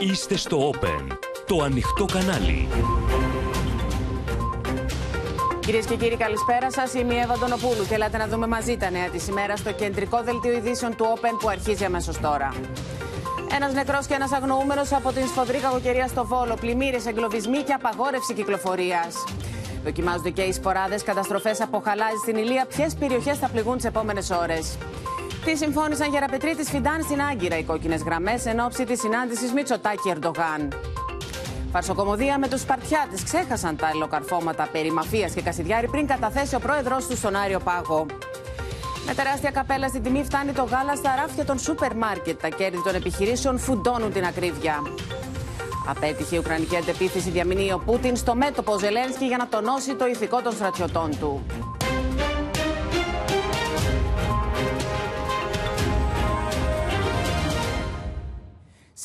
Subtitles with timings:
[0.00, 2.68] Είστε στο Open, το ανοιχτό κανάλι.
[5.60, 6.94] Κυρίες και κύριοι, καλησπέρα σας.
[6.94, 10.22] Είμαι η Εύα Ντονοπούλου και ελάτε να δούμε μαζί τα νέα της ημέρας στο κεντρικό
[10.22, 12.54] δελτίο ειδήσεων του Open που αρχίζει αμέσως τώρα.
[13.54, 16.54] Ένας νεκρός και ένας αγνοούμενος από την σφοδρή κακοκαιρία στο Βόλο.
[16.60, 19.24] Πλημμύρες, εγκλωβισμοί και απαγόρευση κυκλοφορίας.
[19.84, 22.66] Δοκιμάζονται και οι σποράδες, καταστροφές από χαλάζι στην Ηλία.
[22.66, 24.78] Ποιες περιοχές θα πληγούν τις επόμενες ώρες;
[25.46, 30.72] Τι συμφώνησαν Γεραπετρίτη Φιντάν στην Άγκυρα οι κόκκινες γραμμές εν ώψη της συνάντησης Μητσοτάκη Ερντογάν.
[31.72, 36.96] Φαρσοκομωδία με τους Σπαρτιάτες ξέχασαν τα ελοκαρφώματα περί μαφίας και Κασιδιάρη πριν καταθέσει ο πρόεδρό
[37.08, 38.06] του στον Άριο Πάγο.
[39.06, 42.40] Με τεράστια καπέλα στην τιμή φτάνει το γάλα στα ράφια των σούπερ μάρκετ.
[42.40, 44.82] Τα κέρδη των επιχειρήσεων φουντώνουν την ακρίβεια.
[45.88, 50.42] Απέτυχε η Ουκρανική αντεπίθεση, διαμηνύει ο Πούτιν στο μέτωπο Ζελένσκι για να τονώσει το ηθικό
[50.42, 51.46] των στρατιωτών του.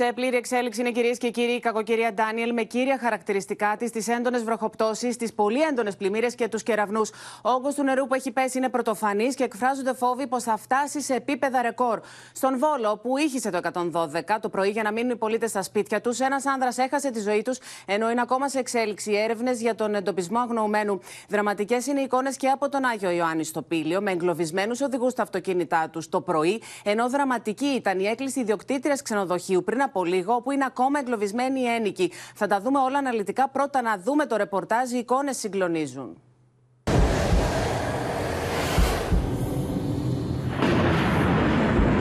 [0.03, 4.07] Σε πλήρη εξέλιξη είναι κυρίες και κύριοι η κακοκαιρία Ντάνιελ με κύρια χαρακτηριστικά της τις
[4.07, 7.09] έντονες βροχοπτώσεις, τις πολύ έντονες πλημμύρες και τους κεραυνούς.
[7.43, 11.01] Ο όγκος του νερού που έχει πέσει είναι πρωτοφανής και εκφράζονται φόβοι πως θα φτάσει
[11.01, 11.99] σε επίπεδα ρεκόρ.
[12.33, 16.01] Στον Βόλο, που ήχησε το 112 το πρωί για να μείνουν οι πολίτες στα σπίτια
[16.01, 19.95] τους, ένας άνδρας έχασε τη ζωή τους, ενώ είναι ακόμα σε εξέλιξη έρευνες για τον
[19.95, 20.99] εντοπισμό αγνοωμένου.
[21.29, 25.21] Δραματικές είναι οι εικόνες και από τον Άγιο Ιωάννη στο Πήλιο, με εγκλωβισμένους οδηγούς στα
[25.21, 30.51] αυτοκίνητά τους το πρωί, ενώ δραματική ήταν η έκκληση ιδιοκτήτριας ξενοδοχείου πριν από λίγο, όπου
[30.51, 32.11] είναι ακόμα εγκλωβισμένοι οι ένοικοι.
[32.35, 33.49] Θα τα δούμε όλα αναλυτικά.
[33.49, 34.91] Πρώτα να δούμε το ρεπορτάζ.
[34.91, 36.17] Οι εικόνες συγκλονίζουν.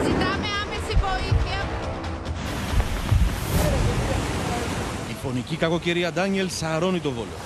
[0.03, 1.59] Ζητάμε άμεση βοήθεια.
[5.11, 7.37] Η φωνική κακοκαιρία Ντάνιελ σαρώνει το βόλο.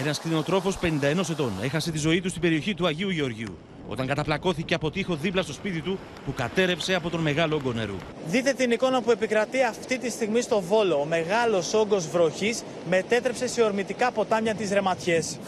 [0.00, 3.56] Ένας κτηνοτρόφος 51 ετών έχασε τη ζωή του στην περιοχή του Αγίου Γεωργίου
[3.88, 7.96] όταν καταπλακώθηκε από τείχο δίπλα στο σπίτι του που κατέρευσε από τον μεγάλο όγκο νερού.
[8.26, 11.00] Δείτε την εικόνα που επικρατεί αυτή τη στιγμή στο Βόλο.
[11.00, 15.38] Ο μεγάλος όγκος βροχής μετέτρεψε σε ορμητικά ποτάμια τι ρεματιές.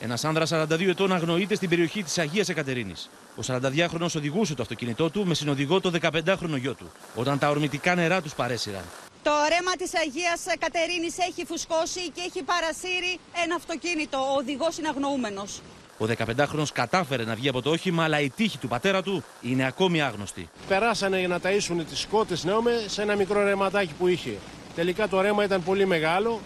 [0.00, 3.10] Ένας άνδρας 42 ετών αγνοείται στην περιοχή της Αγίας Εκατερίνης.
[3.36, 7.94] Ο 42χρονο οδηγούσε το αυτοκίνητό του με συνοδηγό το 15χρονο γιο του, όταν τα ορμητικά
[7.94, 8.82] νερά τους παρέσυραν.
[9.22, 14.18] Το ρέμα της Αγίας Κατερίνης έχει φουσκώσει και έχει παρασύρει ένα αυτοκίνητο.
[14.18, 15.60] Ο οδηγός είναι αγνοούμενος.
[15.98, 19.66] Ο 15χρονο κατάφερε να βγει από το όχημα, αλλά η τύχη του πατέρα του είναι
[19.66, 20.48] ακόμη άγνωστη.
[20.68, 24.36] Περάσανε για να ταΐσουν τις σκότες νέομε σε ένα μικρό ρεματάκι που είχε.
[24.74, 26.40] Τελικά το ρέμα ήταν πολύ μεγάλο.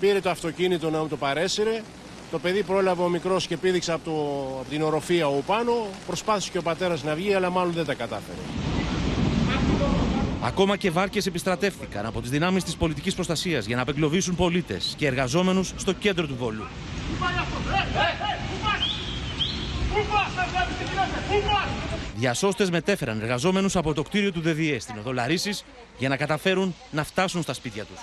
[0.00, 1.82] Πήρε το αυτοκίνητο να μου το παρέσυρε.
[2.30, 4.10] Το παιδί πρόλαβε ο μικρός και πήδηξε από, το,
[4.60, 5.86] από την οροφία ο πάνω.
[6.06, 8.38] Προσπάθησε και ο πατέρας να βγει, αλλά μάλλον δεν τα κατάφερε.
[10.42, 15.06] Ακόμα και βάρκες επιστρατεύτηκαν από τις δυνάμεις της πολιτικής προστασίας για να απεγκλωβίσουν πολίτες και
[15.06, 16.64] εργαζόμενους στο κέντρο του Βόλου.
[22.16, 25.64] Διασώστες μετέφεραν εργαζόμενους από το κτίριο του ΔΔΕ στην οδό Λαρίσης
[25.98, 27.98] για να καταφέρουν να φτάσουν στα σπίτια τους.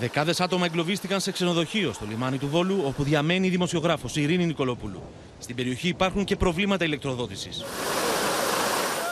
[0.00, 5.02] Δεκάδες άτομα εγκλωβίστηκαν σε ξενοδοχείο στο λιμάνι του Βόλου, όπου διαμένει η δημοσιογράφος Ειρήνη Νικολόπουλου.
[5.38, 7.64] Στην περιοχή υπάρχουν και προβλήματα ηλεκτροδότησης.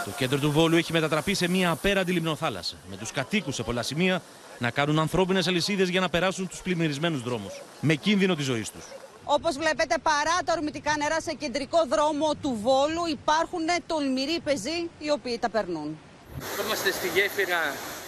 [0.05, 3.83] Το κέντρο του Βόλου έχει μετατραπεί σε μια απέραντη λιμνοθάλασσα, με τους κατοίκους σε πολλά
[3.83, 4.23] σημεία
[4.59, 8.85] να κάνουν ανθρώπινες αλυσίδες για να περάσουν τους πλημμυρισμένους δρόμους, με κίνδυνο της ζωής τους.
[9.29, 15.11] Όπως βλέπετε παρά τα ορμητικά νερά σε κεντρικό δρόμο του Βόλου υπάρχουν τολμηροί πεζοί οι
[15.11, 15.99] οποίοι τα περνούν.
[16.63, 17.61] Είμαστε στη γέφυρα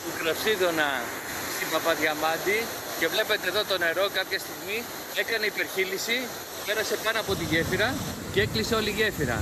[0.02, 0.88] του Κραυσίδωνα
[1.54, 2.58] στην Παπαδιαμάντη
[2.98, 4.78] και βλέπετε εδώ το νερό κάποια στιγμή
[5.22, 6.16] έκανε υπερχείληση,
[6.66, 7.94] πέρασε πάνω από τη γέφυρα
[8.32, 9.38] και έκλεισε όλη η γέφυρα.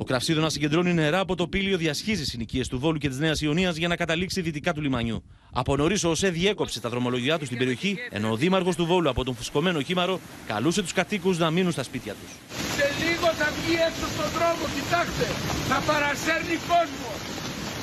[0.00, 3.76] Ο Κραυσίδωνας συγκεντρώνει νερά από το πύλιο διασχίζει συνοικίες του Βόλου και της Νέας Ιωνίας
[3.76, 5.24] για να καταλήξει δυτικά του λιμανιού.
[5.52, 9.08] Από νωρίς ο ΟΣΕ διέκοψε τα δρομολογιά του στην περιοχή, ενώ ο Δήμαρχος του Βόλου
[9.08, 12.30] από τον φουσκωμένο χήμαρο καλούσε τους κατοίκους να μείνουν στα σπίτια τους.
[12.76, 15.26] Σε λίγο θα βγει έξω στον δρόμο, κοιτάξτε,
[15.70, 17.10] θα παρασέρνει κόσμο.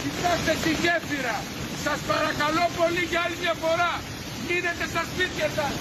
[0.04, 1.38] Κοιτάξτε τη γέφυρα.
[1.84, 3.92] Σας παρακαλώ πολύ για άλλη μια φορά.
[4.48, 5.74] Μείνετε στα σπίτια σας.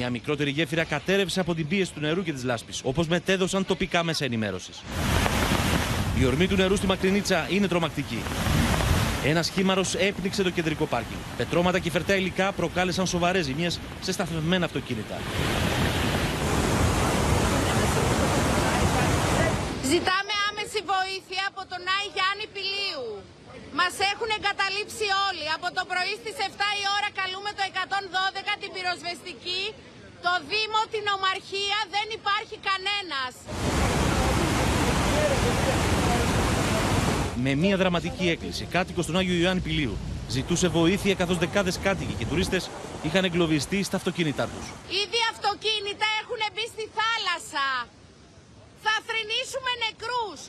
[0.00, 4.02] Μια μικρότερη γέφυρα κατέρευσε από την πίεση του νερού και της λάσπης, όπως μετέδωσαν τοπικά
[4.02, 4.82] μέσα ενημέρωσης.
[6.20, 8.22] Η ορμή του νερού στη Μακρινίτσα είναι τρομακτική.
[9.24, 11.20] Ένας χήμαρος έπνιξε το κεντρικό πάρκινγκ.
[11.36, 13.70] Πετρώματα και φερτά υλικά προκάλεσαν σοβαρές ζημιέ
[14.00, 15.16] σε σταθμευμένα αυτοκίνητα.
[19.92, 23.06] Ζητάμε άμεση βοήθεια από τον Άι Γιάννη Πηλίου.
[23.80, 25.44] Μας έχουν εγκαταλείψει όλοι.
[25.56, 29.62] Από το πρωί στις 7 η ώρα καλούμε το 112 την πυροσβεστική.
[30.26, 33.32] Το Δήμο, την Ομαρχία, δεν υπάρχει κανένας.
[37.42, 39.96] Με μια δραματική έκκληση, κάτοικος του Άγιο Ιωάννη Πηλίου
[40.28, 42.70] ζητούσε βοήθεια καθώς δεκάδες κάτοικοι και τουρίστες
[43.02, 44.66] είχαν εγκλωβιστεί στα αυτοκίνητά τους.
[45.02, 47.66] Ήδη αυτοκίνητα έχουν μπει στη θάλασσα.
[48.84, 50.40] Θα θρηνήσουμε νεκρούς.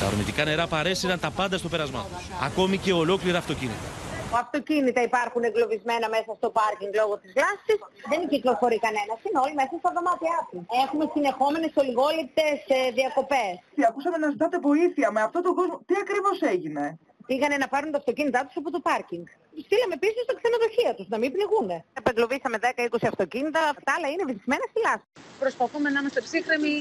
[0.00, 2.24] Τα ορμητικά νερά παρέσυραν τα πάντα στο πέρασμά τους.
[2.42, 3.88] Ακόμη και ολόκληρα αυτοκίνητα.
[4.32, 7.78] Αυτοκίνητα υπάρχουν εγκλωβισμένα μέσα στο πάρκινγκ λόγω της γλάστης.
[8.10, 9.18] Δεν κυκλοφορεί κανένας.
[9.26, 10.58] Είναι όλοι μέσα στα δωμάτια του.
[10.84, 13.54] Έχουμε συνεχόμενες ολιγόλεπτες ε, διακοπές.
[13.90, 15.76] Ακούσαμε να ζητάτε βοήθεια με αυτόν τον κόσμο.
[15.88, 16.84] Τι ακριβώς έγινε;
[17.30, 19.26] Πήγανε να πάρουν τα αυτοκίνητά τους από το πάρκινγκ.
[19.66, 21.76] Στείλαμε πίσω στα ξενοδοχεία τους, να μην πληγούνε.
[22.00, 25.08] Επεγκλωβίσαμε 10-20 αυτοκίνητα, τα άλλα είναι βυθισμένα στη λάσπη.
[25.42, 26.74] Προσπαθούμε να είμαστε ψύχρεμοι.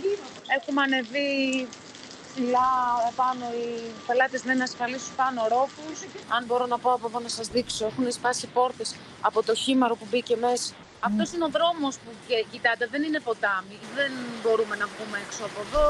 [0.57, 1.31] Έχουμε ανεβεί
[2.37, 2.69] ψηλά
[3.11, 3.67] επάνω οι
[4.07, 5.97] πελάτες λένε να ασφαλίσουν πάνω ρόφους.
[6.35, 8.89] Αν μπορώ να πω από εδώ να σας δείξω, έχουν σπάσει πόρτες
[9.27, 10.73] από το χήμαρο που μπήκε μέσα.
[10.73, 11.07] Mm.
[11.07, 12.09] Αυτός είναι ο δρόμος που
[12.51, 13.77] κοιτάτε, δεν είναι ποτάμι.
[13.97, 14.11] Δεν
[14.41, 15.87] μπορούμε να βγούμε έξω από εδώ.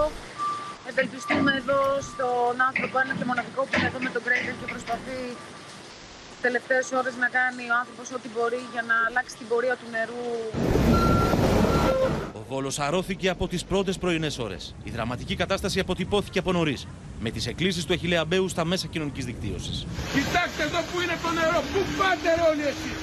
[0.90, 5.20] Ευελπιστούμε εδώ στον άνθρωπο ένα και μοναδικό που είναι εδώ με τον Γκρέιτερ και προσπαθεί
[6.30, 9.88] τις τελευταίες ώρες να κάνει ο άνθρωπος ό,τι μπορεί για να αλλάξει την πορεία του
[9.96, 10.26] νερού.
[12.34, 14.76] Ο Βόλος αρώθηκε από τις πρώτες πρωινές ώρες.
[14.84, 16.88] Η δραματική κατάσταση αποτυπώθηκε από νωρίς,
[17.20, 19.86] με τις εκκλήσεις του Αχηλέα Μπέου στα μέσα κοινωνικής δικτύωσης.
[20.14, 23.00] Κοιτάξτε εδώ που είναι το νερό, πού πάτε όλοι εσείς;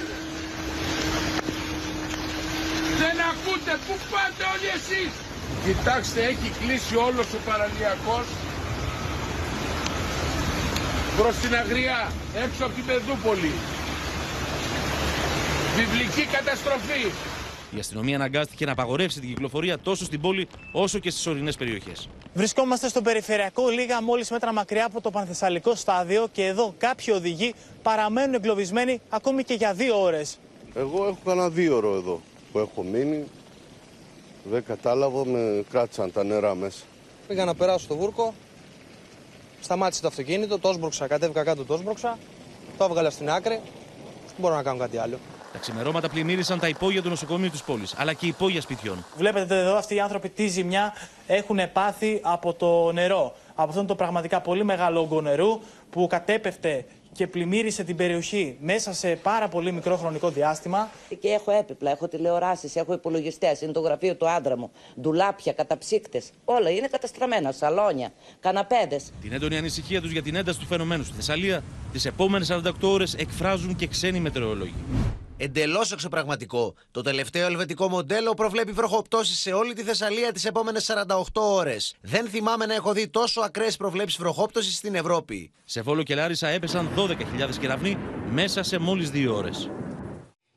[3.01, 5.13] Δεν ακούτε, πού πάτε όλοι εσείς;
[5.65, 8.27] Κοιτάξτε, έχει κλείσει όλος ο παραλιακός
[11.19, 12.13] προς την Αγριά,
[12.45, 13.53] έξω από την Πεδούπολη.
[15.77, 17.05] Βιβλική καταστροφή.
[17.75, 22.09] Η αστυνομία αναγκάστηκε να απαγορεύσει την κυκλοφορία τόσο στην πόλη όσο και στις ορεινές περιοχές.
[22.35, 27.55] Βρισκόμαστε στο περιφερειακό, λίγα μόλις μέτρα μακριά από το Πανθεσσαλικό στάδιο και εδώ κάποιοι οδηγοί
[27.83, 30.39] παραμένουν εγκλωβισμένοι ακόμη και για δύο ώρες.
[30.75, 32.21] Εγώ έχω κανένα δύο ώρο εδώ
[32.53, 33.25] που έχω μείνει.
[34.51, 36.85] Δεν κατάλαβα, με κράτησαν τα νερά μέσα.
[37.29, 38.35] Πήγα να περάσω στο βούρκο,
[39.61, 42.19] σταμάτησε το αυτοκίνητο, το όσμπροξα, κατέβηκα κάτω το όσμπροξα,
[42.79, 43.61] το έβγαλα στην άκρη.
[44.27, 45.19] Δεν μπορώ να κάνω κάτι άλλο.
[45.55, 49.05] Τα ξημερώματα πλημμύρισαν τα υπόγεια του νοσοκομείου της πόλης, αλλά και υπόγεια σπιτιών.
[49.17, 50.93] Βλέπετε εδώ αυτοί οι άνθρωποι τι ζημιά
[51.27, 53.35] έχουν πάθει από το νερό.
[53.55, 55.61] Από αυτόν το πραγματικά πολύ μεγάλο όγκο νερού
[55.91, 60.91] που κατέπεφτε και πλημμύρισε την περιοχή μέσα σε πάρα πολύ μικρό χρονικό διάστημα.
[61.21, 66.31] Και έχω έπιπλα, έχω τηλεοράσεις, έχω υπολογιστές, είναι το γραφείο του άντρα μου, ντουλάπια, καταψύκτες.
[66.45, 69.13] Όλα είναι καταστραμμένα, σαλόνια, καναπέδες.
[69.21, 71.63] Την έντονη ανησυχία τους για την ένταση του φαινομένου στη Θεσσαλία,
[71.93, 74.75] τις επόμενες 48 ώρες εκφράζουν και ξένοι μετεωρολόγοι.
[75.45, 76.75] Εντελώς εξωπραγματικό.
[76.91, 81.95] Το τελευταίο ελβετικό μοντέλο προβλέπει βροχοπτώσεις σε όλη τη Θεσσαλία τις επόμενες 48 ώρες.
[82.01, 85.53] Δεν θυμάμαι να έχω δει τόσο ακραίες προβλέψεις βροχόπτωση στην Ευρώπη.
[85.65, 87.99] Σε Βόλο και Λάρισα έπεσαν 12.000 κεραυνοί
[88.31, 89.71] μέσα σε μόλις δύο ώρες.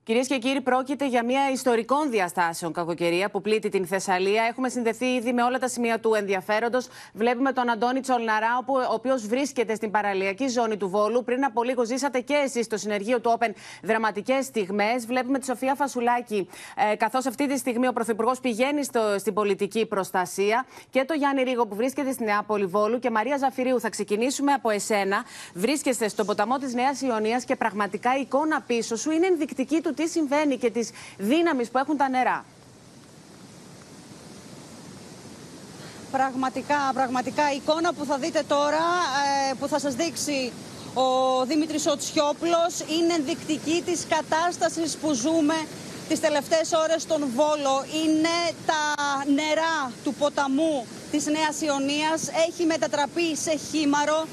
[0.08, 4.44] Κυρίες και κύριοι, πρόκειται για μια ιστορικών διαστάσεων κακοκαιρία που πλήττει την Θεσσαλία.
[4.44, 6.88] Έχουμε συνδεθεί ήδη με όλα τα σημεία του ενδιαφέροντος.
[7.14, 11.24] Βλέπουμε τον Αντώνη Τσολναρά, ο οποίος βρίσκεται στην παραλιακή ζώνη του Βόλου.
[11.24, 13.50] Πριν από λίγο ζήσατε και εσείς στο συνεργείο του Open
[13.84, 15.06] δραματικές στιγμές.
[15.06, 16.50] Βλέπουμε τη Σοφία Φασουλάκη,
[16.92, 20.66] ε, καθώς αυτή τη στιγμή ο Πρωθυπουργός πηγαίνει στο, στην πολιτική προστασία.
[20.90, 23.00] Και το Γιάννη Ρίγο που βρίσκεται στη Νεάπολη Βόλου.
[23.00, 25.24] Και Μαρία Ζαφυρίου, θα ξεκινήσουμε από εσένα.
[25.54, 29.94] Βρίσκεστε στο ποταμό της Νέας Ιωνίας και πραγματικά η εικόνα πίσω σου είναι ενδεικτική του
[29.98, 32.46] τι συμβαίνει και τις δύναμεις που έχουν τα νερά.
[36.12, 38.86] Πραγματικά, πραγματικά η εικόνα που θα δείτε τώρα,
[39.50, 40.52] ε, που θα σας δείξει
[40.94, 41.06] ο
[41.46, 45.56] Δήμητρης Οτσιόπλος, είναι ενδεικτική της κατάστασης που ζούμε
[46.10, 47.76] τις τελευταίες ώρες στον Βόλο.
[48.04, 48.36] Είναι
[48.66, 48.82] τα
[49.34, 54.28] νερά του ποταμού της Νέας Ιωνίας, έχει μετατραπεί σε χήμαρο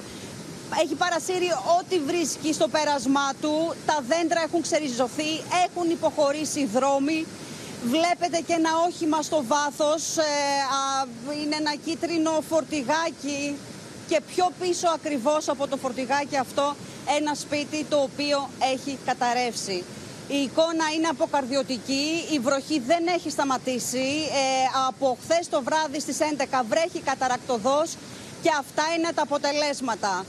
[0.83, 3.75] έχει παρασύρει ό,τι βρίσκει στο πέρασμά του.
[3.87, 5.33] Τα δέντρα έχουν ξεριζωθεί,
[5.67, 7.27] έχουν υποχωρήσει δρόμοι.
[7.85, 10.23] Βλέπετε και ένα όχημα στο βάθος, ε,
[11.43, 13.57] είναι ένα κίτρινο φορτηγάκι
[14.09, 16.75] και πιο πίσω ακριβώς από το φορτηγάκι αυτό
[17.19, 19.85] ένα σπίτι το οποίο έχει καταρρεύσει.
[20.29, 24.09] Η εικόνα είναι αποκαρδιωτική, η βροχή δεν έχει σταματήσει.
[24.43, 27.97] Ε, από χθες το βράδυ στις 11 βρέχει καταρακτοδός
[28.43, 30.25] και αυτά είναι τα αποτελέσματα.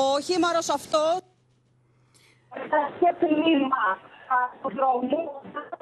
[0.00, 1.02] Ο χήμαρος αυτό...
[3.00, 3.84] Και πλήμα
[4.62, 5.20] του δρόμου,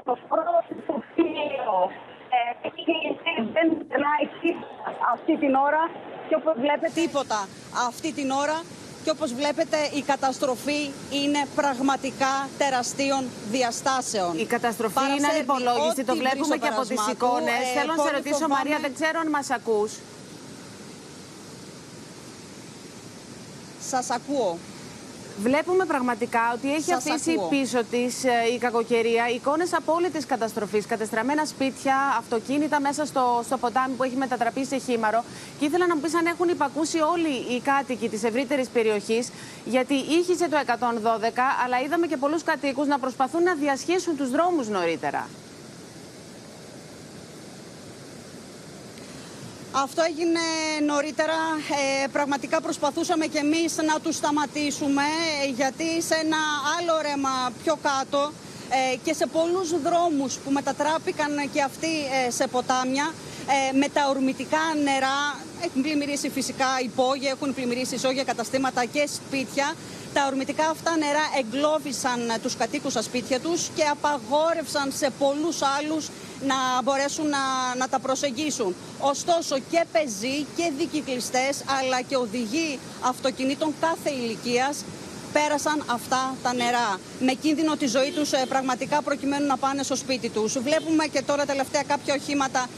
[0.04, 1.90] το πρόσωπο φίλο,
[3.56, 4.24] δεν περνάει
[5.12, 5.90] αυτή την ώρα
[6.28, 7.48] και όπως βλέπετε τίποτα
[7.88, 8.62] αυτή την ώρα
[9.04, 14.38] και όπως βλέπετε η καταστροφή είναι πραγματικά τεραστίων διαστάσεων.
[14.38, 17.62] Η καταστροφή είναι ανυπολόγιστη, το βλέπουμε και από τις εικόνες.
[17.74, 19.92] Ε, Θέλω να σε ρωτήσω Μαρία, δεν ξέρω αν μας ακούς.
[23.90, 24.58] Σας ακούω.
[25.42, 27.48] Βλέπουμε πραγματικά ότι έχει Σας αφήσει ακούω.
[27.48, 30.86] πίσω της ε, η κακοκαιρία εικόνες απόλυτης καταστροφής.
[30.86, 35.24] Κατεστραμμένα σπίτια, αυτοκίνητα μέσα στο, στο ποτάμι που έχει μετατραπεί σε χήμαρο.
[35.58, 39.28] Και ήθελα να μου πεις αν έχουν υπακούσει όλοι οι κάτοικοι της ευρύτερης περιοχής,
[39.64, 40.72] γιατί ήχησε το 112,
[41.64, 45.28] αλλά είδαμε και πολλούς κατοίκους να προσπαθούν να διασχίσουν τους δρόμους νωρίτερα.
[49.72, 50.40] Αυτό έγινε
[50.86, 51.38] νωρίτερα.
[52.04, 55.02] Ε, πραγματικά προσπαθούσαμε και εμείς να τους σταματήσουμε
[55.44, 56.36] ε, γιατί σε ένα
[56.78, 58.32] άλλο ρέμα πιο κάτω
[58.92, 61.92] ε, και σε πολλούς δρόμους που μετατράπηκαν και αυτοί
[62.26, 63.12] ε, σε ποτάμια
[63.74, 69.74] με τα ορμητικά νερά έχουν πλημμυρίσει φυσικά υπόγεια, έχουν πλημμυρίσει ισόγεια καταστήματα και σπίτια.
[70.14, 76.08] Τα ορμητικά αυτά νερά εγκλώβησαν τους κατοίκους στα σπίτια τους και απαγόρευσαν σε πολλούς άλλους
[76.46, 78.74] να μπορέσουν να, να τα προσεγγίσουν.
[79.00, 84.84] Ωστόσο και πεζοί και δικυκλιστές αλλά και οδηγοί αυτοκινήτων κάθε ηλικίας
[85.32, 89.96] πέρασαν αυτά τα νερά με κίνδυνο τη ζωή τους ε, πραγματικά προκειμένου να πάνε στο
[89.96, 90.58] σπίτι τους.
[90.58, 92.68] Βλέπουμε και τώρα τελευταία κάποια οχήματα α,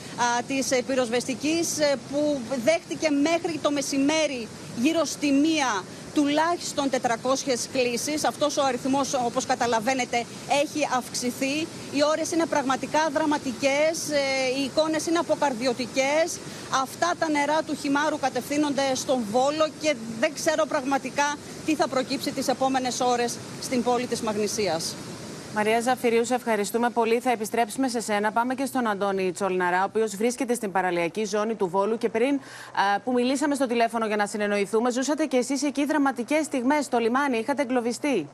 [0.46, 8.24] της ε, πυροσβεστικής ε, που δέχτηκε μέχρι το μεσημέρι γύρω στη μία τουλάχιστον 400 κλήσεις.
[8.24, 10.24] Αυτός ο αριθμός, όπως καταλαβαίνετε,
[10.62, 11.56] έχει αυξηθεί.
[11.92, 16.38] Οι ώρες είναι πραγματικά δραματικές, ε, οι εικόνες είναι αποκαρδιωτικές.
[16.82, 22.30] Αυτά τα νερά του χυμάρου κατευθύνονται στον Βόλο και δεν ξέρω πραγματικά τι θα προκύψει
[22.32, 24.94] τις επόμενες ώρες στην πόλη της Μαγνησίας.
[25.54, 27.20] Μαρία Ζαφυρίου, σε ευχαριστούμε πολύ.
[27.20, 28.32] Θα επιστρέψουμε σε σένα.
[28.32, 31.98] Πάμε και στον Αντώνη Τσολναρά, ο οποίος βρίσκεται στην παραλιακή ζώνη του Βόλου.
[31.98, 36.44] Και πριν α, που μιλήσαμε στο τηλέφωνο για να συνεννοηθούμε, ζούσατε και εσείς εκεί δραματικές
[36.44, 37.38] στιγμές στο λιμάνι.
[37.38, 38.28] Είχατε εγκλωβιστεί.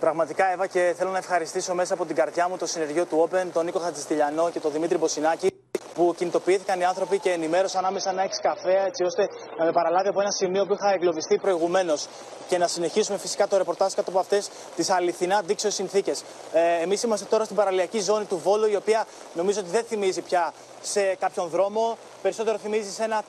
[0.00, 3.46] Πραγματικά, Εύα, και θέλω να ευχαριστήσω μέσα από την καρδιά μου το συνεργείο του Open,
[3.52, 5.59] τον Νίκο Χατζηστηλιανό και τον Δημήτρη Μποσινάκη,
[5.94, 9.28] που κινητοποιήθηκαν οι άνθρωποι και ενημέρωσαν άμεσα να έχει καφέ, έτσι ώστε
[9.58, 12.08] να με παραλάβει από ένα σημείο που είχα εγκλωβιστεί προηγουμένως.
[12.48, 16.24] Και να συνεχίσουμε φυσικά το ρεπορτάζ κάτω από αυτές τις αληθινά αντίξωε συνθήκες.
[16.52, 20.22] Ε, Εμείς είμαστε τώρα στην παραλιακή ζώνη του Βόλου, η οποία νομίζω ότι δεν θυμίζει
[20.22, 21.98] πια σε κάποιον δρόμο.
[22.22, 23.24] Περισσότερο θυμίζει σε ένα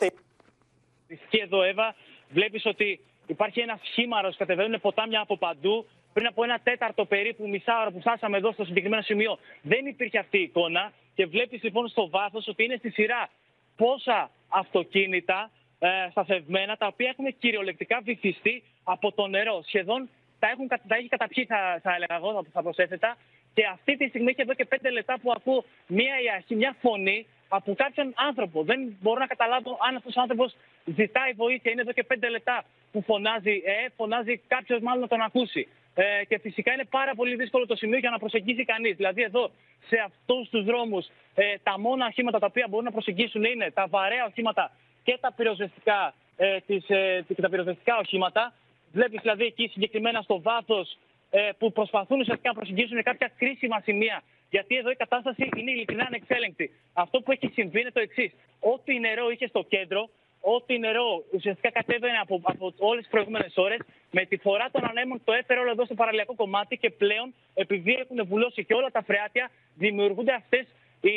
[1.29, 1.95] Και εδώ, Εύα,
[2.29, 7.79] βλέπεις ότι υπάρχει ένα σχήμαρο, κατεβαίνουν ποτάμια από παντού πριν από ένα τέταρτο περίπου μισά
[7.81, 10.91] ώρα που φτάσαμε εδώ στο συγκεκριμένο σημείο, δεν υπήρχε αυτή η εικόνα.
[11.21, 13.29] Και βλέπεις λοιπόν στο βάθος ότι είναι στη σειρά
[13.75, 19.61] πόσα αυτοκίνητα ε, σταθευμένα, τα οποία έχουν κυριολεκτικά βυθιστεί από το νερό.
[19.65, 20.09] Σχεδόν
[20.39, 23.17] τα, έχουν, τα έχει καταπιεί, θα, θα έλεγα εγώ, θα προσέθετα.
[23.53, 27.27] Και αυτή τη στιγμή έχει εδώ και πέντε λεπτά που ακούω μία αρχή, μια φωνή
[27.47, 28.63] από κάποιον άνθρωπο.
[28.63, 31.71] Δεν μπορώ να καταλάβω αν αυτός ο άνθρωπος ζητάει βοήθεια.
[31.71, 35.67] Είναι εδώ και πέντε λεπτά που φωνάζει, ε, φωνάζει κάποιος μάλλον να τον ακούσει.
[35.95, 38.95] Ε, και φυσικά είναι πάρα πολύ δύσκολο το σημείο για να προσεγγίσει κανείς.
[38.95, 39.51] Δηλαδή, εδώ
[39.87, 43.87] σε αυτούς τους δρόμους, ε, τα μόνα οχήματα τα οποία μπορούν να προσεγγίσουν είναι τα
[43.87, 44.71] βαρέα οχήματα
[45.03, 48.53] και τα πυροσβεστικά, ε, τις, ε, τα πυροσβεστικά οχήματα.
[48.91, 50.97] Βλέπεις δηλαδή εκεί συγκεκριμένα στο βάθος
[51.29, 54.23] ε, που προσπαθούν ουσιαστικά να προσεγγίσουν κάποια κρίσιμα σημεία.
[54.49, 56.71] Γιατί εδώ η κατάσταση είναι ειλικρινά ανεξέλεγκτη.
[56.93, 58.31] Αυτό που έχει συμβεί είναι το εξής.
[58.59, 60.09] Ό,τι νερό είχε στο κέντρο,
[60.41, 63.79] ό,τι νερό ουσιαστικά κατέβαινε από, από όλες τις προηγούμενες ώρες,
[64.11, 67.93] με τη φορά των ανέμων το έφερε όλο εδώ στο παραλιακό κομμάτι και πλέον, επειδή
[67.93, 70.65] έχουν βουλώσει και όλα τα φρεάτια, δημιουργούνται αυτές
[71.01, 71.15] οι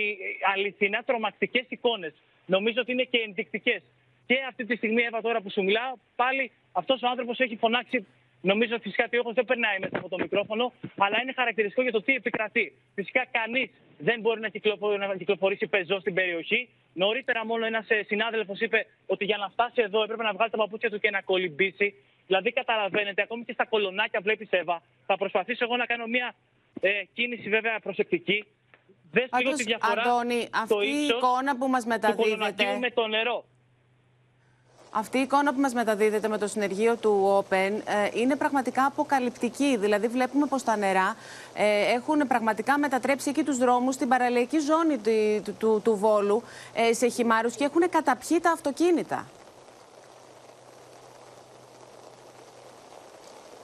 [0.54, 2.12] αληθινά τρομακτικές εικόνες.
[2.46, 3.82] Νομίζω ότι είναι και ενδεικτικές.
[4.26, 8.06] Και αυτή τη στιγμή, Εύα, τώρα που σου μιλάω, πάλι αυτός ο άνθρωπος έχει φωνάξει
[8.50, 12.02] Νομίζω φυσικά ότι ο δεν περνάει μέσα από το μικρόφωνο, αλλά είναι χαρακτηριστικό για το
[12.02, 12.72] τι επικρατεί.
[12.94, 14.48] Φυσικά κανείς δεν μπορεί να,
[15.06, 16.68] να κυκλοφορήσει πεζός στην περιοχή.
[16.94, 20.56] Νωρίτερα, μόνο ένας ε, συνάδελφος είπε ότι για να φτάσει εδώ έπρεπε να βγάλει τα
[20.56, 21.94] παπούτσια του και να κολυμπήσει.
[22.26, 24.82] Δηλαδή, καταλαβαίνετε, ακόμη και στα κολονάκια βλέπεις Εύα.
[25.06, 26.34] Θα προσπαθήσω εγώ να κάνω μια
[26.80, 28.44] ε, κίνηση βέβαια προσεκτική.
[29.10, 30.02] Δεν λίγο τη διαφορά.
[30.02, 32.78] Αντώνη, αυτή η εικόνα που μας μεταδίδεται.
[32.80, 33.44] με το νερό.
[34.96, 39.76] Αυτή η εικόνα που μας μεταδίδεται με το συνεργείο του Open ε, είναι πραγματικά αποκαλυπτική.
[39.76, 41.16] Δηλαδή βλέπουμε πως τα νερά
[41.54, 44.98] ε, έχουν πραγματικά μετατρέψει εκεί τους δρόμους στην παραλιακή ζώνη
[45.42, 46.42] του, του, του Βόλου
[46.74, 49.26] ε, σε χυμάρους και έχουν καταπιεί τα αυτοκίνητα.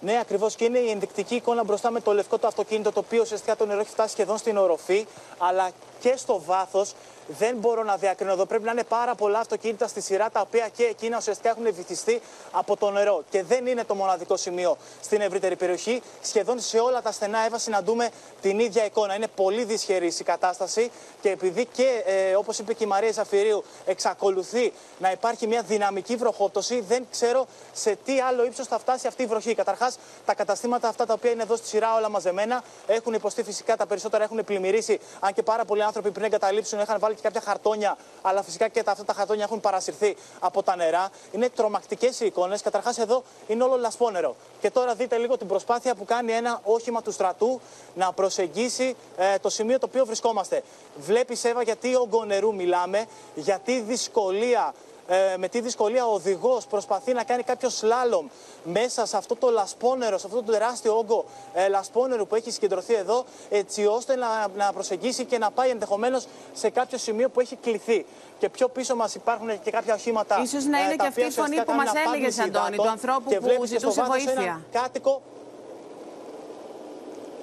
[0.01, 3.21] Ναι, ακριβώς και είναι η ενδεικτική εικόνα μπροστά με το λευκό το αυτοκίνητο, το οποίο
[3.21, 5.07] ουσιαστικά το νερό έχει φτάσει σχεδόν στην οροφή,
[5.39, 6.95] αλλά και στο βάθος
[7.38, 8.47] δεν μπορώ να διακρίνω εδώ.
[8.47, 12.21] Πρέπει να είναι πάρα πολλά αυτοκίνητα στη σειρά τα οποία και εκείνα ουσιαστικά έχουν βυθιστεί
[12.50, 13.23] από το νερό.
[13.30, 16.02] Και δεν είναι το μοναδικό σημείο στην ευρύτερη περιοχή.
[16.23, 18.09] Σχεδόν σε όλα τα στενά έβα συναντούμε
[18.40, 19.14] την ίδια εικόνα.
[19.14, 20.90] Είναι πολύ δυσχερή η κατάσταση
[21.21, 26.16] και επειδή και ε, όπως είπε και η Μαρία Ζαφυρίου, εξακολουθεί να υπάρχει μια δυναμική
[26.16, 29.54] βροχόπτωση, δεν ξέρω σε τι άλλο ύψος θα φτάσει αυτή η βροχή.
[29.54, 33.76] Καταρχάς, τα καταστήματα αυτά τα οποία είναι εδώ στη σειρά όλα μαζεμένα έχουν υποστεί φυσικά
[33.76, 35.00] τα περισσότερα έχουν πλημμυρίσει.
[35.21, 38.83] Αν και πάρα πολλοί άνθρωποι πριν εγκαταλείψουν είχαν βάλει και κάποια χαρτόνια, αλλά φυσικά και
[38.83, 41.11] τα, αυτά τα χαρτόνια έχουν παρασυρθεί από τα νερά.
[41.33, 42.63] Είναι τρομακτικές οι εικόνες.
[42.63, 44.37] Καταρχάς, εδώ είναι όλο λασπόνερο.
[44.61, 47.61] Και τώρα δείτε λίγο την προσπάθεια που κάνει ένα όχημα του στρατού
[47.95, 50.63] να προσεγγίσει ε, το σημείο το οποίο βρισκόμαστε.
[50.97, 54.90] Βλέπεις, Εύα, γιατί όγκο νερού μιλάμε, γιατί δυσκολία ε,
[55.37, 58.26] με τι δυσκολία ο οδηγός προσπαθεί να κάνει κάποιο σλάλομ
[58.64, 61.25] μέσα σε αυτό το λασπόνερο, σε αυτό το τεράστιο όγκο
[61.55, 66.26] ε, λασπόνερου που έχει συγκεντρωθεί εδώ, έτσι ώστε να, να προσεγγίσει και να πάει ενδεχομένως
[66.52, 68.07] σε κάποιο σημείο που έχει κληθεί.
[68.38, 70.40] Και πιο πίσω μας υπάρχουν και κάποια οχήματα.
[70.43, 72.38] Ίσως να ε, είναι τα και αυτή οποία η φωνή ουσιαστικά που μας κάνουν έλεγες,
[72.38, 74.43] απάντηση Αντώνη, του υδάτων ανθρώπου και που βλέπεις και στο ζητούσε βάθος βοήθεια.
[74.43, 75.23] έναν κάτοικο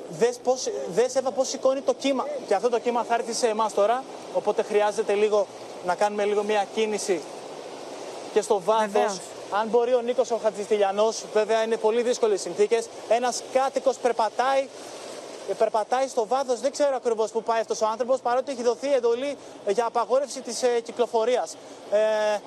[0.10, 2.26] Δες, πώς, δες Εύα πώς σηκώνει το κύμα.
[2.48, 5.48] Και αυτό το κύμα θα έρθει σε εμάς τώρα, οπότε χρειάζεται λίγο
[5.86, 7.22] να κάνουμε λίγο μια κίνηση
[8.34, 8.92] και στο βάθος.
[8.92, 9.20] Βεβαίως.
[9.52, 14.68] Αν μπορεί ο Νίκος ο Χατζηστηλιανός, βέβαια είναι πολύ δύσκολες συνθήκες, ένας κάτοικος περπατάει
[15.50, 18.94] ε, περπατάει στο βάθος, δεν ξέρω ακριβώς πού πάει αυτός ο άνθρωπος, παρότι έχει δοθεί
[18.94, 21.56] εντολή για απαγόρευση της ε, κυκλοφορίας.
[21.92, 22.38] Ε,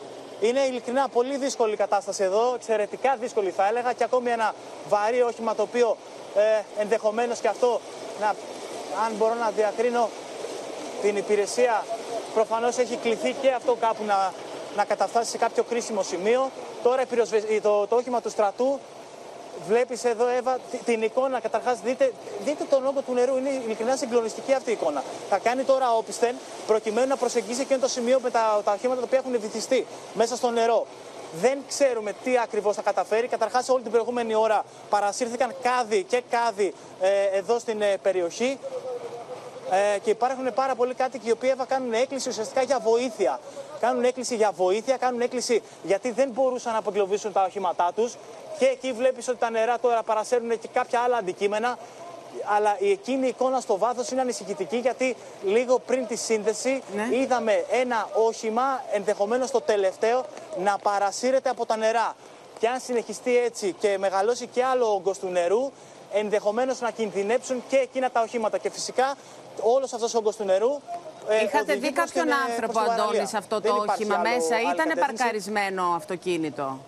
[0.40, 4.54] είναι ειλικρινά πολύ δύσκολη η κατάσταση εδώ, εξαιρετικά δύσκολη θα έλεγα και ακόμη ένα
[4.88, 5.96] βαρύ όχημα το οποίο
[6.34, 7.80] ε, ενδεχομένως και αυτό,
[8.20, 8.26] να,
[9.04, 10.08] αν μπορώ να διακρίνω
[11.02, 11.84] την υπηρεσία,
[12.34, 14.32] προφανώς έχει κληθεί και αυτό κάπου να,
[14.76, 16.50] να καταφτάσει σε κάποιο κρίσιμο σημείο.
[16.82, 18.78] Τώρα η πυροσβε- το, το όχημα του στρατού
[19.68, 21.40] Βλέπεις εδώ, Εύα, τη- την εικόνα.
[21.40, 22.12] Καταρχάς, δείτε,
[22.44, 23.36] δείτε τον όγκο του νερού.
[23.36, 25.02] Είναι ειλικρινά συγκλονιστική αυτή η εικόνα.
[25.30, 26.34] Θα κάνει τώρα όπισθεν
[26.66, 30.36] προκειμένου να προσεγγίσει και το σημείο με τα, τα οχήματα τα οποία έχουν βυθιστεί μέσα
[30.36, 30.86] στο νερό.
[31.40, 33.26] Δεν ξέρουμε τι ακριβώς θα καταφέρει.
[33.26, 38.58] Καταρχάς, όλη την προηγούμενη ώρα παρασύρθηκαν κάδοι και κάδοι ε, εδώ στην ε, περιοχή.
[39.94, 43.40] Ε, και υπάρχουν πάρα πολλοί κάτοικοι οι οποίοι Εύα, κάνουν έκκληση ουσιαστικά για βοήθεια.
[43.80, 48.14] Κάνουν έκκληση για βοήθεια, κάνουν έκκληση γιατί δεν μπορούσαν να απογκλωβίσουν τα οχήματά τους.
[48.58, 51.78] Και εκεί βλέπεις ότι τα νερά τώρα παρασέρνουν και κάποια άλλα αντικείμενα.
[52.56, 56.82] Αλλά η εκείνη η εικόνα στο βάθος είναι ανησυχητική γιατί λίγο πριν τη σύνδεση
[57.12, 60.24] είδαμε ένα όχημα, ενδεχομένως το τελευταίο,
[60.58, 62.16] να παρασύρεται από τα νερά.
[62.58, 65.70] Και αν συνεχιστεί έτσι και μεγαλώσει και άλλο όγκος του νερού,
[66.12, 68.58] ενδεχομένως να κινδυνέψουν και εκείνα τα οχήματα.
[68.58, 69.14] Και φυσικά
[69.62, 70.80] όλος αυτός ο όγκος του νερού.
[71.34, 73.26] Ε, Είχατε οδηγεί δει προς κάποιον την, ε, άνθρωπο, προς τη Αντώνη, παραλία.
[73.26, 75.06] σε αυτό Δεν το υπάρχει όχημα άλλο- μέσα, άλλη ήταν κατεύθυνση.
[75.16, 76.78] παρκαρισμένο αυτοκίνητο.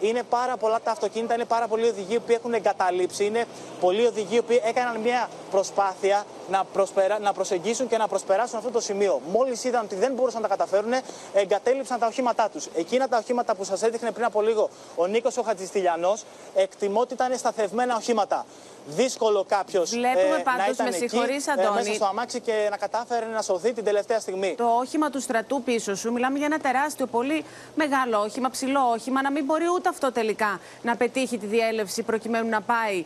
[0.00, 3.24] Είναι πάρα πολλά τα αυτοκίνητα, είναι πάρα πολλοί οδηγοί που έχουν εγκαταλείψει.
[3.24, 3.44] Είναι
[3.80, 7.18] πολλοί οδηγοί που έκαναν μια προσπάθεια να, προσπερα...
[7.18, 9.20] να προσεγγίσουν και να προσπεράσουν αυτό το σημείο.
[9.32, 10.92] Μόλις είδαν ότι δεν μπορούσαν να τα καταφέρουν,
[11.32, 12.66] εγκατέλειψαν τα οχήματά τους.
[12.74, 17.14] Εκείνα τα οχήματα που σας έδειχνε πριν από λίγο ο Νίκος ο Χατζηστηλιανός, εκτιμώ ότι
[17.14, 18.46] ήταν σταθευμένα οχήματα.
[18.86, 21.74] Δύσκολο κάποιος Βλέπουμε να πάντως, ήταν με εκεί, συγχωρείς, ε, Αντώνη.
[21.74, 24.54] μέσα στο αμάξι και να κατάφερε να σωθεί την τελευταία στιγμή.
[24.56, 29.22] Το όχημα του στρατού πίσω σου, μιλάμε για ένα τεράστιο, πολύ μεγάλο όχημα, ψηλό όχημα,
[29.22, 33.04] να μην μπορεί ούτε αυτό τελικά να πετύχει τη διέλευση προκειμένου να πάει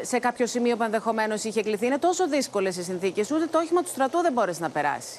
[0.00, 1.86] ε, σε κάποιο σημείο που ενδεχομένως είχε κληθεί.
[1.86, 5.18] Είναι τόσο δύσκολες οι συνθήκες, ούτε το όχημα του στρατού δεν μπόρεσε να περάσει.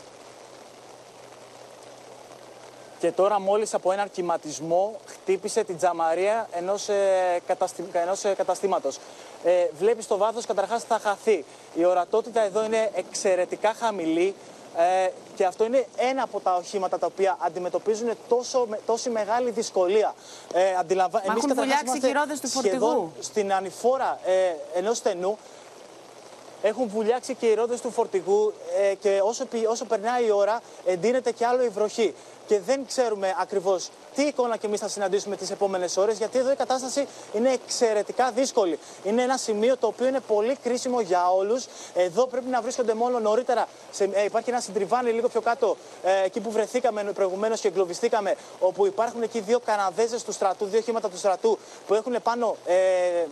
[3.00, 7.86] Και τώρα μόλις από έναν κυματισμό χτύπησε την τζαμαρία ενός, ε, καταστη...
[7.92, 8.98] ενός ε, καταστήματος.
[9.44, 11.46] Ε, βλέπεις το βάθος καταρχάς θα χαθεί.
[11.76, 14.36] Η ορατότητα εδώ είναι εξαιρετικά χαμηλή
[14.78, 19.50] ε, και αυτό είναι ένα από τα οχήματα τα οποία αντιμετωπίζουν τόσο, με- τόση μεγάλη
[19.52, 20.14] δυσκολία.
[20.54, 21.22] Ε, αντιλαμβα...
[21.26, 23.12] Μα έχουν καταρχάς βουλιάξει είμαστε και οι ρόδες του σχεδόν φορτηγού.
[23.20, 25.38] Στην ανηφόρα ε, ενός στενού
[26.62, 28.54] έχουν βουλιάξει και οι ρόδες του φορτηγού
[28.92, 32.14] ε, και όσο, πη- όσο περνάει η ώρα εντείνεται και άλλο η βροχή.
[32.50, 36.52] Και δεν ξέρουμε ακριβώς τι εικόνα και εμείς θα συναντήσουμε τις επόμενες ώρες γιατί εδώ
[36.52, 38.80] η κατάσταση είναι εξαιρετικά δύσκολη.
[39.04, 41.66] Είναι ένα σημείο το οποίο είναι πολύ κρίσιμο για όλους.
[41.94, 43.68] Εδώ πρέπει να βρίσκονται μόνο νωρίτερα.
[43.92, 48.36] Σε, ε, υπάρχει ένα συντριβάνι λίγο πιο κάτω ε, εκεί που βρεθήκαμε προηγουμένως και εγκλωβιστήκαμε
[48.60, 51.58] όπου υπάρχουν εκεί δύο Καναδέζες του στρατού, δύο χήματα του στρατού
[51.88, 52.76] που έχουν πάνω ε,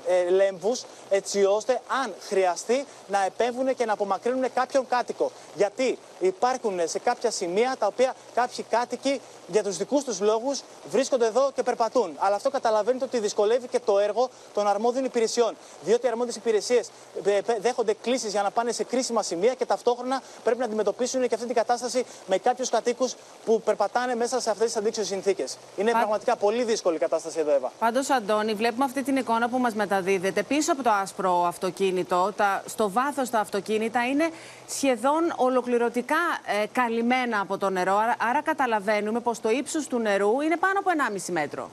[0.08, 5.32] ε, λέμβους έτσι ώστε αν χρειαστεί να επέμβουν και να απομακρύνουν κάποιον κάτοικο.
[5.56, 9.07] Γιατί υπάρχουν σε κάποια σημεία τα οποία κάποιοι κάτοικοι
[9.48, 12.16] για τους δικούς τους λόγους βρίσκονται εδώ και περπατούν.
[12.18, 15.56] Αλλά αυτό καταλαβαίνετε ότι δυσκολεύει και το έργο των αρμόδιων υπηρεσιών.
[15.84, 16.90] Διότι οι αρμόδιες υπηρεσίες
[17.24, 21.28] ε, ε, δέχονται κλήσεις για να πάνε σε κρίσιμα σημεία και ταυτόχρονα πρέπει να αντιμετωπίσουν
[21.28, 23.16] και αυτή την κατάσταση με κάποιους κατοίκους
[23.46, 25.58] που περπατάνε μέσα σε αυτές τις αντίξωες συνθήκες.
[25.78, 27.72] Είναι πραγματικά πολύ δύσκολη η κατάσταση εδώ, Εύα.
[27.80, 30.44] Πάντως, Αντώνη, βλέπουμε αυτή την εικόνα που μας μεταδίδεται.
[30.44, 34.30] Πίσω από το άσπρο αυτοκίνητο, τα, στο βάθος τα αυτοκίνητα είναι
[34.68, 36.16] σχεδόν ολοκληρωτικά
[36.62, 37.98] ε, καλυμμένα από το νερό.
[37.98, 38.42] Άρα, άρα
[38.98, 41.70] καταλαβαίνουμε πως το ύψος του νερού είναι πάνω από 1,5 μέτρο.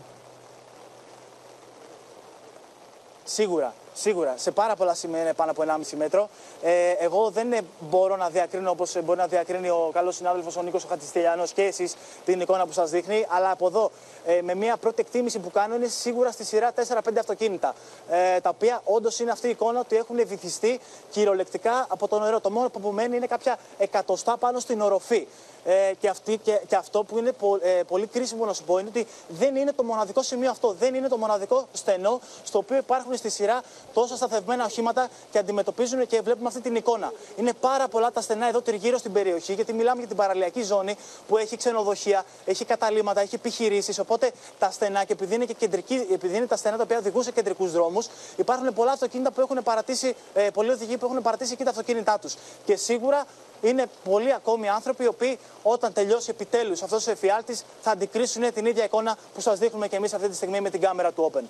[3.25, 4.35] Σίγουρα, σίγουρα.
[4.37, 6.29] Σε πάρα πολλά σημεία είναι πάνω από 1,5 μέτρο.
[6.63, 10.63] Ε, εγώ δεν ε, μπορώ να διακρίνω όπως μπορεί να διακρίνει ο καλός συνάδελφος ο
[10.63, 13.27] Νίκος Χατζηστηλιανός και εσείς την εικόνα που σας δείχνει.
[13.29, 13.91] Αλλά από εδώ,
[14.27, 17.75] ε, με μια πρώτη εκτίμηση που κάνω, είναι σίγουρα στη σειρά 4-5 αυτοκίνητα.
[18.11, 22.41] Ε, τα οποία όντως είναι αυτή η εικόνα ότι έχουν βυθιστεί κυριολεκτικά από το νερό.
[22.41, 25.27] Το μόνο που απομένει είναι κάποια εκατοστά πάνω στην οροφή.
[25.65, 28.79] Ε, και, αυτή, και, και αυτό που είναι πο, ε, πολύ κρίσιμο να σου πω
[28.79, 30.77] είναι ότι δεν είναι το μοναδικό σημείο αυτό.
[30.79, 36.07] Δεν είναι το μοναδικό στενό στο οποίο υπάρχουν στη σειρά τόσα σταθευμένα οχήματα και αντιμετωπίζουν
[36.07, 37.13] και βλέπουμε αυτή την εικόνα.
[37.37, 40.97] Είναι πάρα πολλά τα στενά εδώ τριγύρω στην περιοχή, γιατί μιλάμε για την παραλιακή ζώνη
[41.29, 43.99] που έχει ξενοδοχεία, έχει καταλήμματα, έχει επιχειρήσεις.
[43.99, 47.23] Οπότε τα στενά, και επειδή είναι, και κεντρική, επειδή είναι τα στενά τα οποία οδηγούν
[47.23, 51.53] σε κεντρικούς δρόμους, υπάρχουν πολλά αυτοκίνητα που έχουν παρατήσει, ε, πολλοί οδηγοί που έχουν παρατήσει
[51.53, 52.35] εκεί τα αυτοκίνητά τους.
[52.65, 53.25] Και σίγουρα
[53.65, 58.67] είναι πολλοί ακόμη άνθρωποι οι οποίοι όταν τελειώσει επιτέλους αυτός ο εφιάλτης θα αντικρίσουν την
[58.67, 61.45] ίδια εικόνα που σας δείχνουμε και εμείς αυτή τη στιγμή με την κάμερα του Open.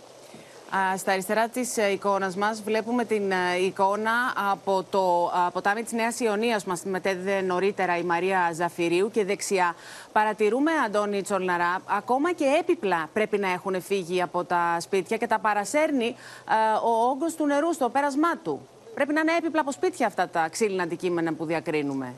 [0.96, 4.12] Στα αριστερά της ε, εικόνας μας βλέπουμε την ε, εικόνα
[4.50, 9.74] από το ποτάμι της Νέας Ιωνίας μας μετέδιδε νωρίτερα η Μαρία Ζαφυρίου και δεξιά
[10.12, 15.38] παρατηρούμε Αντώνη Τσολναρά ακόμα και έπιπλα πρέπει να έχουν φύγει από τα σπίτια και τα
[15.38, 18.68] παρασέρνει ε, ο όγκος του νερού στο πέρασμά του.
[18.95, 22.15] Πρέπει να είναι έπιπλα από σπίτια αυτά τα ξύλινα αντικείμενα που διακρίνουμε.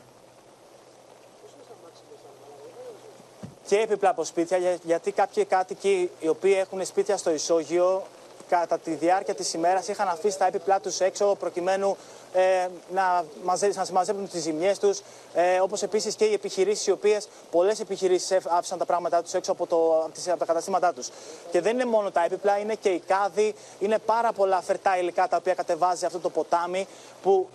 [3.67, 8.03] Και έπιπλα από σπίτια, γιατί κάποιοι κάτοικοι οι οποίοι έχουν σπίτια στο ισόγειο
[8.49, 11.97] κατά τη διάρκεια της ημέρας είχαν αφήσει τα έπιπλά τους έξω προκειμένου
[12.37, 15.01] ε, να, μαζε, να συμμαζέψουν τις ζημιές τους,
[15.35, 19.53] ε, όπως επίσης και οι επιχειρήσεις οι οποίες πολλές επιχειρήσεις άφησαν τα πράγματά τους έξω
[19.53, 21.09] από, το, από, τα καταστήματά τους.
[21.51, 25.29] Και δεν είναι μόνο τα έπιπλα, είναι και η κάδη, είναι πάρα πολλά φερτά υλικά
[25.29, 26.87] τα οποία κατεβάζει αυτό το ποτάμι
[27.22, 27.49] που...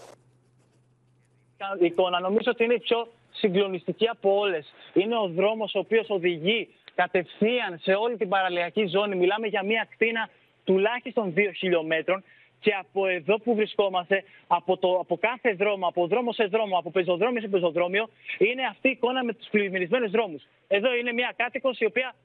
[1.80, 4.74] Η εικόνα νομίζω ότι είναι η πιο συγκλονιστική από όλες.
[4.94, 9.15] Είναι ο δρόμος ο οποίος οδηγεί κατευθείαν σε όλη την παραλιακή ζώνη.
[9.15, 10.30] Μιλάμε για μια κτίνα
[10.63, 12.24] τουλάχιστον 2 χιλιόμετρων
[12.62, 16.91] και από εδώ που βρισκόμαστε, από, το, από κάθε δρόμο, από δρόμος σε δρόμο, από
[16.91, 20.43] πεζοδρόμιο σε πεζοδρόμιο, είναι αυτή η εικόνα με τους πλημμυρισμένους δρόμους.
[20.67, 22.15] Εδώ είναι μια κάτοικος η οποία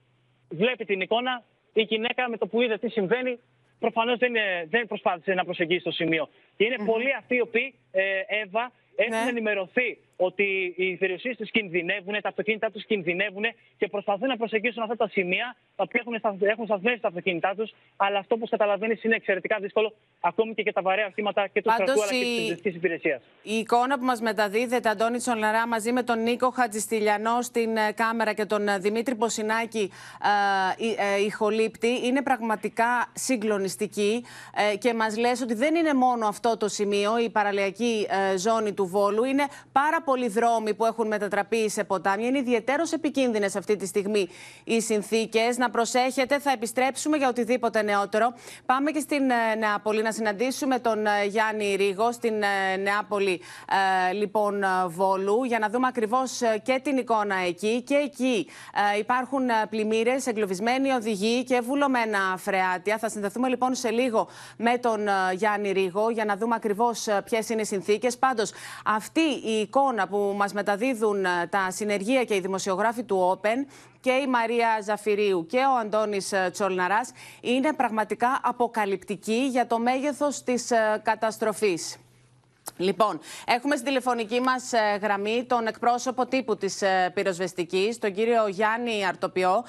[0.48, 3.38] βλέπει την εικόνα, η γυναίκα με το που είδε τι συμβαίνει,
[3.78, 4.32] προφανώς δεν,
[4.68, 6.28] δεν προσπάθησε να προσεγγίσει το σημείο.
[6.56, 9.28] Και είναι πολλοί αυτοί οι οποίοι, ε, Εύα, έχουν ναι.
[9.28, 13.44] ενημερωθεί ότι οι περιουσίε τους κινδυνεύουν, τα αυτοκίνητά τους κινδυνεύουν
[13.76, 17.74] και προσπαθούν να προσεγγίσουν αυτά τα σημεία τα οποία έχουν, έχουν σταθμίσει τα αυτοκίνητά τους.
[17.96, 21.70] Αλλά αυτό που καταλαβαίνεις είναι εξαιρετικά δύσκολο ακόμη και για τα βαρέα οχήματα και του
[21.72, 23.22] στρατού αλλά και της πολιτική υπηρεσίας.
[23.42, 28.32] Η εικόνα που μας μεταδίδεται, Αντώνη Τσολαρά, μαζί με τον Νίκο Χατζηστηλιανό στην ε, κάμερα
[28.32, 29.90] και τον ε, Δημήτρη Ποσινάκη
[31.18, 34.24] ε, ηχολήπτη, είναι πραγματικά συγκλονιστική
[34.78, 39.24] και μας λες ότι δεν είναι μόνο αυτό το σημείο, η παραλιακή ζώνη του Βόλου,
[39.24, 42.28] είναι πάρα πολλοί δρόμοι που έχουν μετατραπεί σε ποτάμια.
[42.28, 44.28] Είναι ιδιαίτερω επικίνδυνες αυτή τη στιγμή
[44.64, 45.56] οι συνθήκες.
[45.56, 48.34] Να προσέχετε, θα επιστρέψουμε για οτιδήποτε νεότερο.
[48.66, 53.40] Πάμε και στην ε, Νεάπολη να συναντήσουμε τον ε, Γιάννη Ρίγο στην ε, Νεάπολη
[54.12, 57.82] λοιπόν Βόλου για να δούμε ακριβώς και την εικόνα εκεί.
[57.82, 58.46] Και εκεί
[58.98, 62.98] υπάρχουν πλημμύρες, εγκλωβισμένοι οδηγοί και βουλωμένα φρεάτια.
[62.98, 65.00] Θα συνδεθούμε λοιπόν σε λίγο με τον
[65.34, 68.18] Γιάννη Ρίγο για να δούμε ακριβώς ποιες είναι οι συνθήκες.
[68.18, 68.52] Πάντως,
[68.84, 73.66] αυτή η εικόνα που μας μεταδίδουν ε, τα συνεργεία και οι δημοσιογράφοι του Open
[74.00, 80.42] και η Μαρία Ζαφυρίου και ο Αντώνης ε, Τσολναράς είναι πραγματικά αποκαλυπτική για το μέγεθος
[80.42, 81.96] της ε, καταστροφής.
[82.76, 88.48] Λοιπόν, έχουμε στην τηλεφωνική μας ε, γραμμή τον εκπρόσωπο τύπου της ε, πυροσβεστικής, τον κύριο
[88.48, 89.64] Γιάννη Αρτοπιό.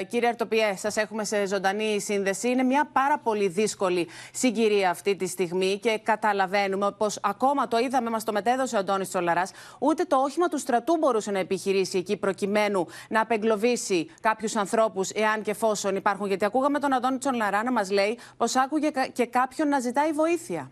[0.00, 2.48] Ε, κύριε Αρτοπιέ, σας έχουμε σε ζωντανή σύνδεση.
[2.48, 8.10] Είναι μια πάρα πολύ δύσκολη συγκυρία αυτή τη στιγμή και καταλαβαίνουμε πως ακόμα το είδαμε,
[8.10, 12.16] μας το μετέδωσε ο Αντώνης Τσολαράς, ούτε το όχημα του στρατού μπορούσε να επιχειρήσει εκεί
[12.16, 16.26] προκειμένου να απεγκλωβίσει κάποιους ανθρώπους, εάν και εφόσον υπάρχουν.
[16.26, 20.70] Γιατί ακούγαμε τον Αντώνη Τσολαρά να μας λέει πως άκουγε και κάποιον να ζητάει βοήθεια.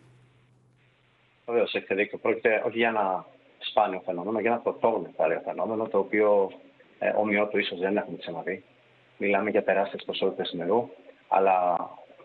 [1.47, 2.19] Βεβαίως, έχετε δίκιο.
[2.19, 3.27] Πρόκειται όχι για ένα
[3.59, 6.51] σπάνιο φαινόμενο, για ένα πρωτόγνωρο φαινόμενο, το οποίο
[6.99, 8.65] ε, ομοιό του ίσως δεν έχουμε ξαναδεί.
[9.17, 10.89] Μιλάμε για τεράστιες ποσότητες νερού,
[11.29, 11.77] αλλά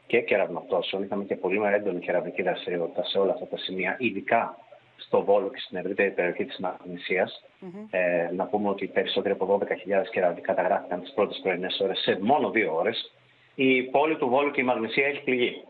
[0.08, 1.04] και κεραυνοπτώσεων.
[1.04, 4.58] Είχαμε και πολύ έντονη κεραυνική δραστηριότητα σε όλα αυτά τα σημεία, ειδικά
[4.98, 7.44] στο Βόλο και στην ευρύτερη περιοχή της Μαγνησίας.
[7.62, 7.88] Mm-hmm.
[7.90, 12.50] Ε, να πούμε ότι περισσότεροι από 12.000 κεραυνοί καταγράφηκαν τις πρώτες πρωινές ώρες σε μόνο
[12.50, 13.12] δύο ώρες.
[13.56, 15.64] Η πόλη του Βόλου και η Μαγνησία έχει πληγεί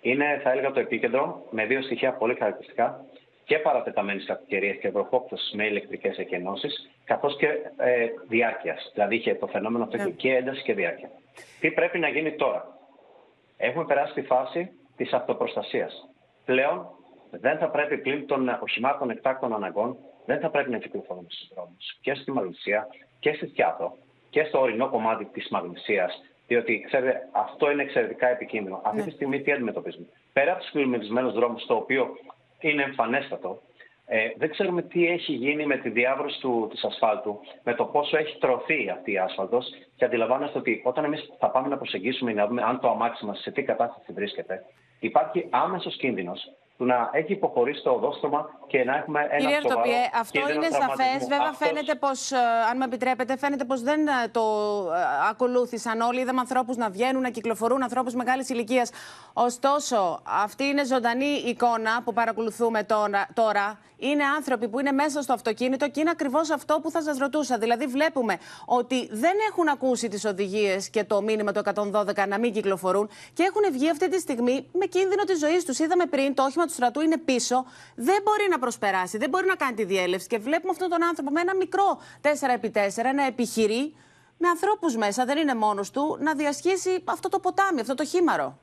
[0.00, 3.04] είναι, θα έλεγα, το επίκεντρο με δύο στοιχεία πολύ χαρακτηριστικά
[3.44, 8.90] και παρατεταμένης κακοκαιρία και βροχόπτωση με ηλεκτρικές εκενώσεις, καθώς και ε, διάρκειας.
[8.94, 10.12] Δηλαδή είχε το φαινόμενο αυτό yeah.
[10.16, 11.10] και ένταση και διάρκεια.
[11.60, 12.80] Τι πρέπει να γίνει τώρα;
[13.62, 16.08] Έχουμε περάσει τη φάση της αυτοπροστασίας.
[16.44, 16.86] Πλέον
[17.30, 21.98] δεν θα πρέπει πλην των οχημάτων εκτάκτων αναγκών, δεν θα πρέπει να κυκλοφορούμε στους δρόμους.
[22.00, 22.88] Και στη Μαγνησία
[23.20, 23.96] και στη Θιάτο
[24.30, 28.76] και στο ορεινό κομμάτι της Μαγνησίας διότι, ξέρετε, αυτό είναι εξαιρετικά επικίνδυνο.
[28.76, 28.82] Ναι.
[28.88, 32.16] Αυτή τη στιγμή τι αντιμετωπίζουμε; Πέρα από τους κλιμακισμένους δρόμους, το οποίο
[32.60, 33.62] είναι εμφανέστατο,
[34.06, 38.16] ε, δεν ξέρουμε τι έχει γίνει με τη διάβρωση του, της ασφάλτου, με το πόσο
[38.16, 42.46] έχει τρωθεί αυτή η άσφαλτος και αντιλαμβάνεστε ότι όταν εμείς θα πάμε να προσεγγίσουμε να
[42.46, 44.64] δούμε αν το αμάξι μας σε τι κατάσταση βρίσκεται,
[45.00, 49.80] υπάρχει άμεσος κίνδυνος του να έχει υποχωρήσει το οδόστρωμα και να έχουμε ένα Κύριε σοβαρό
[49.80, 50.86] Αρτοπιέ, αυτό κίνδυνο είναι σαφές.
[50.86, 51.28] τραυματισμού.
[51.28, 52.32] Βέβαια, Αυτός- φαίνεται πως,
[52.70, 54.40] αν με επιτρέπετε, φαίνεται πως δεν ε, το
[54.94, 56.20] ε, ακολούθησαν όλοι.
[56.20, 58.90] Είδαμε ανθρώπους να βγαίνουν, να κυκλοφορούν, ανθρώπους μεγάλης ηλικίας.
[59.32, 63.78] Ωστόσο, αυτή είναι ζωντανή εικόνα που παρακολουθούμε τώρα- τώρα.
[64.02, 67.58] Είναι άνθρωποι που είναι μέσα στο αυτοκίνητο και είναι ακριβώς αυτό που θα σας ρωτούσα.
[67.58, 72.52] Δηλαδή, βλέπουμε ότι δεν έχουν ακούσει τις οδηγίες και το μήνυμα του 112 να μην
[72.52, 75.78] κυκλοφορούν και έχουν βγει αυτή τη στιγμή με κίνδυνο της ζωής τους.
[75.78, 79.54] Είδαμε πριν, το όχημα του στρατού είναι πίσω, δεν μπορεί να προσπεράσει, δεν μπορεί να
[79.54, 80.26] κάνει τη διέλευση.
[80.26, 83.94] Και βλέπουμε αυτόν τον άνθρωπο με ένα μικρό 4x4 να επιχειρεί
[84.38, 88.58] με ανθρώπους μέσα, δεν είναι μόνος του, να διασχίσει αυτό το ποτάμι, αυτό το χήμαρο.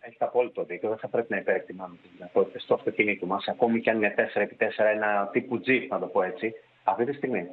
[0.00, 0.88] Έχετε απόλυτο δίκιο.
[0.88, 4.84] Δεν θα πρέπει να υπερεκτιμάμε τις δυνατότητες του αυτοκίνητου μας, ακόμη και αν είναι 4x4,
[4.94, 6.54] ένα τύπου Jeep, να το πω έτσι.
[6.84, 7.48] Αυτή τη στιγμή,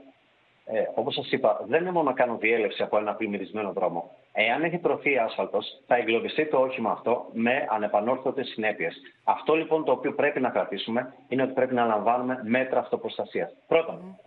[0.65, 4.11] ε, όπως σας είπα, δεν είναι μόνο να κάνω διέλευση από ένα πλημμυρισμένο δρόμο.
[4.33, 9.01] Εάν έχει τρωθεί άσφαλτος, θα εγκλωβιστεί το όχημα αυτό με ανεπανόρθωτες συνέπειες.
[9.23, 13.53] Αυτό λοιπόν το οποίο πρέπει να κρατήσουμε είναι ότι πρέπει να λαμβάνουμε μέτρα αυτοπροστασίας.
[13.67, 14.17] Πρώτον,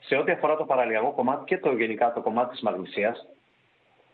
[0.00, 3.26] σε ό,τι αφορά το παραλιακό κομμάτι και το γενικά το κομμάτι της μαγνησίας,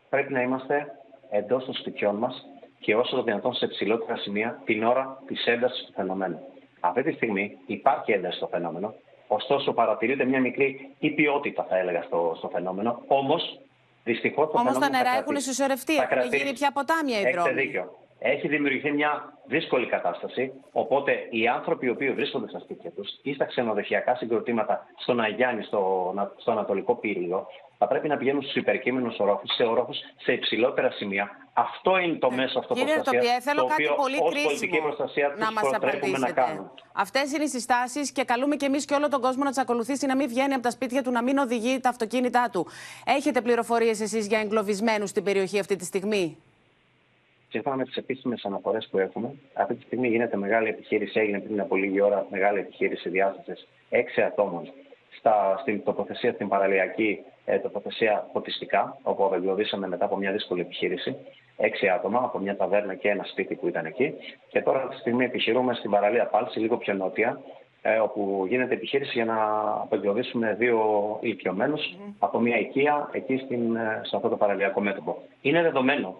[0.08, 0.86] πρέπει να είμαστε
[1.30, 2.46] εντός των σπιτιών μας
[2.80, 6.38] και όσο το δυνατόν σε ψηλότερα σημεία την ώρα της έντασης του φαινομένου.
[6.80, 8.94] Αυτή τη στιγμή υπάρχει ένταση στο φαινόμενο,
[9.28, 13.02] ωστόσο παρατηρείται μια μικρή υπιότητα, θα έλεγα, στο, στο φαινόμενο.
[13.06, 13.60] Όμως,
[14.04, 15.48] δυστυχώς το Όμως τα φαινόμενο θα νερά έχουν κρατήσει.
[15.48, 16.36] συσσωρευτεί, Θα έχουν κρατήσει.
[16.42, 17.60] γίνει πια ποτάμια οι Έχετε δρόμοι.
[17.60, 17.98] δίκιο.
[18.18, 20.52] Έχει δημιουργηθεί μια δύσκολη κατάσταση.
[20.72, 25.62] Οπότε οι άνθρωποι οι οποίοι βρίσκονται στα σπίτια τους ή στα ξενοδοχειακά συγκροτήματα στον Αγιάννη,
[25.62, 27.46] στο, στο Ανατολικό Πύργο,
[27.78, 31.30] θα πρέπει να πηγαίνουν στους υπερκείμενους ορόφους, σε ορόφους σε υψηλότερα σημεία.
[31.52, 32.98] Αυτό είναι το μέσο Ε, Κύριε αυτοπροστασία.
[32.98, 36.26] Αρτοπιέ, θέλω το κάτι οποίο πολύ ως πολιτική κρίσιμο προστασία να τους μας προτρέπουμε να
[36.26, 36.40] απαντήσετε.
[36.40, 36.70] κάνουν.
[36.92, 40.06] Αυτές είναι οι συστάσεις και καλούμε και εμείς και όλο τον κόσμο να τις ακολουθήσει,
[40.06, 42.66] να μην βγαίνει από τα σπίτια του, να μην οδηγεί τα αυτοκίνητά του.
[43.04, 46.38] Έχετε πληροφορίες εσείς για εγκλωβισμένους στην περιοχή αυτή τη στιγμή;
[47.48, 51.20] Σύμφωνα με τι επίσημες αναφορές που έχουμε, αυτή τη στιγμή γίνεται μεγάλη επιχείρηση.
[51.20, 54.72] Έγινε πριν από λίγη ώρα μεγάλη επιχείρηση διάσταση έξι ατόμων
[55.18, 61.16] στα, στην τοποθεσία, στην παραλιακή ε, τοποθεσία ποτιστικά, όπου απεγκλωβίσαμε μετά από μια δύσκολη επιχείρηση.
[61.56, 64.14] Έξι άτομα από μια ταβέρνα και ένα σπίτι που ήταν εκεί.
[64.48, 67.40] Και τώρα αυτή τη στιγμή επιχειρούμε στην παραλία Πάλση, λίγο πιο νότια,
[67.82, 69.36] ε, όπου γίνεται επιχείρηση για να
[69.82, 70.78] απεγκλωβίσουμε δύο
[71.20, 75.22] ηλικιωμένους από μια οικία εκεί στην, ε, σε αυτό το παραλιακό μέτωπο.
[75.40, 76.16] Είναι δεδομένο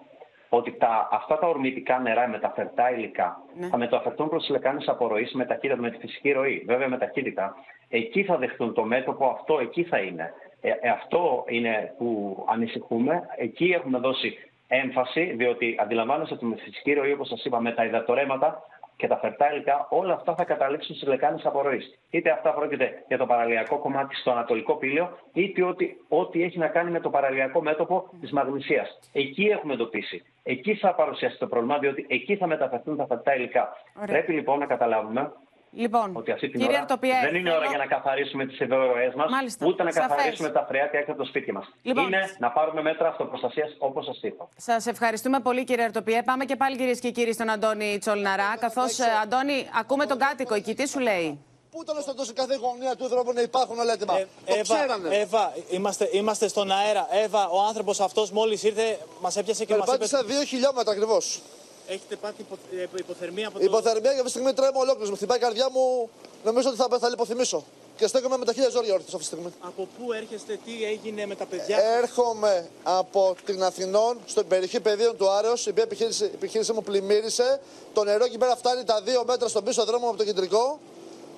[0.56, 3.66] ότι τα, αυτά τα ορμητικά νερά, μεταφερτά υλικά, Ναι.
[3.66, 6.64] θα μεταφερθούν προς λεκάνε απορροής με ταχύτητα, με τη φυσική ροή.
[6.66, 7.54] Βέβαια με ταχύτητα.
[7.88, 10.32] Εκεί θα δεχτούν το μέτωπο, αυτό εκεί θα είναι.
[10.60, 13.22] Ε, ε, αυτό είναι που ανησυχούμε.
[13.36, 14.38] Εκεί έχουμε δώσει
[14.68, 18.62] έμφαση, διότι αντιλαμβάνεστε ότι με φυσική ροή, όπως σας είπα, με τα υδατορέματα
[18.96, 21.98] και τα φερτά υλικά, όλα αυτά θα καταλήξουν στις λεκάνες απορροής.
[22.10, 26.66] Είτε αυτά πρόκειται για το παραλιακό κομμάτι στο Ανατολικό Πύλιο, είτε ότι, ό,τι έχει να
[26.66, 28.98] κάνει με το παραλιακό μέτωπο της Μαγνησίας.
[29.12, 30.24] Εκεί έχουμε εντοπίσει.
[30.42, 33.76] Εκεί θα παρουσιαστεί το πρόβλημα, διότι εκεί θα μεταφερθούν τα φερτά υλικά.
[33.96, 34.06] Ωραία.
[34.06, 35.32] Πρέπει λοιπόν να καταλάβουμε
[35.76, 39.14] Λοιπόν, ότι αυτή την κύριε ώρα Αρτοπιέ, δεν είναι ώρα για να καθαρίσουμε τις ευρωροές
[39.14, 39.66] μας, Μάλιστα.
[39.66, 40.08] ούτε να Σαφές.
[40.16, 41.66] καθαρίσουμε τα φρεάτια έξω από το σπίτι μας.
[41.82, 42.06] Λοιπόν.
[42.06, 44.48] Είναι να πάρουμε μέτρα αυτοπροστασίας όπως σας είπα.
[44.56, 46.22] Σας ευχαριστούμε πολύ, κύριε Αρτοπιέ.
[46.22, 48.56] Πάμε και πάλι, κυρίες και κύριοι, στον Αντώνη Τσολναρά.
[48.60, 50.74] Καθώς, Αντώνη, ακούμε τον κάτοικο εκεί.
[50.74, 51.38] Τι σου λέει;
[51.70, 55.16] Πού ήταν στο τόσο κάθε γωνία του δρόμου να υπάρχουν όλα έτοιμα; το Εύα, ξέρανε.
[55.16, 57.06] Εύα, είμαστε, είμαστε στον αέρα.
[57.24, 59.96] Έβα, ο άνθρωπος αυτός μόλις ήρθε, μας έπιασε και μας είπε.
[59.98, 61.40] Περπάτησα δύο χιλιόμετρα ακριβώς.
[61.86, 65.10] Έχετε πάθει υπο, ε, υποθερμία από Η υποθερμία για αυτή τη στιγμή τρέμω ολόκληρος.
[65.10, 66.10] Μου χτυπάει η καρδιά μου.
[66.44, 67.64] Νομίζω ότι θα, θα λιποθυμίσω.
[67.96, 69.52] Και στέκομαι με τα χίλια ζόρια όρθιο αυτή τη στιγμή.
[69.60, 71.78] Από πού έρχεστε, τι έγινε με τα παιδιά.
[71.98, 76.82] Έρχομαι από την Αθηνών, στην περιοχή πεδίων του Άρεος, η οποία επιχείρηση, η επιχείρησή μου
[76.82, 77.60] πλημμύρισε.
[77.92, 80.78] Το νερό εκεί πέρα φτάνει τα δύο μέτρα στον πίσω δρόμο από το κεντρικό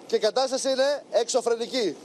[0.07, 1.97] και η κατάσταση είναι εξωφρενική.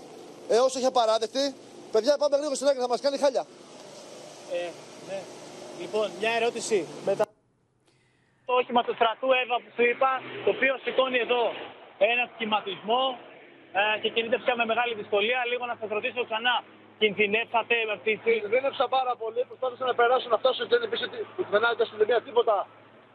[0.50, 1.54] Έως έχει απαράδεκτη.
[1.92, 3.46] Παιδιά, πάμε γρήγορα στην άκρη, θα μας κάνει χάλια.
[4.52, 4.70] Ε,
[5.08, 5.22] ναι.
[5.80, 6.86] Λοιπόν, μια ερώτηση.
[7.06, 7.26] Μετά...
[8.54, 10.12] Το όχημα του στρατού, Εύα, που σου είπα,
[10.46, 11.44] το οποίο σηκώνει εδώ
[12.12, 13.04] ένα σχηματισμό
[13.80, 15.40] ε, και κινείται πια με μεγάλη δυσκολία.
[15.52, 16.56] Λίγο να σας ρωτήσω ξανά,
[17.02, 18.32] κινδυνεύσατε με αυτή τη.
[18.44, 19.42] Κινδύνευσα πάρα πολύ.
[19.50, 22.58] Προσπάθησα να περάσω να φτάσω και δεν πίσω που δεν στην αστυνομία τίποτα.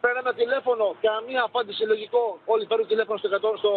[0.05, 2.23] Παίρναμε τηλέφωνο, καμία απάντηση λογικό.
[2.53, 3.73] Όλοι παίρνουν τηλέφωνο στο, 100 στο,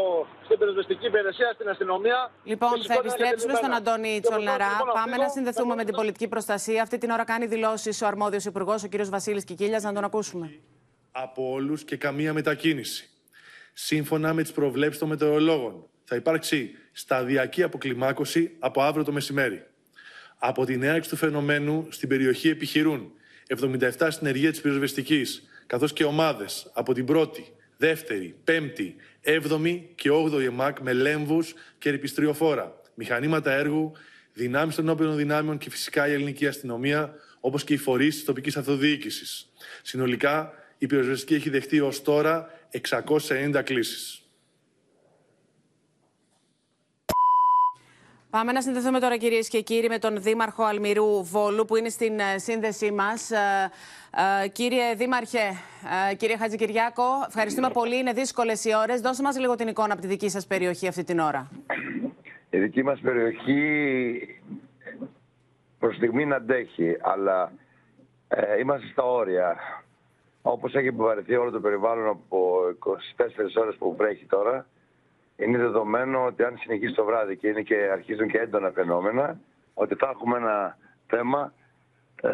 [0.45, 2.19] στην πυροσβεστική υπηρεσία, στην αστυνομία.
[2.52, 3.91] Λοιπόν, Και θα σηκώνει επιστρέψουμε στον ανακατεμένα.
[3.91, 4.58] Αντώνη Και Τσολναρά.
[4.58, 5.24] προσπάθησα λοιπόν να Πάμε φύγω.
[5.26, 6.80] να συνδεθούμε με την πολιτική προστασία.
[6.86, 8.95] Αυτή την ώρα κάνει δηλώσεις ο αρμόδιος υπουργός, ο κ.
[9.15, 10.47] Βασίλης Κικίλιας, να τον ακούσουμε.
[11.12, 13.10] Από όλους και καμία μετακίνηση.
[13.74, 19.65] Σύμφωνα με τις προβλέψεις των μετεωρολόγων, θα υπάρξει σταδιακή αποκλιμάκωση από αύριο το μεσημέρι.
[20.38, 23.12] Από την έναρξη του φαινομένου στην περιοχή επιχειρούν
[23.60, 30.45] 77 συνεργεία της πυροσβεστικής, καθώς και ομάδες από την πρώτη, δεύτερη, πέμπτη, έβδομη και όγδοη
[30.45, 33.91] ΕΜΑΚ με λέμβους και ρηπιστριοφόρα, μηχανήματα έργου,
[34.34, 38.58] δυνάμεις των όπλων δυνάμεων και φυσικά η ελληνική αστυνομία, όπως και οι φορείς της τοπικής
[38.58, 39.52] αυτοδιοίκησης.
[39.82, 42.50] Συνολικά, η πυροσβεστική έχει δεχτεί ως τώρα
[43.17, 44.26] 690 κλήσεις.
[48.30, 52.20] Πάμε να συνδεθούμε τώρα κυρίες και κύριοι με τον Δήμαρχο Αλμυρού Βόλου που είναι στην
[52.20, 53.32] ε, σύνδεσή μας.
[53.32, 53.72] Ε,
[54.44, 55.39] ε, κύριε Δήμαρχε,
[56.17, 57.98] κύριε Χατζικυριάκο, ευχαριστούμε πολύ.
[57.98, 59.02] Είναι δύσκολες οι ώρες.
[59.02, 61.52] Δώσε μας λίγο την εικόνα από τη δική σας περιοχή αυτή την ώρα.
[62.50, 63.62] Η δική μας περιοχή
[65.80, 67.52] προς στιγμή να αντέχει, αλλά
[68.60, 69.56] είμαστε στα όρια.
[70.41, 72.60] Όπως έχει επιβαρεθεί όλο το περιβάλλον από
[73.17, 74.65] 24 ώρες που βρέχει τώρα,
[75.38, 79.39] είναι δεδομένο ότι αν συνεχίσει το βράδυ και, είναι και αρχίζουν και έντονα φαινόμενα,
[79.73, 80.77] ότι θα έχουμε ένα
[81.08, 81.54] θέμα
[82.21, 82.30] ε,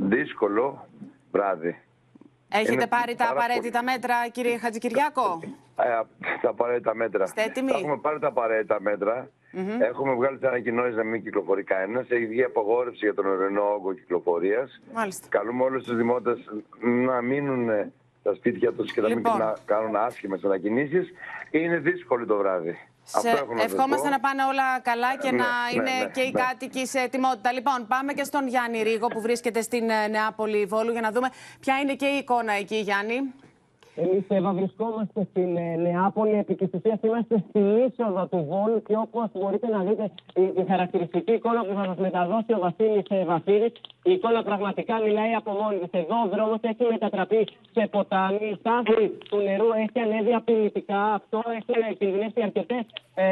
[0.00, 0.86] δύσκολο
[1.32, 1.78] βράδυ.
[2.48, 5.40] Έχετε Είναι πάρει τα πάρα απαραίτητα μέτρα, κύριε Χατζικυριάκο;
[5.76, 6.00] Ε,
[6.42, 7.24] τα απαραίτητα μέτρα.
[7.24, 9.28] Είστε έτοιμοι; Τα έχουμε πάρει τα απαραίτητα μέτρα.
[9.54, 9.80] Μμμ.
[9.82, 12.10] Έχουμε βγάλει τι ανακοινώσεις να μην κυκλοφορεί κανένας.
[12.10, 14.80] Έχει βγει απαγόρευση για τον ορεινό όγκο κυκλοφορίας.
[14.94, 15.28] Μάλιστα.
[15.28, 16.38] Καλούμε όλους τους δημότες
[16.80, 19.32] να μείνουν ε, στα σπίτια τους και να Λοιπόν.
[19.32, 21.00] μην να κάνουν άσχημες μετακινήσει.
[21.50, 22.78] Είναι δύσκολο το βράδυ.
[23.06, 23.16] Σε...
[23.28, 24.12] Αυτό έχω να σας Ευχόμαστε πω.
[24.14, 26.40] να πάνε όλα καλά και Ναι, να ναι, είναι ναι, και οι ναι.
[26.40, 27.52] κάτοικοι σε ετοιμότητα.
[27.52, 31.28] Λοιπόν, πάμε και στον Γιάννη Ρίγο που βρίσκεται στην ε, Νεάπολη Βόλου για να δούμε
[31.60, 33.34] ποια είναι και η εικόνα εκεί, Γιάννη.
[33.96, 38.96] Εμείς Εύα βρισκόμαστε στην ε, Νεάπολη, επί της ουσίας είμαστε στην είσοδο του Βόλου και
[38.96, 43.24] όπως μπορείτε να δείτε η, η χαρακτηριστική εικόνα που θα σας μεταδώσει ο Βασίλης ε,
[43.24, 46.00] Βαφίδης, η εικόνα πραγματικά μιλάει από μόνη της.
[46.00, 51.42] Εδώ ο δρόμος έχει μετατραπεί σε ποτάμι, η στάθμη του νερού έχει ανέβει απειλητικά, αυτό
[51.58, 53.24] έχουν κινδυνεύσει αρκετές ε,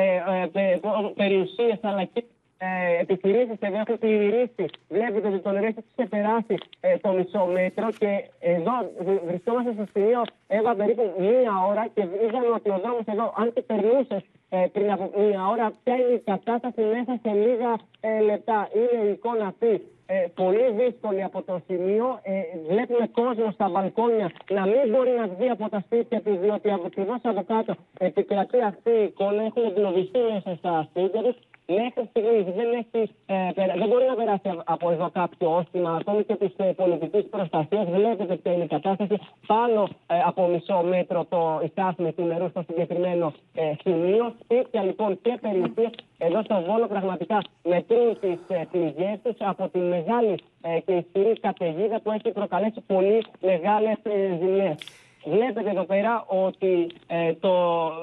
[0.42, 0.80] ε, πε-
[1.14, 2.24] περιουσίες αλλά και
[2.66, 4.64] ε, επιχειρήσεις εδώ έχουν πλημμυρίσει.
[4.88, 8.74] Βλέπετε ότι το νερό έχει ξεπεράσει ε, το μισό μέτρο και εδώ
[9.06, 13.52] β- βρισκόμαστε στο σημείο έβα περίπου μία ώρα και είδαμε ότι ο δρόμος εδώ, αν
[13.54, 18.20] και περνούσε ε, πριν από μία ώρα, ποια είναι η κατάσταση μέσα σε λίγα ε,
[18.20, 18.68] λεπτά.
[18.78, 19.72] Είναι η εικόνα αυτή
[20.06, 22.18] ε, πολύ δύσκολη από το σημείο.
[22.22, 22.32] Ε,
[22.70, 27.14] βλέπουμε κόσμο στα μπαλκόνια να μην μπορεί να βγει από τα σπίτια του, διότι ακριβώ
[27.22, 29.42] από κάτω επικρατεί αυτή η εικόνα.
[29.42, 31.36] Έχουν εγκλωβιστεί μέσα στα σπίτια τους.
[31.80, 36.24] Μέχρι στιγμής δεν, έχεις, ε, περα- δεν μπορεί να περάσει από εδώ κάποιο όστιμα, ακόμη
[36.24, 37.84] και της ε, πολιτικής προστασίας.
[37.88, 39.16] Βλέπετε ποια είναι η κατάσταση.
[39.46, 44.34] Πάνω ε, από μισό μέτρο το, η στάθμη του νερού στο συγκεκριμένο ε, σημείο.
[44.42, 49.78] Σπίτια λοιπόν και περιουσίε εδώ στο Βόλο πραγματικά μετρούν τις ε, πληγές τους από τη
[49.78, 54.76] μεγάλη ε, και ισχυρή καταιγίδα που έχει προκαλέσει πολύ μεγάλες ε, ζημιές.
[55.24, 57.50] Βλέπετε εδώ πέρα ότι ε, το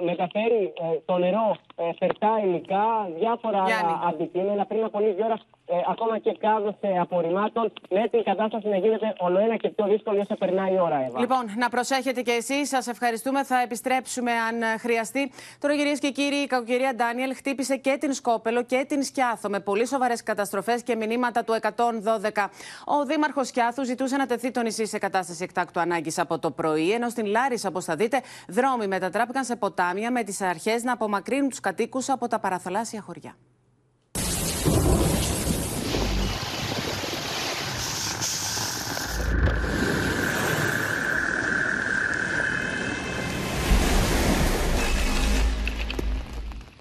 [0.03, 1.68] μεταφέρει ε, το νερό ε,
[1.99, 2.85] φερτά υλικά,
[3.19, 3.91] διάφορα Γιάννη.
[3.91, 4.65] άλλα αντικείμενα.
[4.65, 9.13] Πριν από λίγη ώρα, ε, ακόμα και κάδο ε, απορριμμάτων, με την κατάσταση να γίνεται
[9.17, 11.19] ολοένα και πιο δύσκολη όσο περνάει η ώρα, Εύα.
[11.19, 12.69] Λοιπόν, να προσέχετε και εσείς.
[12.69, 13.43] Σας ευχαριστούμε.
[13.43, 15.31] Θα επιστρέψουμε αν ε, χρειαστεί.
[15.59, 19.59] Τώρα, κυρίες και κύριοι, η κακοκαιρία Ντάνιελ χτύπησε και την Σκόπελο και την Σκιάθο με
[19.59, 22.45] πολύ σοβαρές καταστροφές και μηνύματα του 112.
[22.85, 26.91] Ο Δήμαρχος Σκιάθου ζητούσε να τεθεί το νησί σε κατάσταση εκτάκτου ανάγκης από το πρωί,
[26.91, 31.49] ενώ στην Λάρισα, όπως θα δείτε, δρόμοι μετατράπηκαν σε ποτάμια με τις αρχές να απομακρύνουν
[31.49, 33.35] τους κατοίκους από τα παραθαλάσσια χωριά.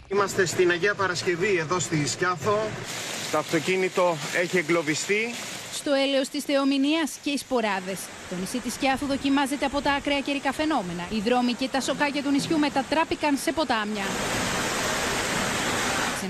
[0.09, 2.59] Είμαστε στην Αγία Παρασκευή εδώ στη Σκιάθο.
[3.33, 5.35] Το αυτοκίνητο έχει εγκλωβιστεί.
[5.73, 8.01] Στο έλεος της θεομηνίας και οι σποράδες.
[8.31, 11.03] Το νησί της Κιάθου δοκιμάζεται από τα ακραία καιρικά φαινόμενα.
[11.11, 14.05] Οι δρόμοι και τα σοκάκια του νησιού μετατράπηκαν σε ποτάμια.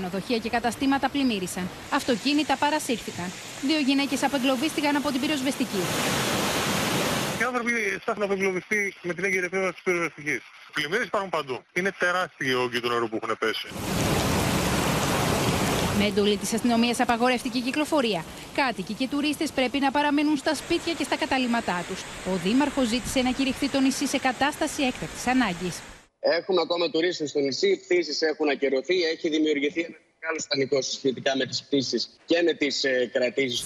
[0.09, 1.69] Ξενοδοχεία και καταστήματα πλημμύρισαν.
[1.89, 3.31] Αυτοκίνητα παρασύρθηκαν.
[3.61, 5.81] Δύο γυναίκες απεγκλωβίστηκαν από την πυροσβεστική.
[7.39, 10.41] Οι άνθρωποι ψάχνουν να απεγκλωβιστεί με την έγκαιρη επέμβαση της πυροσβεστικής.
[10.73, 11.63] Πλημμύρες υπάρχουν παντού.
[11.73, 13.67] Είναι τεράστιοι οι όγκοι του νερού που έχουν πέσει.
[15.97, 18.23] Με εντολή της αστυνομίας απαγορεύτηκε η κυκλοφορία.
[18.55, 22.01] Κάτοικοι και τουρίστες πρέπει να παραμένουν στα σπίτια και στα καταλήμματά τους.
[22.33, 25.75] Ο Δήμαρχος ζήτησε να κηρυχθεί το νησί σε κατάσταση έκτακτης ανάγκης.
[26.19, 31.45] Έχουμε ακόμα τουρίστες στο νησί, πτήσεις έχουν ακυρωθεί, έχει δημιουργηθεί ένα μεγάλο πανικό σχετικά με
[31.45, 33.65] τις πτήσεις και με τις ε, κρατήσεις.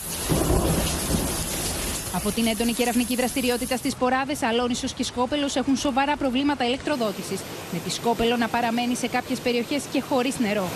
[2.15, 7.39] Από την έντονη κεραυνική δραστηριότητα στις Ποράδες, Αλόνισος και Σκόπελος έχουν σοβαρά προβλήματα ηλεκτροδότησης.
[7.71, 10.69] Με τη Σκόπελο να παραμένει σε κάποιες περιοχές και χωρίς νερό.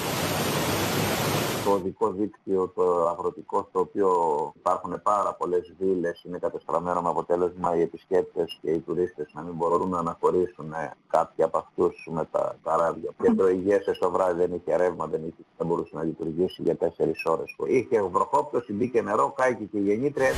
[1.68, 4.10] Το οδικό δίκτυο, το αγροτικό, στο οποίο
[4.58, 9.54] υπάρχουν πάρα πολλές βίλες, είναι κατεστραμμένο με αποτέλεσμα οι επισκέπτες και οι τουρίστες να μην
[9.54, 13.12] μπορούν να αναχωρήσουν ε, κάποιοι από αυτούς με τα καράβια.
[13.22, 16.76] Και το υγιές το βράδυ δεν είχε ρεύμα, δεν, είχε, δεν μπορούσε να λειτουργήσει για
[16.76, 17.56] τέσσερις ώρες.
[17.68, 20.32] Είχε βροχόπτωση, μπήκε νερό, κάηκε και η γεννήτρια.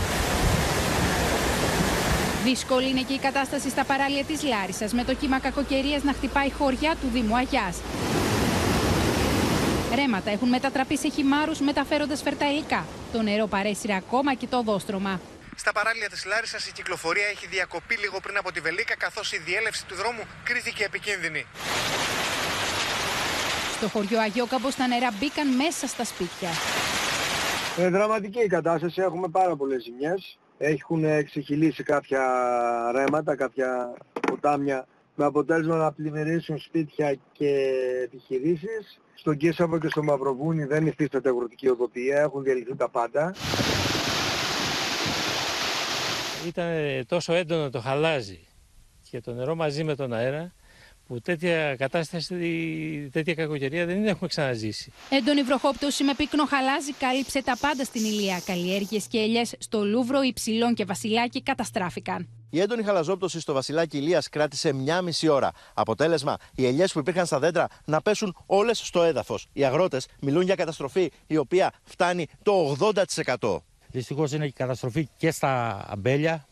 [2.44, 6.52] Δύσκολη είναι και η κατάσταση στα παράλια της Λάρισας, με το κύμα κακοκαιρίας να χτυπάει
[6.52, 7.82] χωριά του Δήμου Αγιάς.
[9.96, 12.86] Ρέματα έχουν μετατραπεί σε χυμάρους μεταφέροντα φερτά υλικά.
[13.14, 15.20] Το νερό παρέσυρε ακόμα και το οδόστρωμα.
[15.56, 19.38] Στα παράλια της Λάρισας η κυκλοφορία έχει διακοπεί λίγο πριν από τη Βελίκα καθώς η
[19.38, 21.46] διέλευση του δρόμου κρίθηκε επικίνδυνη.
[23.76, 26.50] Στο χωριό Αγιόκαμπος τα νερά μπήκαν μέσα στα σπίτια.
[27.78, 30.40] Ε, δραματική η κατάσταση, έχουμε πάρα πολλές ζημιές.
[30.58, 32.22] Έχουν εξεχυλήσει κάποια
[32.92, 33.94] ρέματα, κάποια
[34.28, 34.88] ποτάμια
[35.20, 37.72] με αποτέλεσμα να πλημμυρίσουν σπίτια και
[38.04, 39.00] επιχειρήσεις.
[39.16, 43.36] Στον Κίσαβο και στο Μαυροβούνι δεν υφίσταται αγροτική οδοποιία, έχουν διαλυθεί τα πάντα.
[46.48, 46.66] Ήταν
[47.08, 48.48] τόσο έντονο το χαλάζι
[49.10, 50.54] και το νερό μαζί με τον αέρα
[51.08, 54.92] που τέτοια κατάσταση, τέτοια κακοκαιρία δεν έχουμε ξαναζήσει.
[55.10, 58.42] Έντονη βροχόπτωση με πύκνο χαλάζι κάλυψε τα πάντα στην Ηλία.
[58.46, 62.39] Καλλιέργειες και ελιές στο Λούβρο, Υψηλών και Βασιλάκι καταστράφηκαν.
[62.50, 65.52] Η έντονη χαλαζόπτωση στο Βασιλάκι Ηλίας κράτησε μια μισή ώρα.
[65.74, 69.48] Αποτέλεσμα, οι ελιές που υπήρχαν στα δέντρα να πέσουν όλες στο έδαφος.
[69.54, 72.76] Οι αγρότες μιλούν για καταστροφή η οποία φτάνει το
[73.40, 73.64] 80%.
[73.88, 76.48] Δυστυχώς είναι η καταστροφή και στα αμπέλια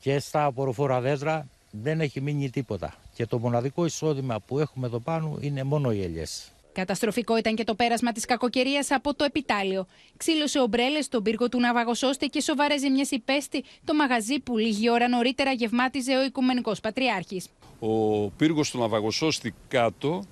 [0.00, 1.48] και στα απορροφόρα δέντρα.
[1.70, 2.94] Δεν έχει μείνει τίποτα.
[3.14, 6.52] Και το μοναδικό εισόδημα που έχουμε εδώ πάνω είναι μόνο οι ελιές.
[6.78, 9.86] Καταστροφικό ήταν και το πέρασμα της κακοκαιρίας από το επιτάλιο.
[10.16, 15.08] Ξύλωσε ομπρέλες στον πύργο του Ναυαγοσώστη και σοβαρέ ζημιές υπέστη το μαγαζί που λίγη ώρα
[15.08, 17.48] νωρίτερα γευμάτιζε ο Οικουμενικός Πατριάρχης.
[17.78, 20.22] Ο πύργος του Ναυαγοσώστη κάτω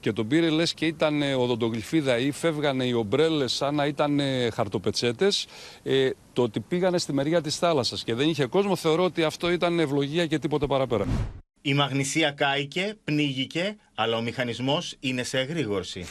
[0.00, 4.20] και τον πήρε λες και ήταν οδοντογλυφίδα ή φεύγανε οι ομπρέλες σαν να ήταν
[4.52, 5.46] χαρτοπετσέτες
[5.82, 9.50] ε, το ότι πήγανε στη μεριά της θάλασσας και δεν είχε κόσμο θεωρώ ότι αυτό
[9.50, 11.06] ήταν ευλογία και τίποτε παραπέρα.
[11.66, 16.06] Η μαγνησία κάηκε, πνίγηκε, αλλά ο μηχανισμός είναι σε εγρήγορση.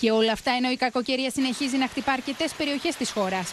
[0.00, 3.52] Και όλα αυτά ενώ η κακοκαιρία συνεχίζει να χτυπά αρκετές περιοχές της χώρας.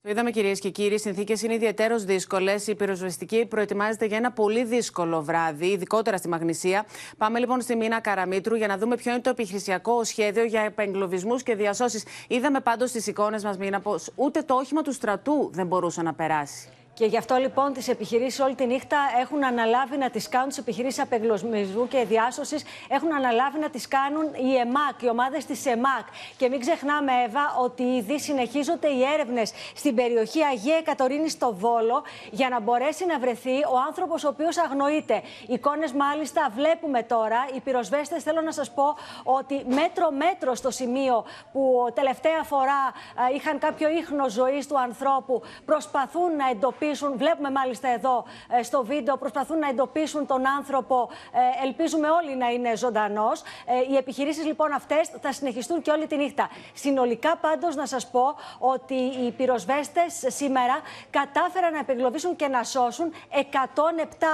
[0.00, 2.66] Το είδαμε κυρίες και κύριοι, οι συνθήκες είναι ιδιαίτερως δύσκολες.
[2.66, 6.86] Η πυροσβεστική προετοιμάζεται για ένα πολύ δύσκολο βράδυ, ειδικότερα στη Μαγνησία.
[7.16, 11.36] Πάμε λοιπόν στη Μίνα Καραμίτρου για να δούμε ποιο είναι το επιχειρησιακό σχέδιο για επεγκλωβισμού
[11.36, 12.04] και διασώσεις.
[12.28, 16.14] Είδαμε πάντως στι εικόνες μας, Μίνα, πως ούτε το όχημα του στρατού δεν μπορούσε να
[16.14, 16.68] περάσει.
[16.98, 20.58] Και γι' αυτό λοιπόν τις επιχειρήσεις όλη τη νύχτα έχουν αναλάβει να τις κάνουν, τις
[20.58, 26.06] επιχειρήσεις απεγκλωβισμού και διάσωσης έχουν αναλάβει να τις κάνουν οι ΕΜΑΚ, οι ομάδες της ΕΜΑΚ.
[26.36, 32.02] Και μην ξεχνάμε, Εύα, ότι ήδη συνεχίζονται οι έρευνες στην περιοχή Αγία Εκατορίνη στο Βόλο
[32.30, 35.22] για να μπορέσει να βρεθεί ο άνθρωπος ο οποίος αγνοείται.
[35.46, 37.48] Εικόνες μάλιστα βλέπουμε τώρα.
[37.54, 42.92] Οι πυροσβέστες θέλω να σας πω ότι μέτρο-μέτρο στο σημείο που τελευταία φορά
[43.34, 48.24] είχαν κάποιο ίχνος ζωής του ανθρώπου προσπαθούν να εντοπίσουν Βλέπουμε μάλιστα εδώ
[48.58, 51.08] ε, στο βίντεο, προσπαθούν να εντοπίσουν τον άνθρωπο.
[51.32, 53.40] Ε, ελπίζουμε όλοι να είναι ζωντανός.
[53.40, 56.48] Ε, οι επιχειρήσεις λοιπόν αυτές θα συνεχιστούν και όλη τη νύχτα.
[56.74, 60.80] Συνολικά πάντως να σας πω ότι οι πυροσβέστες σήμερα
[61.10, 63.44] κατάφεραν να επεγκλωβίσουν και να σώσουν 107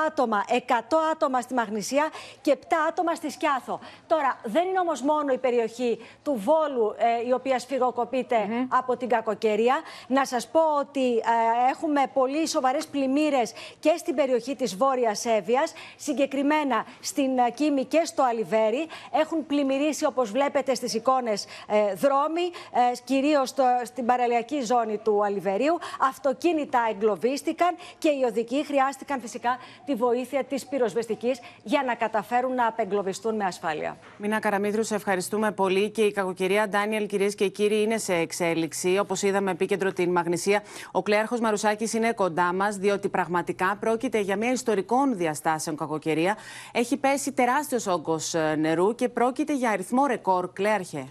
[0.07, 0.45] άτομα.
[0.49, 2.09] 100 άτομα στη Μαγνησία
[2.41, 3.81] και 7 άτομα στη Σκιάθο.
[4.07, 6.95] Τώρα, δεν είναι όμως μόνο η περιοχή του Βόλου
[7.27, 9.81] η οποία σφυγοκοπείται από την κακοκαιρία.
[10.07, 11.23] Να σας πω ότι
[11.71, 18.03] έχουμε πολύ σοβαρές πλημμύρες και στην περιοχή της Βόρειας Εύβοιας, συγκεκριμένα στην ε, Κίμη και
[18.05, 18.87] στο Αλιβέρι.
[19.23, 22.43] Έχουν πλημμυρίσει, όπως βλέπετε στις εικόνες, ε, δρόμοι,
[22.73, 25.79] ε, κυρίως στην παραλιακή ζώνη του Αλιβερίου.
[26.01, 32.67] Αυτοκίνητα εγκλωβίστηκαν και οι οδικοί χρειάστηκαν φυσικά τη βοήθεια της πυροσβεστικής για να καταφέρουν να
[32.67, 33.97] απεγκλωβιστούν με ασφάλεια.
[34.17, 38.99] Μίνα Καραμίδρου, σε ευχαριστούμε πολύ και η κακοκαιρία Ντάνιελ, κυρίες και κύριοι, είναι σε εξέλιξη.
[38.99, 40.63] Όπως είδαμε, επίκεντρο την Μαγνησία.
[40.93, 46.37] Ο Κλέαρχος Μαρουσάκης είναι κοντά κοντά μας, διότι πραγματικά πρόκειται για μια ιστορικών διαστάσεων κακοκαιρία.
[46.73, 50.53] Έχει πέσει τεράστιος όγκος ε, νερού και πρόκειται για αριθμό ρεκόρ.
[50.53, 51.07] Κλέαρχε.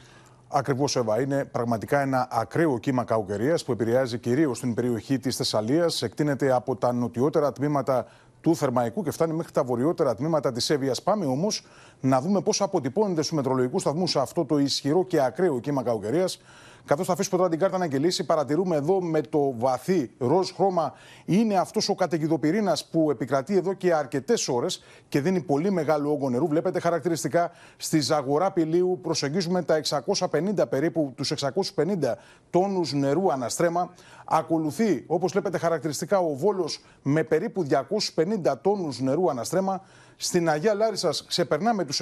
[0.47, 1.21] Ακριβώς, Εύα.
[1.21, 6.01] Είναι πραγματικά ένα ακραίο κύμα κακοκαιρίας που επηρεάζει κυρίως την περιοχή της Θεσσαλίας.
[6.01, 8.05] Εκτείνεται από τα νοτιότερα τμήματα
[8.41, 11.01] του Θερμαϊκού και φτάνει μέχρι τα βορειότερα τμήματα της Εύβοιας.
[11.01, 11.65] Πάμε όμως
[11.99, 16.39] να δούμε πώς αποτυπώνεται στους μετρολογικούς σταθμούς αυτό το ισχυρό και ακραίο κύμα κακοκαιρίας.
[16.85, 20.93] Καθώς θα αφήσουμε τώρα την κάρτα να αγγελίσει, παρατηρούμε εδώ με το βαθύ ροζ χρώμα
[21.25, 26.29] είναι αυτός ο καταιγιδοπυρήνας που επικρατεί εδώ και αρκετές ώρες και δίνει πολύ μεγάλο όγκο
[26.29, 26.47] νερού.
[26.47, 32.17] Βλέπετε χαρακτηριστικά στη Ζαγορά Πηλίου προσεγγίζουμε τα 650 περίπου, τους 650
[32.49, 33.93] τόνους νερού αναστρέμα.
[34.25, 39.81] Ακολουθεί, όπως βλέπετε χαρακτηριστικά, ο Βόλος με περίπου 250 τόνους νερού αναστρέμα.
[40.23, 42.01] Στην Αγία Λάρισα ξεπερνάμε τους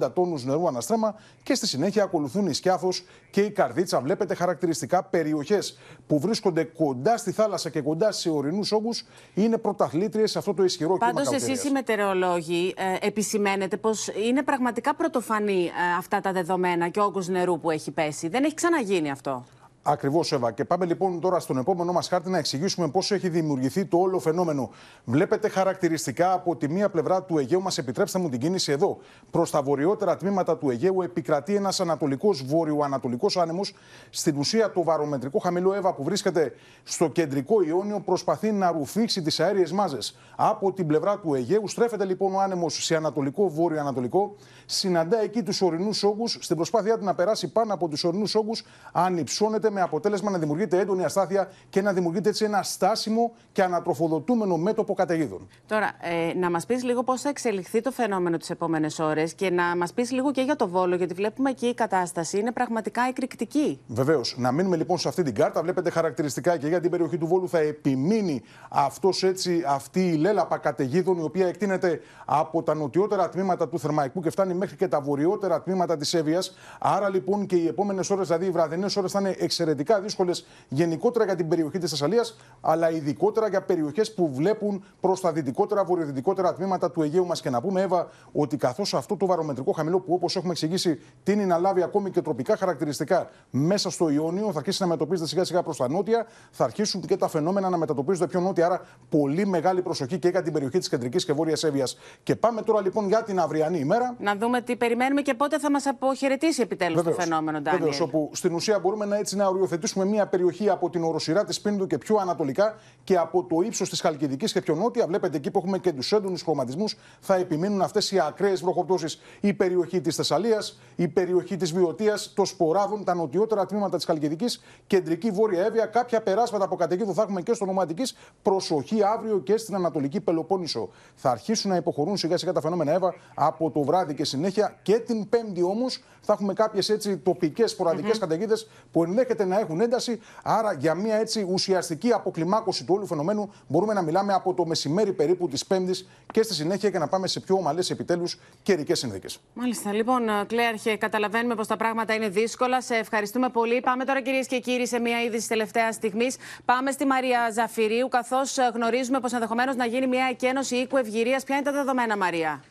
[0.00, 4.00] 180 τόνους νερού αναστρέμα και στη συνέχεια ακολουθούν η Σκιάθος και η Καρδίτσα.
[4.00, 9.04] Βλέπετε χαρακτηριστικά περιοχές που βρίσκονται κοντά στη θάλασσα και κοντά σε ορεινούς όγκους
[9.34, 14.42] είναι πρωταθλήτριες σε αυτό το ισχυρό κύμα Πάντως, εσείς οι μετεωρολόγοι ε, επισημαίνετε πως είναι
[14.42, 18.28] πραγματικά πρωτοφανή ε, αυτά τα δεδομένα και ο όγκος νερού που έχει πέσει.
[18.28, 19.44] Δεν έχει ξαναγίνει αυτό.
[19.82, 20.52] Ακριβώς, Εύα.
[20.52, 24.18] Και πάμε λοιπόν τώρα στον επόμενό μας χάρτη να εξηγήσουμε πώς έχει δημιουργηθεί το όλο
[24.18, 24.70] φαινόμενο.
[25.04, 28.98] Βλέπετε χαρακτηριστικά από τη μία πλευρά του Αιγαίου, μας επιτρέψτε μου την κίνηση εδώ.
[29.30, 33.74] Προς τα βορειότερα τμήματα του Αιγαίου επικρατεί ένας ανατολικός βόρειο-ανατολικός άνεμος.
[34.10, 36.52] Στην ουσία, το βαρομετρικό χαμηλό Εύα που βρίσκεται
[36.82, 40.18] στο κεντρικό Ιόνιο προσπαθεί να ρουφήξει τις αέριες μάζες.
[40.36, 44.34] Από την πλευρά του Αιγαίου στρέφεται λοιπόν ο άνεμος σε ανατολικό βόρειο-ανατολικό.
[44.66, 46.38] Συναντά εκεί τους ορεινούς όγκους.
[46.40, 48.62] Στην προσπάθειά του να περάσει πάνω από τους ορεινούς όγκους,
[48.92, 54.56] ανυψώνεται με αποτέλεσμα να δημιουργείται έντονη αστάθεια και να δημιουργείται έτσι ένα στάσιμο και ανατροφοδοτούμενο
[54.56, 55.48] μέτωπο καταιγίδων.
[55.66, 59.50] Τώρα, ε, να μας πεις λίγο πώς θα εξελιχθεί το φαινόμενο τις επόμενες ώρες και
[59.50, 63.02] να μας πεις λίγο και για το βόλο, γιατί βλέπουμε εκεί η κατάσταση είναι πραγματικά
[63.08, 63.80] εκρηκτική.
[63.86, 64.34] Βεβαίως.
[64.38, 65.62] Να μείνουμε λοιπόν σε αυτή την κάρτα.
[65.62, 70.58] Βλέπετε χαρακτηριστικά και για την περιοχή του Βόλου θα επιμείνει αυτός έτσι, αυτή η λέλαπα
[70.58, 75.00] καταιγίδων, η οποία εκτείνεται από τα νοτιότερα τμήματα του Θερμαϊκού και φτάνει μέχρι και τα
[75.00, 76.54] βορειότερα τμήματα της Εύβοιας.
[76.80, 81.24] Άρα λοιπόν και οι επόμενες ώρες, δηλαδή οι βραδινές ώρες, θα είναι εξαιρετικά δύσκολες γενικότερα
[81.24, 86.54] για την περιοχή της Θεσσαλίας, αλλά ειδικότερα για περιοχές που βλέπουν προς τα δυτικότερα, βορειοδυτικότερα
[86.54, 87.40] τμήματα του Αιγαίου μας.
[87.40, 91.46] Και να πούμε, Εύα, ότι καθώς αυτό το βαρομετρικό χαμηλό που όπως έχουμε εξηγήσει τίνει
[91.46, 95.62] να λάβει ακόμη και τροπικά χαρακτηριστικά μέσα στο Ιόνιο, θα αρχίσει να μετωπίζεται σιγά σιγά
[95.62, 98.66] προς τα νότια, θα αρχίσουν και τα φαινόμενα να μετατοπίζονται πιο νότια.
[98.66, 101.98] Άρα πολύ μεγάλη προσοχή και για την περιοχή της κεντρικής και βόρειας Εύβοιας.
[102.22, 104.16] Και πάμε τώρα λοιπόν για την αυριανή ημέρα.
[104.18, 107.82] Να δούμε τι περιμένουμε και πότε θα μας αποχαιρετήσει επιτέλους το φαινόμενο, Ντάνιελ.
[107.82, 111.60] Βεβαίω, όπου στην ουσία μπορούμε να έτσι να οριοθετήσουμε μια περιοχή από την οροσυρά της
[111.60, 112.74] Πίνδου και πιο ανατολικά
[113.04, 115.06] και από το ύψος της Χαλκιδικής και πιο νότια.
[115.06, 119.20] Βλέπετε εκεί που έχουμε και τους έντονους χρωματισμούς, θα επιμείνουν αυτές οι ακραίες βροχοπτώσεις.
[119.40, 124.62] Η περιοχή της Θεσσαλίας, η περιοχή της Βιωτία, το Σποράδων, τα νοτιότερα τμήματα της Χαλκιδικής,
[124.86, 125.86] κεντρική βόρεια Εύβοια.
[125.86, 128.02] Κάποια περάσματα από καταιγίδου θα έχουμε και στο Νοματική.
[128.42, 130.88] Προσοχή αύριο και στην Ανατολική Πελοπόννησο.
[131.14, 134.78] Θα αρχίσουν να υποχωρούν σιγά σιγά τα φαινόμενα Εύα από το βράδυ και συνέχεια.
[134.82, 138.20] Και την Πέμπτη όμως θα έχουμε κάποιες έτσι τοπικές σποραδικές mm-hmm.
[138.20, 140.20] καταιγίδες που ενδέχεται να έχουν ένταση.
[140.42, 145.12] Άρα για μια έτσι ουσιαστική αποκλιμάκωση του όλου φαινομένου μπορούμε να μιλάμε από το μεσημέρι
[145.12, 149.40] περίπου της Πέμπτης και στη συνέχεια και να πάμε σε πιο ομαλές επιτέλους καιρικές συνθήκες.
[149.54, 149.92] Μάλιστα.
[149.92, 152.80] Λοιπόν, Κλέαρχε, καταλαβαίνουμε πως τα πράγματα είναι δύσκολα.
[152.80, 153.80] Σε ευχαριστούμε πολύ.
[153.80, 156.36] Πάμε τώρα, κυρίες και κύριοι, σε μια είδηση τελευταία στιγμής.
[156.64, 161.44] Πάμε στη Μαρία Ζαφυρίου, καθώς γνωρίζουμε πως ενδεχομένως να γίνει μια εκένωση οίκου ευγυρίας.
[161.44, 162.62] Ποια είναι τα δεδομένα, Μαρία;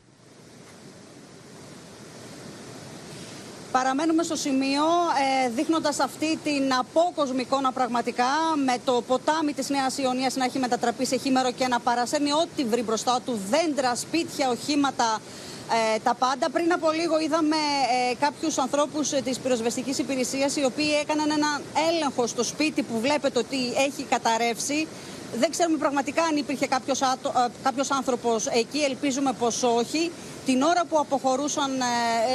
[3.72, 4.84] Παραμένουμε στο σημείο
[5.46, 8.26] ε, δείχνοντας αυτή την απόκοσμη εικόνα πραγματικά
[8.66, 12.64] με το ποτάμι της Νέας Ιωνίας να έχει μετατραπεί σε χήμερο και να παρασένει ό,τι
[12.64, 15.20] βρει μπροστά του, δέντρα, σπίτια, οχήματα,
[15.96, 16.50] ε, τα πάντα.
[16.50, 17.56] Πριν από λίγο είδαμε
[18.12, 23.00] ε, κάποιους ανθρώπους ε, της πυροσβεστικής υπηρεσίας οι οποίοι έκαναν ένα έλεγχο στο σπίτι που
[23.00, 23.58] βλέπετε ότι
[23.88, 24.88] έχει καταρρεύσει.
[25.40, 30.12] Δεν ξέρουμε πραγματικά αν υπήρχε κάποιος, άτο, ε, κάποιος άνθρωπος εκεί, ελπίζουμε πως όχι.
[30.46, 31.84] Την ώρα που αποχωρούσαν ε,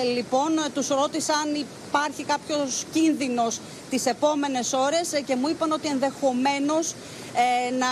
[0.01, 5.73] ε, λοιπόν, τους ρώτησαν αν υπάρχει κάποιος κίνδυνος τις επόμενες ώρες ε, και μου είπαν
[5.73, 6.95] ότι ενδεχομένως
[7.79, 7.87] να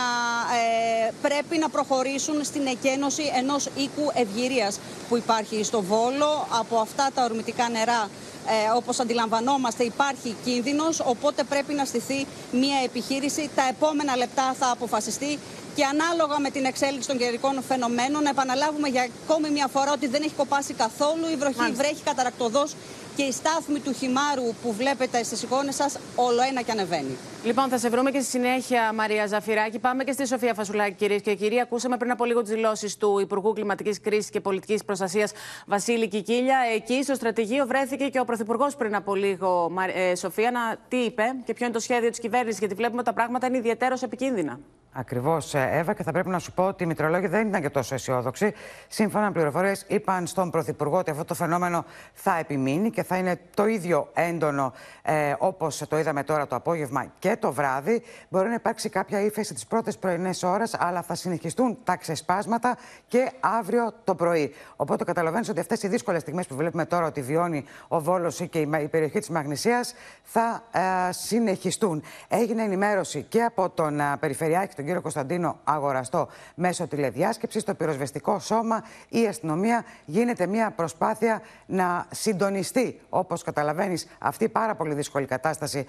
[1.22, 6.46] πρέπει να προχωρήσουν στην εκένωση ενός οίκου ευγυρίας που υπάρχει στο Βόλο.
[6.58, 8.08] Από αυτά τα ορμητικά νερά
[8.46, 13.50] ε, όπως αντιλαμβανόμαστε υπάρχει κίνδυνος, οπότε πρέπει να στηθεί μια επιχείρηση.
[13.54, 15.38] Τα επόμενα λεπτά θα αποφασιστεί
[15.74, 20.06] και ανάλογα με την εξέλιξη των καιρικών φαινομένων να επαναλάβουμε για ακόμη μια φορά ότι
[20.06, 21.82] δεν έχει κοπάσει καθόλου η βροχή, Μάλιστα.
[21.82, 22.74] βρέχει καταρακτοδός
[23.16, 27.16] και η στάθμη του χυμάρου που βλέπετε στις εικόνες σας όλο ένα και ανεβαίνει.
[27.44, 29.78] Λοιπόν, θα σε βρούμε και στη συνέχεια, Μαρία Ζαφυράκη.
[29.78, 31.60] Πάμε και στη Σοφία Φασουλάκη, κυρίες και κύριοι.
[31.60, 35.32] Ακούσαμε πριν από λίγο τις δηλώσεις του Υπουργού Κλιματικής Κρίσης και Πολιτικής Προστασίας
[35.66, 36.58] Βασίλη Κικίλια.
[36.74, 41.22] Εκεί στο στρατηγείο βρέθηκε και ο Πρωθυπουργός πριν από λίγο, ε, Σοφία, να τι είπε
[41.44, 44.58] και ποιο είναι το σχέδιο της κυβέρνησης, γιατί βλέπουμε ότι τα πράγματα είναι ιδιαίτερως επικίνδυνα.
[44.94, 47.70] Ακριβώς, ε, Εύα, και θα πρέπει να σου πω ότι οι Μητρολόγοι δεν ήταν και
[47.70, 48.54] τόσο αισιόδοξοι.
[48.88, 53.40] Σύμφωνα με πληροφορίες, είπαν στον Πρωθυπουργό ότι αυτό το φαινόμενο θα επιμείνει και θα είναι
[53.54, 54.72] το ίδιο έντονο
[55.02, 58.02] ε, όπως το είδαμε τώρα το απόγευμα και το βράδυ.
[58.28, 62.76] Μπορεί να υπάρξει κάποια ύφεση τις πρώτες πρωινές ώρες, αλλά θα συνεχιστούν τα ξεσπάσματα
[63.08, 64.54] και αύριο το πρωί.
[64.76, 68.58] Οπότε καταλαβαίνεις ότι αυτές οι δύσκολες στιγμές που βλέπουμε τώρα ότι βιώνει ο Βόλος και
[68.58, 72.02] η περιοχή της Μαγνησίας θα ε, συνεχιστούν.
[72.28, 77.62] Έγινε ενημέρωση και από τον ε, Περιφερειάρχη, τον κύριο Κωνσταντίνο Αγοραστό, μέσω τηλεδιάσκεψης.
[77.62, 84.74] Στο πυροσβεστικό σώμα η αστυνομία γίνεται μια προσπάθεια να συντονιστεί, όπως καταλαβαίνεις, αυτή η πάρα
[84.74, 85.86] πολύ δύσκολη κατάσταση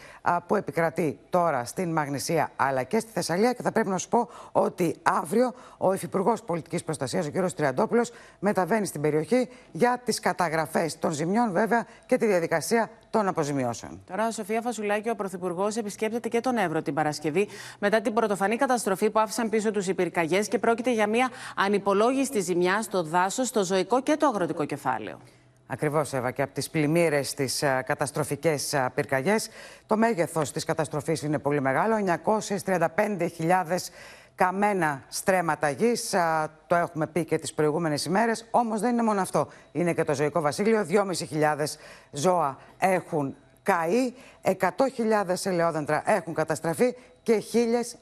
[0.47, 3.53] που επικρατεί τώρα στην Μαγνησία αλλά και στη Θεσσαλία.
[3.53, 7.51] Και θα πρέπει να σου πω ότι αύριο ο Υφυπουργός Πολιτικής Προστασίας, ο κ.
[7.51, 14.01] Τριαντόπουλος, μεταβαίνει στην περιοχή για τις καταγραφές των ζημιών, βέβαια, και τη διαδικασία των αποζημιώσεων.
[14.07, 17.47] Τώρα, ο Σοφία Φασουλάκη, ο Πρωθυπουργός, επισκέπτεται και τον Εύρο την Παρασκευή
[17.79, 22.39] μετά την πρωτοφανή καταστροφή που άφησαν πίσω τους οι πυρκαγιές και πρόκειται για μια ανυπολόγιστη
[22.39, 25.19] ζημιά στο δάσος, στο ζωικό και το αγροτικό κεφάλαιο.
[25.67, 29.49] Ακριβώς, Εύα, και από τις πλημμύρες, τις καταστροφικές πυρκαγιές.
[29.87, 31.95] Το μέγεθος της καταστροφής είναι πολύ μεγάλο.
[31.97, 33.91] 935.000
[34.35, 36.15] καμένα στρέμματα γης.
[36.67, 38.47] Το έχουμε πει και τις προηγούμενες ημέρες.
[38.51, 39.47] Όμως δεν είναι μόνο αυτό.
[39.71, 40.85] Είναι και το ζωικό βασίλειο.
[40.85, 41.77] 2.500
[42.11, 44.13] ζώα έχουν καεί.
[44.41, 47.43] 100.000 ελαιόδεντρα έχουν καταστραφεί και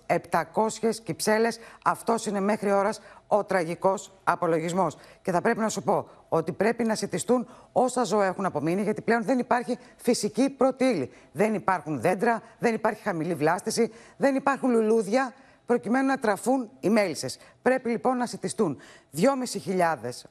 [0.07, 1.59] 1.700 κυψέλες.
[1.83, 3.01] Αυτός είναι μέχρι ώρας
[3.31, 4.97] ο τραγικός απολογισμός.
[5.21, 9.01] Και θα πρέπει να σου πω ότι πρέπει να σητιστούν όσα ζώα έχουν απομείνει, γιατί
[9.01, 15.33] πλέον δεν υπάρχει φυσική πρώτη Δεν υπάρχουν δέντρα, δεν υπάρχει χαμηλή βλάστηση, δεν υπάρχουν λουλούδια
[15.65, 17.39] προκειμένου να τραφούν οι μέλισσες.
[17.61, 18.77] Πρέπει λοιπόν να σητιστούν
[19.17, 19.23] 2.500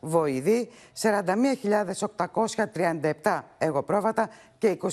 [0.00, 0.68] βοηδοί,
[1.00, 4.28] 41.837 εγωπρόβατα
[4.58, 4.88] και 21.000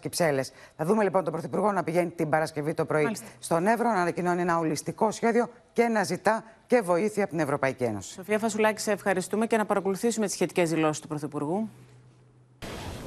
[0.00, 0.52] κυψέλες.
[0.76, 3.26] Θα δούμε λοιπόν τον Πρωθυπουργό να πηγαίνει την Παρασκευή το πρωί Μάλιστα.
[3.38, 7.84] στον Εύρο, να ανακοινώνει ένα ολιστικό σχέδιο και να ζητά και βοήθεια από την Ευρωπαϊκή
[7.84, 8.12] Ένωση.
[8.12, 11.68] Σοφία Φασουλάκη, σε ευχαριστούμε και να παρακολουθήσουμε τις σχετικές δηλώσεις του Πρωθυπουργού.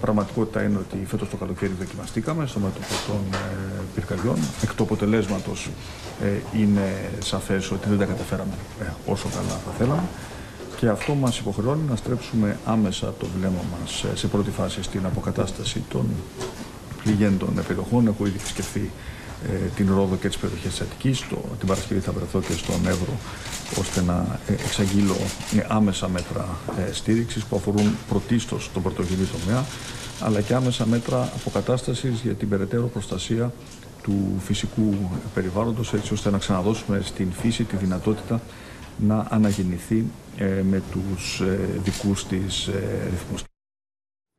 [0.01, 4.37] Πραγματικότητα είναι ότι φέτος το καλοκαίρι δοκιμαστήκαμε στο μέτωπο των ε, πυρκαγιών.
[4.63, 5.69] Εκ του αποτελέσματος
[6.21, 10.03] ε, είναι σαφές ότι δεν τα καταφέραμε ε, όσο καλά θα θέλαμε.
[10.77, 15.83] Και αυτό μας υποχρεώνει να στρέψουμε άμεσα το βλέμμα μας σε πρώτη φάση στην αποκατάσταση
[15.89, 16.09] των
[17.03, 18.07] πληγέντων περιοχών.
[18.07, 19.10] Έχω ήδη επισκεφθεί ε,
[19.75, 21.27] την Ρόδο και τις περιοχές της Αττικής.
[21.29, 23.17] Το, την Παρασκευή θα βρεθώ και στον Εύρο
[23.79, 25.15] ώστε να ε, εξαγγείλω
[25.57, 26.47] ε, άμεσα μέτρα
[26.87, 29.65] ε, στήριξης που αφορούν πρωτίστως τον πρωτογενή τομέα
[30.19, 33.53] αλλά και άμεσα μέτρα αποκατάστασης για την περαιτέρω προστασία
[34.03, 34.93] του φυσικού
[35.33, 38.41] περιβάλλοντος έτσι ώστε να ξαναδώσουμε στην φύση τη δυνατότητα
[38.97, 40.05] να αναγεννηθεί
[40.37, 43.43] ε, με τους ε, δικούς της ε, ρυθμούς.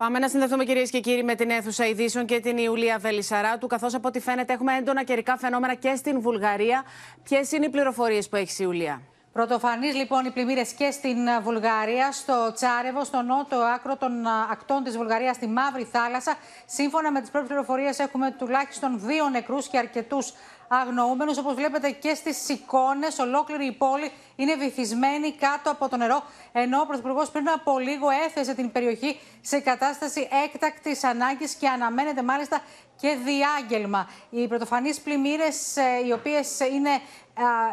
[0.03, 3.67] Πάμε να συνδεθούμε κυρίες και κύριοι με την αίθουσα ειδήσεων και την Ιουλία Βελισσαράτου.
[3.67, 6.85] Καθώς από ό,τι φαίνεται έχουμε έντονα καιρικά φαινόμενα και στην Βουλγαρία.
[7.23, 12.13] Ποιες είναι οι πληροφορίες που έχεις η Ιουλία; Πρωτοφανεί λοιπόν οι πλημμύρες και στην Βουλγαρία,
[12.13, 16.35] στο Τσάρεβο, στο νότο άκρο των ακτών της Βουλγαρίας, στη Μαύρη Θάλασσα.
[16.67, 20.33] Σύμφωνα με τις πρώτες πληροφορίες, έχουμε τουλάχιστον δύο νεκρούς και αρκετούς
[20.81, 21.33] αγνοούμενου.
[21.39, 26.23] Όπως βλέπετε και στις εικόνες, ολόκληρη η πόλη είναι βυθισμένη κάτω από το νερό.
[26.53, 32.23] Ενώ ο Πρωθυπουργός πριν από λίγο έθεσε την περιοχή σε κατάσταση έκτακτης ανάγκης και αναμένεται
[32.23, 32.61] μάλιστα
[33.01, 34.11] και διάγγελμα.
[34.31, 37.01] Οι πρωτοφανείς πλημμύρες, ε, οι οποίες είναι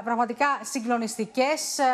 [0.04, 1.86] πραγματικά συγκλονιστικές, ε,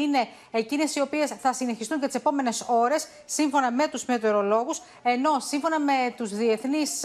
[0.00, 4.82] είναι εκείνες οι οποίες θα συνεχιστούν και τις επόμενες ώρες, σύμφωνα με τους μετεωρολόγους.
[5.02, 7.04] Ενώ σύμφωνα με τους διεθνείς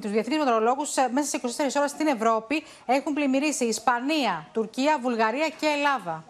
[0.00, 5.66] τους διεθνείς μετεωρολόγους, μέσα σε 24 ώρες στην Ευρώπη έχουν πλημμυρίσει Ισπανία, Τουρκία, Βουλγαρία και
[5.66, 6.24] Ελλάδα.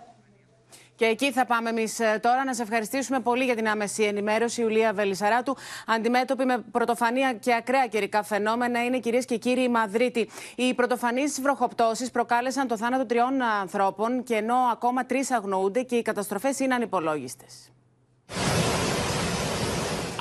[1.00, 2.44] Και εκεί θα πάμε εμείς ε, τώρα.
[2.44, 5.56] Να σε ευχαριστήσουμε πολύ για την άμεση ενημέρωση, Ιουλία Βελισσαράτου.
[5.86, 10.28] Αντιμέτωποι με πρωτοφανία και ακραία καιρικά φαινόμενα είναι κυρίες και κύριοι η Μαδρίτη.
[10.56, 16.02] Οι πρωτοφανείς βροχοπτώσεις προκάλεσαν το θάνατο τριών ανθρώπων και ενώ ακόμα τρεις αγνοούνται και οι
[16.02, 17.70] καταστροφές είναι ανυπολόγιστες.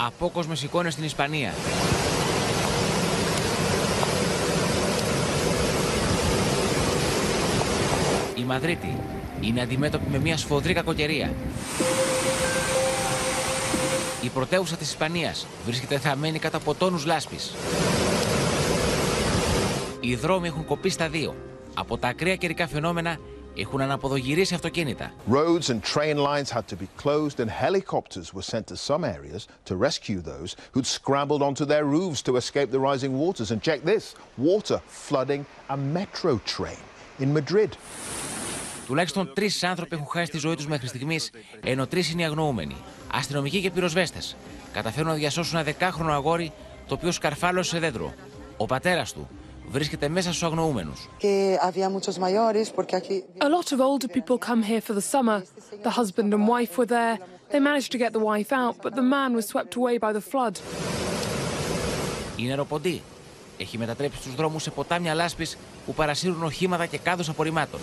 [0.08, 1.54] Απόκοσμες εικόνες στην Ισπανία.
[8.36, 11.34] Η Μαδρίτη είναι αντιμέτωπη με μια σφοδρή κακοκαιρία.
[14.22, 17.54] Η πρωτεύουσα της Ισπανίας βρίσκεται θαμένη κατά από τόνους λάσπης.
[20.00, 21.36] Οι δρόμοι έχουν κοπεί στα δύο.
[21.74, 23.18] Από τα ακραία καιρικά φαινόμενα
[23.56, 25.12] έχουν αναποδογυρίσει αυτοκίνητα.
[25.32, 29.48] Roads and train lines had to be closed and helicopters were sent to some areas
[29.66, 33.52] to rescue those who'd scrambled onto their roofs to escape the rising waters.
[33.52, 36.82] And check this, water flooding a metro train
[37.24, 37.72] in Madrid.
[38.90, 41.32] Τουλάχιστον τρεις άνθρωποι έχουν χάσει τη ζωή τους μέχρι στιγμής,
[41.64, 42.76] ενώ τρεις είναι οι αγνοούμενοι.
[43.14, 44.36] Αστυνομικοί και πυροσβέστες
[44.74, 46.52] καταφέρουν να διασώσουν ένα δεκάχρονο αγόρι
[46.88, 48.14] το οποίο σκαρφάλωσε σε δέντρο.
[48.58, 49.28] Ο πατέρας του
[49.68, 51.10] βρίσκεται μέσα στους αγνοούμενους.
[53.38, 55.44] A lot of older people come here for the summer.
[55.84, 57.18] The husband and wife were there.
[57.52, 60.24] They managed to get the wife out, but the man was swept away by the
[60.32, 60.56] flood.
[62.36, 63.02] Η νεροποντή
[63.58, 67.80] έχει μετατρέψει τους δρόμους σε ποτάμια λάσπης που παρασύρουν οχήματα και κάδους απορριμμάτων.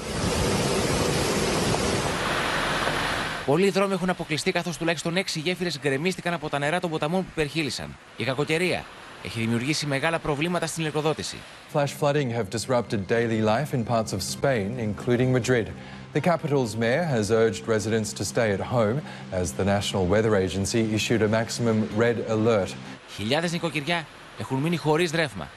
[3.47, 7.29] Πολλοί δρόμοι έχουν αποκλειστεί καθώς τουλάχιστον έξι γέφυρες γκρεμίστηκαν από τα νερά των ποταμών που
[7.33, 7.97] υπερχείλησαν.
[8.17, 8.85] Η κακοκαιρία
[9.23, 11.37] έχει δημιουργήσει μεγάλα προβλήματα στην ηλεκτροδότηση.
[11.73, 15.67] Flash flooding have disrupted daily life in parts of Spain, including Madrid.
[16.13, 18.99] The capital's mayor has urged residents to stay at home
[19.41, 22.75] as the National Weather Agency issued a maximum red alert.
[23.17, 24.07] Χιλιάδες νοικοκυριά
[24.39, 25.49] έχουν μείνει χωρίς ρεύμα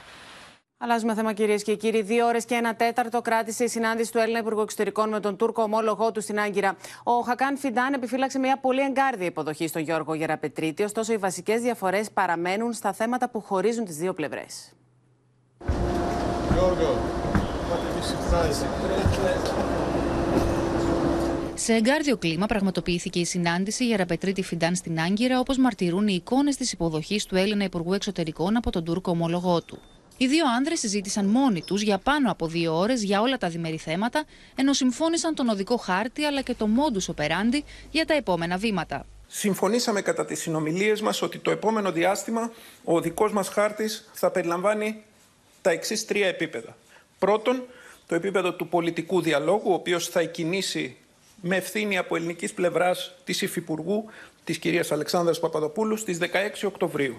[0.82, 2.02] Αλλάζουμε θέμα, κυρίες και κύριοι.
[2.02, 5.62] Δύο ώρες και ένα τέταρτο κράτησε η συνάντηση του Έλληνα Υπουργού Εξωτερικών με τον Τούρκο
[5.62, 6.76] ομόλογό του στην Άγκυρα.
[7.02, 12.10] Ο Χακάν Φιντάν επιφύλαξε μια πολύ εγκάρδια υποδοχή στον Γιώργο Γεραπετρίτη, ωστόσο οι βασικές διαφορές
[12.10, 14.72] παραμένουν στα θέματα που χωρίζουν τις δύο πλευρές.
[21.54, 26.56] Σε εγκάρδιο κλίμα πραγματοποιήθηκε η συνάντηση για Ραπετρίτη Φιντάν στην Άγκυρα, όπως μαρτυρούν οι εικόνες
[26.56, 29.78] της υποδοχής του Έλληνα Υπουργού Εξωτερικών από τον Τούρκο ομολογό του.
[30.22, 33.76] Οι δύο άνδρες συζήτησαν μόνοι τους για πάνω από δύο ώρες για όλα τα διμερεί
[33.76, 37.60] θέματα, ενώ συμφώνησαν τον οδικό χάρτη αλλά και το modus operandi
[37.90, 39.06] για τα επόμενα βήματα.
[39.26, 42.52] Συμφωνήσαμε κατά τις συνομιλίες μας ότι το επόμενο διάστημα
[42.84, 45.02] ο οδικός μας χάρτης θα περιλαμβάνει
[45.62, 46.76] τα εξής τρία επίπεδα.
[47.18, 47.62] Πρώτον,
[48.06, 50.96] το επίπεδο του πολιτικού διαλόγου, ο οποίος θα εκκινήσει
[51.40, 54.04] με ευθύνη από ελληνικής πλευράς της Υφυπουργού,
[54.44, 57.16] της κυρίας Αλεξάνδρας Παπαδοπούλου, στις 16 Οκτωβρίου.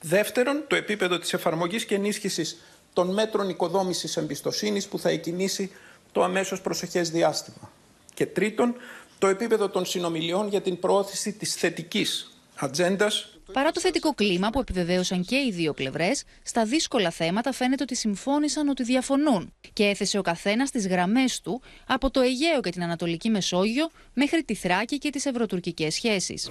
[0.00, 2.56] Δεύτερον, το επίπεδο της εφαρμογής και ενίσχυσης
[2.92, 5.70] των μέτρων οικοδόμησης εμπιστοσύνης που θα εκκινήσει
[6.12, 7.72] το αμέσως προσεχές διάστημα.
[8.14, 8.74] Και τρίτον,
[9.18, 13.28] το επίπεδο των συνομιλιών για την προώθηση της θετικής ατζέντας.
[13.52, 17.94] Παρά το θετικό κλίμα που επιβεβαίωσαν και οι δύο πλευρές, στα δύσκολα θέματα φαίνεται ότι
[17.94, 22.82] συμφώνησαν ότι διαφωνούν και έθεσε ο καθένας τις γραμμές του από το Αιγαίο και την
[22.82, 26.50] Ανατολική Μεσόγειο μέχρι τη Θράκη και τις ευρωτουρκικές σχέσεις.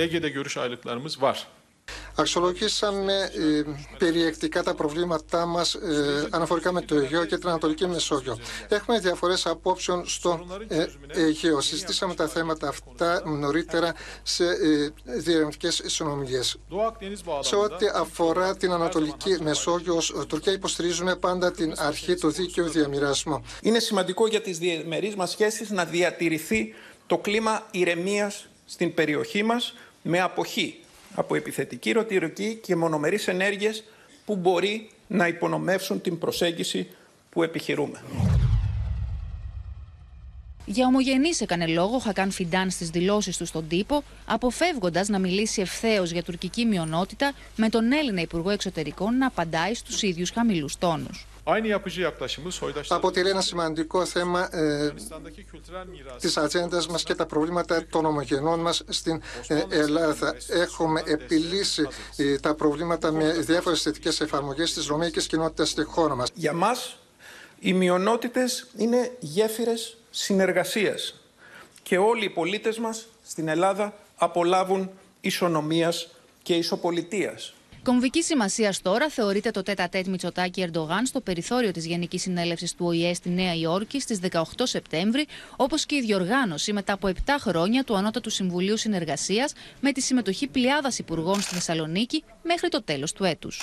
[0.00, 1.46] Ege'de görüş ayrılıklarımız var.
[2.14, 3.62] Αξιολογήσαμε ε,
[3.98, 8.38] περιεκτικά τα προβλήματά μας ε, αναφορικά με το Αιγαίο και την Ανατολική Μεσόγειο.
[8.68, 11.60] Έχουμε διαφορές απόψεων στο ε, Αιγαίο.
[11.60, 16.56] Συζητήσαμε τα θέματα αυτά νωρίτερα σε ε, διερευνητικές συνομιλίες.
[17.40, 23.44] Σε ό,τι αφορά την Ανατολική Μεσόγειο, ως Τουρκία υποστηρίζουμε πάντα την αρχή του δίκαιου διαμοιρασμού.
[23.62, 26.74] Είναι σημαντικό για τις διεμερεί μας σχέσεις να διατηρηθεί
[27.06, 30.80] το κλίμα ηρεμίας στην περιοχή μας με αποχή
[31.14, 33.84] από επιθετική ρωτηρική και μονομερείς ενέργειες
[34.24, 36.88] που μπορεί να υπονομεύσουν την προσέγγιση
[37.30, 38.02] που επιχειρούμε.
[40.66, 45.60] Για ομογενείς έκανε λόγο ο Χακάν Φιντάν στις δηλώσεις του στον τύπο, αποφεύγοντας να μιλήσει
[45.60, 51.26] ευθέως για τουρκική μειονότητα, με τον Έλληνα Υπουργό Εξωτερικών να απαντάει στους ίδιους χαμηλούς τόνους.
[52.88, 54.92] Αποτελεί ένα σημαντικό θέμα ε,
[56.20, 60.34] της ατζέντας μας και τα προβλήματα των ομογενών μας στην ε, Ελλάδα.
[60.48, 66.28] Έχουμε επιλύσει ε, τα προβλήματα με διάφορες θετικές εφαρμογές της ρωμαϊκής κοινότητας στη χώρα μας.
[66.34, 66.98] Για μας
[67.58, 71.20] οι μειονότητες είναι γέφυρες συνεργασίας
[71.82, 76.08] και όλοι οι πολίτες μας στην Ελλάδα απολάβουν ισονομίας
[76.42, 77.54] και ισοπολιτείας.
[77.82, 82.86] Κομβική σημασία τώρα θεωρείται το τέτα τέτ Μητσοτάκη Ερντογάν στο περιθώριο της Γενικής Συνέλευσης του
[82.86, 85.26] ΟΗΕ στη Νέα Υόρκη στις 18 Σεπτέμβρη,
[85.56, 90.46] όπως και η διοργάνωση μετά από 7 χρόνια του Ανώτατου Συμβουλίου Συνεργασίας με τη συμμετοχή
[90.46, 93.62] πλειάδας υπουργών στη Θεσσαλονίκη μέχρι το τέλος του έτους.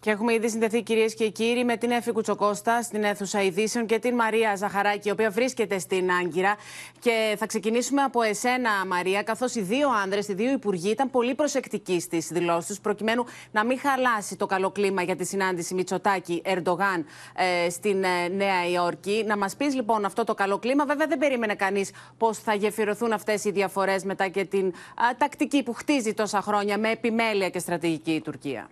[0.00, 3.98] Και έχουμε ήδη συνδεθεί κυρίες και κύριοι με την Εφη Κουτσοκώστα στην αίθουσα ειδήσεων και
[3.98, 6.56] την Μαρία Ζαχαράκη, η οποία βρίσκεται στην Άγκυρα.
[6.98, 11.34] Και θα ξεκινήσουμε από εσένα, Μαρία, καθώς οι δύο άνδρες, οι δύο υπουργοί ήταν πολύ
[11.34, 16.42] προσεκτικοί στις δηλώσεις τους, προκειμένου να μην χαλάσει το καλό κλίμα για τη συνάντηση Μητσοτάκη
[16.44, 19.24] Ερντογάν ε, στην ε, Νέα Υόρκη.
[19.26, 20.84] Να μας πεις λοιπόν αυτό το καλό κλίμα.
[20.84, 24.72] Βέβαια, δεν περίμενε κανείς πώς θα γεφυρωθούν αυτές οι διαφορές μετά και την
[25.18, 28.68] τακτική που χτίζει τόσα χρόνια με επιμέλεια και στρατηγική η Τουρκία.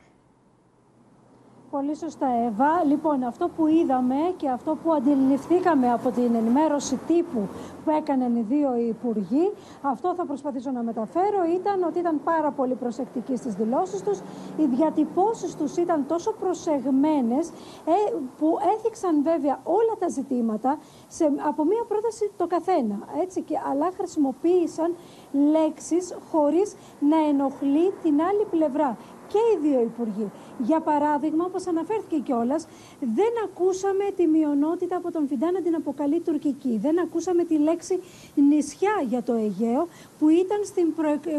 [1.70, 2.84] Πολύ σωστά, Εύα.
[2.84, 7.48] Λοιπόν, αυτό που είδαμε και αυτό που αντιληφθήκαμε από την ενημέρωση τύπου
[7.84, 9.52] που έκαναν οι δύο υπουργοί,
[9.82, 14.18] αυτό θα προσπαθήσω να μεταφέρω, ήταν ότι ήταν πάρα πολύ προσεκτικοί στις δηλώσεις τους.
[14.56, 17.92] Οι διατυπώσεις τους ήταν τόσο προσεγμένες ε,
[18.38, 23.90] που έθιξαν βέβαια όλα τα ζητήματα σε, από μία πρόταση το καθένα, έτσι, και, αλλά
[23.96, 24.94] χρησιμοποίησαν
[25.32, 28.96] λέξεις χωρίς να ενοχλεί την άλλη πλευρά
[29.28, 30.30] και οι δύο υπουργοί.
[30.58, 32.66] Για παράδειγμα, όπως αναφέρθηκε κιόλας,
[33.00, 36.78] δεν ακούσαμε τη μειονότητα από τον Φιντά να την αποκαλεί τουρκική.
[36.82, 38.00] Δεν ακούσαμε τη λέξη
[38.34, 40.94] νησιά για το Αιγαίο, που ήταν, στην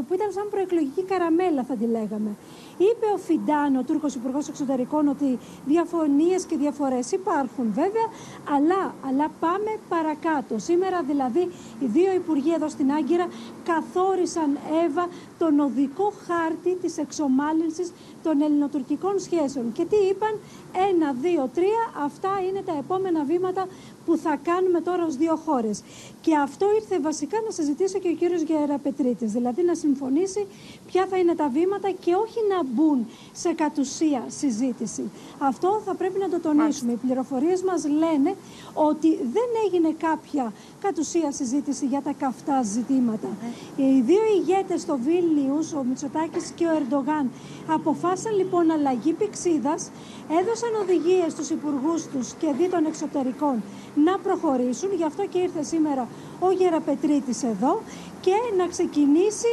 [0.08, 2.36] που ήταν σαν προεκλογική καραμέλα, θα τη λέγαμε.
[2.78, 8.08] Είπε ο Φιντάν, ο Τούρκος Υπουργός Εξωτερικών, ότι διαφωνίες και διαφορές υπάρχουν βέβαια,
[8.56, 10.60] αλλά, αλλά πάμε παρακάτω.
[10.60, 11.50] Σήμερα δηλαδή
[11.80, 13.28] οι δύο υπουργοί εδώ στην Άγκυρα
[13.64, 15.08] καθόρισαν, Εύα,
[15.38, 17.92] τον οδικό χάρτη της εξομάλυνσης
[18.24, 19.72] των ελληνοτουρκικών σχέσεων.
[19.72, 20.40] Και τι είπαν,
[20.92, 23.68] ένα, δύο, τρία, αυτά είναι τα επόμενα βήματα
[24.08, 25.84] που θα κάνουμε τώρα ως δύο χώρες.
[26.22, 30.48] Και αυτό ήρθε βασικά να συζητήσει και ο κύριος Γεραπετρίτης, δηλαδή να συμφωνήσει
[30.88, 35.04] ποια θα είναι τα βήματα και όχι να μπουν σε κατουσία συζήτηση.
[35.38, 36.92] Αυτό θα πρέπει να το τονίσουμε.
[36.92, 38.36] Οι πληροφορίες μας λένε
[38.74, 43.28] ότι δεν έγινε κάποια κατουσία συζήτηση για τα καυτά ζητήματα.
[43.76, 47.32] Οι δύο ηγέτες στο Βίλνιους, ο Μητσοτάκης και ο Ερντογάν,
[47.68, 49.90] αποφάσισαν λοιπόν αλλαγή πηξίδας,
[50.40, 53.64] έδωσαν οδηγίες στους υπουργούς τους και δι των εξωτερικών
[53.96, 54.90] να προχωρήσουν.
[54.96, 56.08] Γι' αυτό και ήρθε σήμερα
[56.40, 57.82] ο Γεραπετρίτης εδώ
[58.22, 59.52] και να ξεκινήσει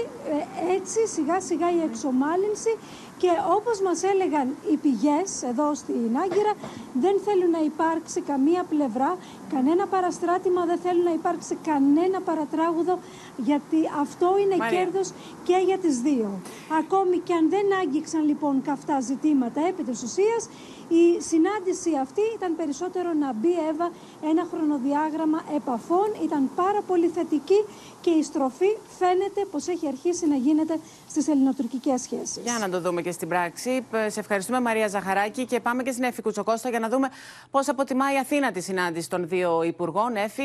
[0.68, 2.76] ε, έτσι σιγά σιγά η εξομάλυνση
[3.18, 6.52] και όπως μας έλεγαν οι πηγές εδώ στην Άγκυρα
[6.92, 9.16] δεν θέλουν να υπάρξει καμία πλευρά,
[9.54, 12.98] κανένα παραστράτημα, δεν θέλουν να υπάρξει κανένα παρατράγουδο
[13.36, 14.78] γιατί αυτό είναι Μαρία.
[14.78, 15.08] κέρδος
[15.44, 16.40] και για τις δύο.
[16.80, 20.48] Ακόμη και αν δεν άγγιξαν λοιπόν καυτά ζητήματα επί της ουσίας,
[20.88, 23.90] η συνάντηση αυτή ήταν περισσότερο να μπει Εύα
[24.30, 27.64] ένα χρονοδιάγραμμα επαφών, ήταν πάρα πολύ θετική
[28.00, 30.78] και η στροφή φαίνεται πως έχει αρχίσει να γίνεται
[31.08, 32.38] στις ελληνοτουρκικές σχέσεις.
[32.42, 33.84] Για να το δούμε και στην πράξη.
[33.90, 37.08] Π- Σε ευχαριστούμε Μαρία Ζαχαράκη και πάμε και στην Εφη Κουτσοκώστα για να δούμε
[37.50, 40.16] πώς αποτιμά η Αθήνα τη συνάντηση των δύο υπουργών.
[40.16, 40.42] Εφη.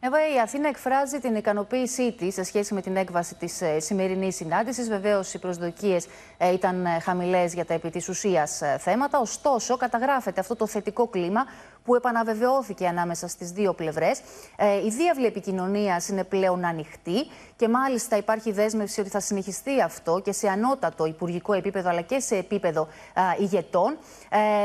[0.00, 4.36] Εύα, η Αθήνα εκφράζει την ικανοποίησή της σε σχέση με την έκβαση της ε, σημερινής
[4.36, 4.88] συνάντησης.
[4.88, 6.06] Βεβαίως, οι προσδοκίες
[6.38, 9.18] ε, ήταν χαμηλές για τα επί της ουσίας θέματα.
[9.18, 11.46] Ωστόσο, καταγράφεται αυτό το θετικό κλίμα
[11.88, 14.20] που επαναβεβαιώθηκε ανάμεσα στις δύο πλευρές.
[14.56, 17.26] Ε, η διάβλη επικοινωνίας είναι πλέον ανοιχτή
[17.56, 22.20] και μάλιστα υπάρχει δέσμευση ότι θα συνεχιστεί αυτό και σε ανώτατο υπουργικό επίπεδο αλλά και
[22.20, 23.96] σε επίπεδο α, ηγετών.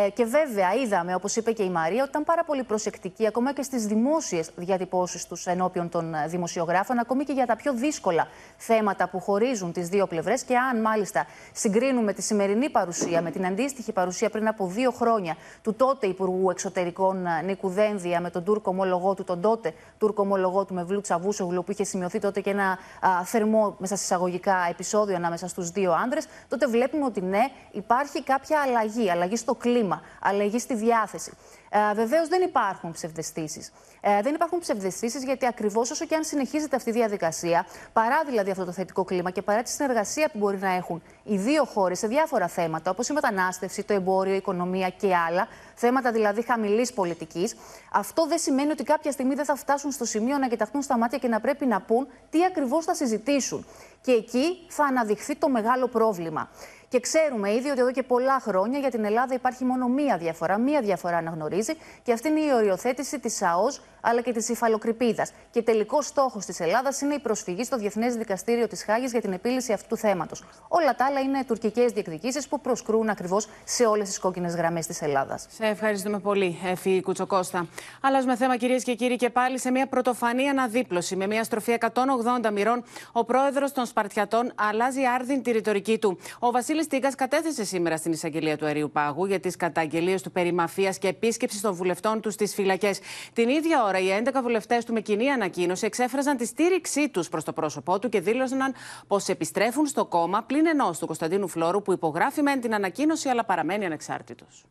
[0.06, 3.54] Ε, και βέβαια, είδαμε, όπως είπε και η Μαρία, ότι ήταν πάρα πολύ προσεκτική ακόμα
[3.54, 8.28] και στις δημόσιες διατυπώσεις τους ενώπιον των ε, δημοσιογράφων, ακόμη και για τα πιο δύσκολα
[8.58, 10.44] θέματα που χωρίζουν τις δύο πλευρές.
[10.44, 15.36] Και αν μάλιστα συγκρίνουμε τη σημερινή παρουσία με την αντίστοιχη παρουσία πριν από δύο χρόνια
[15.62, 20.22] του τότε Υπουργού Εξωτερικών ε, Νίκου Δένδια με τον Τούρκο ομολογό του, τον τότε Τούρκο
[20.22, 24.56] ομολογό του Μευλού Τσαβούσογλου, που είχε σημειωθεί τότε και ένα α, θερμό μέσα σε εισαγωγικά
[24.70, 29.10] επεισόδιο ανάμεσα στους δύο άντρες, τότε βλέπουμε ότι ναι, υπάρχει κάποια αλλαγή.
[29.10, 31.34] Αλλαγή στο κλίμα, αλλαγή στη διάθεση.
[31.76, 33.72] Ε, Βεβαίως δεν υπάρχουν ψευδεστήσεις.
[34.02, 38.52] Ε, δεν υπάρχουν ψευδεστήσεις γιατί ακριβώς όσο και αν συνεχίζεται αυτή η διαδικασία, παρά δηλαδή
[38.52, 42.00] αυτό το θετικό κλίμα και παρά τη συνεργασία που μπορεί να έχουν οι δύο χώρες
[42.00, 46.94] σε διάφορα θέματα, όπως η μετανάστευση, το εμπόριο, η οικονομία και άλλα, θέματα δηλαδή χαμηλής
[46.94, 47.56] πολιτικής,
[47.92, 51.18] αυτό δεν σημαίνει ότι κάποια στιγμή δεν θα φτάσουν στο σημείο να κοιταχτούν στα μάτια
[51.18, 53.66] και να πρέπει να πούν τι ακριβώς θα συζητήσουν.
[54.02, 56.50] Και εκεί θα αναδειχθεί το μεγάλο πρόβλημα.
[56.94, 60.58] Και ξέρουμε ήδη ότι εδώ και πολλά χρόνια για την Ελλάδα υπάρχει μόνο μία διαφορά.
[60.58, 61.74] Μία διαφορά αναγνωρίζει
[62.04, 65.32] και αυτή είναι η οριοθέτηση της ΑΟΣ αλλά και της υφαλοκρηπίδας.
[65.52, 69.34] Και τελικός στόχος της Ελλάδας είναι η προσφυγή στο Διεθνές Δικαστήριο της Χάγης για την
[69.34, 70.44] επίλυση αυτού του θέματος.
[70.68, 75.02] Όλα τα άλλα είναι τουρκικές διεκδικήσεις που προσκρούν ακριβώς σε όλες τις κόκκινες γραμμές της
[75.02, 75.48] Ελλάδας.
[75.50, 77.68] Σε ευχαριστούμε πολύ, Εφη Κουτσοκώστα.
[78.02, 82.52] Αλλάζουμε θέμα, κυρίες και κύριοι, και πάλι σε μια πρωτοφανή αναδίπλωση με μια στροφή 180
[82.52, 82.84] μοιρών.
[83.12, 86.18] Ο πρόεδρος των Σπαρτιατών αλλάζει άρδιν τη ρητορική του.
[86.40, 90.54] Ο Βασίλης Τίγκα κατέθεσε σήμερα στην εισαγγελία του Αερίου Πάγου για τις καταγγελίες του περί
[90.54, 93.00] μαφίας και επίσκεψης των βουλευτών τους στις φυλακές.
[93.34, 97.44] Την ίδια ώρα, οι 11 βουλευτές του με κοινή ανακοίνωση εξέφραζαν τη στήριξή τους προς
[97.44, 98.74] το πρόσωπό του και δήλωσαν
[99.08, 103.46] πως επιστρέφουν στο κόμμα πλην ενός του Κωνσταντίνου Φλόρου που υπογράφει μεν την ανακοίνωση αλλά
[103.46, 104.66] παραμένει ανεξάρτητος.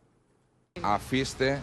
[0.81, 1.61] Αφήστε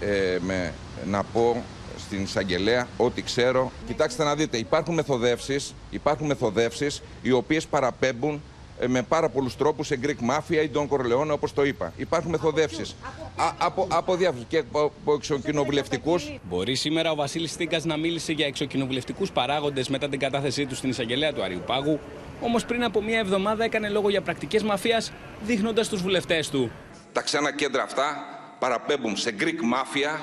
[0.00, 0.72] ε, με,
[1.04, 1.62] να πω
[1.98, 3.72] στην εισαγγελέα ό,τι ξέρω.
[3.86, 8.38] Κοιτάξτε να δείτε, υπάρχουν μεθοδεύσεις, υπάρχουν μεθοδεύσεις οι οποίες παραπέμπουν ε,
[8.86, 11.92] με πάρα πολλούς τρόπους σε Greek Mafia ή Don Corleone όπως το είπα.
[11.96, 12.96] Υπάρχουν μεθοδεύσεις.
[13.36, 16.38] Α, από, από διάφορους και από, από εξοκοινοβουλευτικούς.
[16.42, 20.90] Μπορεί σήμερα ο Βασίλης Τίγκα να μίλησε για εξοκοινοβουλευτικούς παράγοντες μετά την κατάθεσή του στην
[20.90, 22.00] εισαγγελέα του Αριού Πάγου.
[22.40, 25.12] Όμως πριν από μία εβδομάδα έκανε λόγο για πρακτικές μαφίας,
[25.42, 26.70] δείχνοντας τους βουλευτές του.
[27.12, 28.16] Τα ξένα κέντρα αυτά
[28.58, 30.20] παραπέμπουν σε Greek Mafia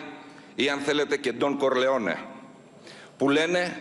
[0.55, 2.15] ή αν θέλετε και Don Corleone
[3.17, 3.77] που λένε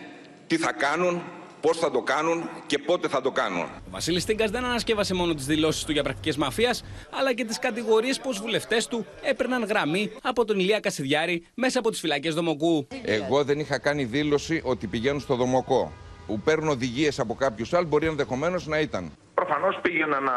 [0.47, 1.21] τι θα κάνουν,
[1.65, 3.61] πώς θα το κάνουν και πότε θα το κάνουν.
[3.61, 6.83] Ο Βασίλης Τίγκα δεν ανασκεύασε μόνο τις δηλώσεις του για πρακτικές μαφίας,
[7.19, 11.89] αλλά και τις κατηγορίες πως βουλευτές του έπαιρναν γραμμή από τον Ηλία Κασιδιάρη μέσα από
[11.89, 12.87] τις φυλακές Δομοκού.
[13.03, 15.91] Εγώ δεν είχα κάνει δήλωση ότι πηγαίνουν στο Δομοκό.
[16.27, 19.11] Που παίρνουν οδηγίες από κάποιους άλλους μπορεί ενδεχομένως να ήταν.
[19.33, 20.33] Προφανώς πήγαιναν να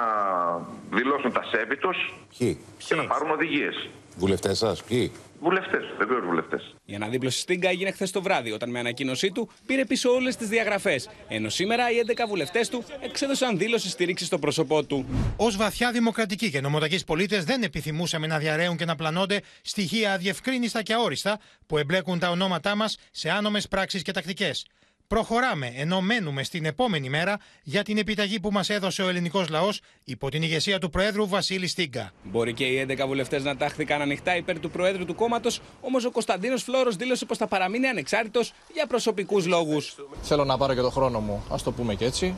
[0.90, 2.58] δηλώσουν τα σέβη τους Ποιοι;
[2.88, 3.88] και να πάρουν οδηγίες.
[4.16, 5.12] Βουλευτές σας, ποιοι;
[5.46, 6.74] Βουλευτές, βεβαίως βουλευτές.
[6.84, 10.48] Η αναδίπλωση Στίγκα έγινε χθες το βράδυ, όταν με ανακοίνωσή του πήρε πίσω όλες τις
[10.48, 11.08] διαγραφές.
[11.28, 15.06] Ενώ σήμερα οι 11 βουλευτές του εξέδωσαν δήλωση στήριξης στο πρόσωπό του.
[15.36, 20.82] Ω βαθιά δημοκρατικοί και νομοταγεί πολίτες, δεν επιθυμούσαμε να διαρρέουν και να πλανώνται στοιχεία αδιευκρίνηστα
[20.82, 24.66] και αόριστα που εμπλέκουν τα ονόματά μας σε άνομες πράξεις και τακτικές.
[25.08, 29.80] Προχωράμε ενώ μένουμε στην επόμενη μέρα για την επιταγή που μας έδωσε ο ελληνικός λαός
[30.04, 32.12] υπό την ηγεσία του Προέδρου Βασίλη Στίγκα.
[32.22, 36.10] Μπορεί και οι 11 βουλευτές να τάχθηκαν ανοιχτά υπέρ του Προέδρου του κόμματος, όμως ο
[36.10, 39.96] Κωνσταντίνος Φλόρος δήλωσε πως θα παραμείνει ανεξάρτητος για προσωπικούς λόγους.
[40.22, 42.34] Θέλω να πάρω και το χρόνο μου, ας το πούμε και έτσι,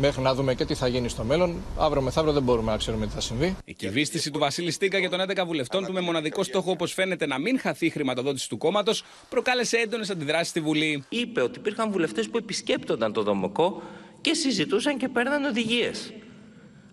[0.00, 1.56] μέχρι να δούμε και τι θα γίνει στο μέλλον.
[1.78, 3.56] Αύριο μεθαύριο δεν μπορούμε να ξέρουμε τι θα συμβεί.
[3.64, 7.26] Η κυβίστηση του Βασίλη Στίγκα για τον 11 βουλευτών του με μοναδικό στόχο, όπως φαίνεται,
[7.26, 11.04] να μην χαθεί η χρηματοδότηση του κόμματος, προκάλεσε έντονες αντιδράσεις στη Βουλή.
[11.08, 13.82] είπε ότι υπήρχαν βουλευτές που επισκέπτονταν το Δομοκό
[14.20, 16.12] και συζητούσαν και παίρναν οδηγίες.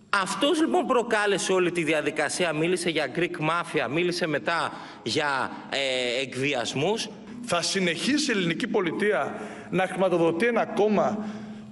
[0.10, 4.72] Αυτός λοιπόν προκάλεσε όλη τη διαδικασία, μίλησε για Greek Mafia, μίλησε μετά
[5.04, 7.10] για ε, εκβιασμούς.
[7.44, 11.26] Θα συνεχίσει η ελληνική πολιτεία να χρηματοδοτεί ένα κόμμα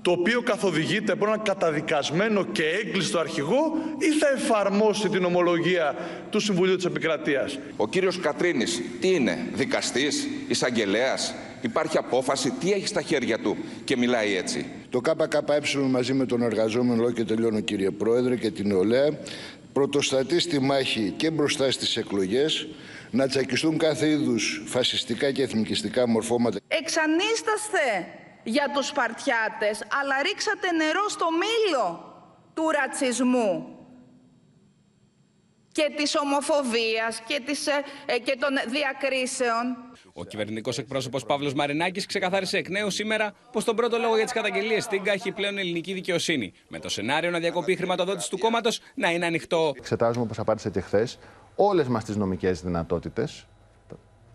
[0.06, 5.96] το οποίο καθοδηγείται από έναν καταδικασμένο και έγκλειστο αρχηγό ή θα εφαρμόσει την ομολογία
[6.30, 12.88] του Συμβουλίου της Επικρατείας; Ο κύριος Κατρίνης τι είναι, δικαστής, εισαγγελέας, υπάρχει απόφαση, τι έχει
[12.88, 14.66] στα χέρια του και μιλάει έτσι.
[14.90, 19.18] Το ΚΚΕ μαζί με τον εργαζόμενο, λόγω και τελειώνω κύριε Πρόεδρε και την νεολαία,
[19.74, 22.68] πρωτοστατεί στη μάχη και μπροστά στις εκλογές
[23.12, 26.60] να τσακιστούν κάθε είδους φασιστικά και εθνικιστικά μορφώματα.
[26.68, 27.80] Εξανίσταστε
[28.46, 32.14] για τους Σπαρτιάτες, αλλά ρίξατε νερό στο μήλο
[32.54, 33.76] του ρατσισμού
[35.72, 39.76] και της ομοφοβίας και, της, ε, ε, και των διακρίσεων.
[40.14, 44.34] Ο κυβερνητικός εκπρόσωπος Παύλος Μαρινάκης ξεκαθάρισε εκ νέου σήμερα πως τον πρώτο λόγο για τις
[44.34, 46.54] καταγγελίες Τίγκα έχει πλέον ελληνική δικαιοσύνη.
[46.68, 49.74] Με το σενάριο να διακοπεί η χρηματοδότηση του κόμματος να είναι ανοιχτό.
[49.78, 51.20] Εξετάζουμε, όπως απάντησε και χθες,
[51.56, 53.48] όλες μας τις νομικές δυνατότητες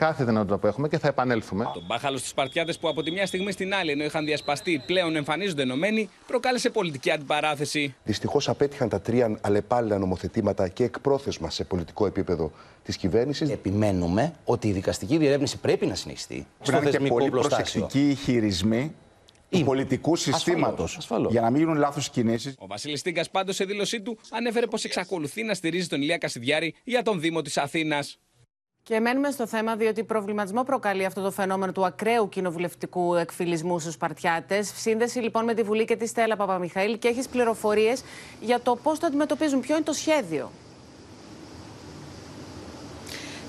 [0.00, 1.70] κάθε δυνατότητα που έχουμε και θα επανέλθουμε.
[1.74, 5.16] Τον μπάχαλος στου Σπαρτιάτε που από τη μια στιγμή στην άλλη, ενώ είχαν διασπαστεί, πλέον
[5.16, 7.94] εμφανίζονται ενωμένοι, προκάλεσε πολιτική αντιπαράθεση.
[8.04, 12.52] Δυστυχώς απέτυχαν τα τρία αλλεπάλληλα νομοθετήματα και εκπρόθεσμα σε πολιτικό επίπεδο
[12.84, 13.50] της κυβέρνησης.
[13.50, 16.46] Επιμένουμε ότι η δικαστική διερεύνηση πρέπει να συνεχιστεί.
[16.64, 18.94] Πρέπει να είναι και πολύ προσεκτικοί χειρισμοί
[19.50, 20.98] του πολιτικού συστήματος.
[21.28, 22.54] Για να μην γίνουν λάθος κινήσεις.
[22.58, 26.74] Ο Βασίλης Τίγκα πάντως σε δήλωσή του ανέφερε πως εξακολουθεί να στηρίζει τον Ηλία Κασιδιάρη
[26.84, 28.18] για τον Δήμο της Αθήνας.
[28.90, 33.96] Και μένουμε στο θέμα, διότι προβληματισμό προκαλεί αυτό το φαινόμενο του ακραίου κοινοβουλευτικού εκφυλισμού στους
[33.96, 34.62] Παρτιάτε.
[34.62, 38.02] Σύνδεση λοιπόν με τη Βουλή και τη Στέλλα Παπαμιχαήλ και έχεις πληροφορίες
[38.40, 40.50] για το πώς το αντιμετωπίζουν, ποιο είναι το σχέδιο;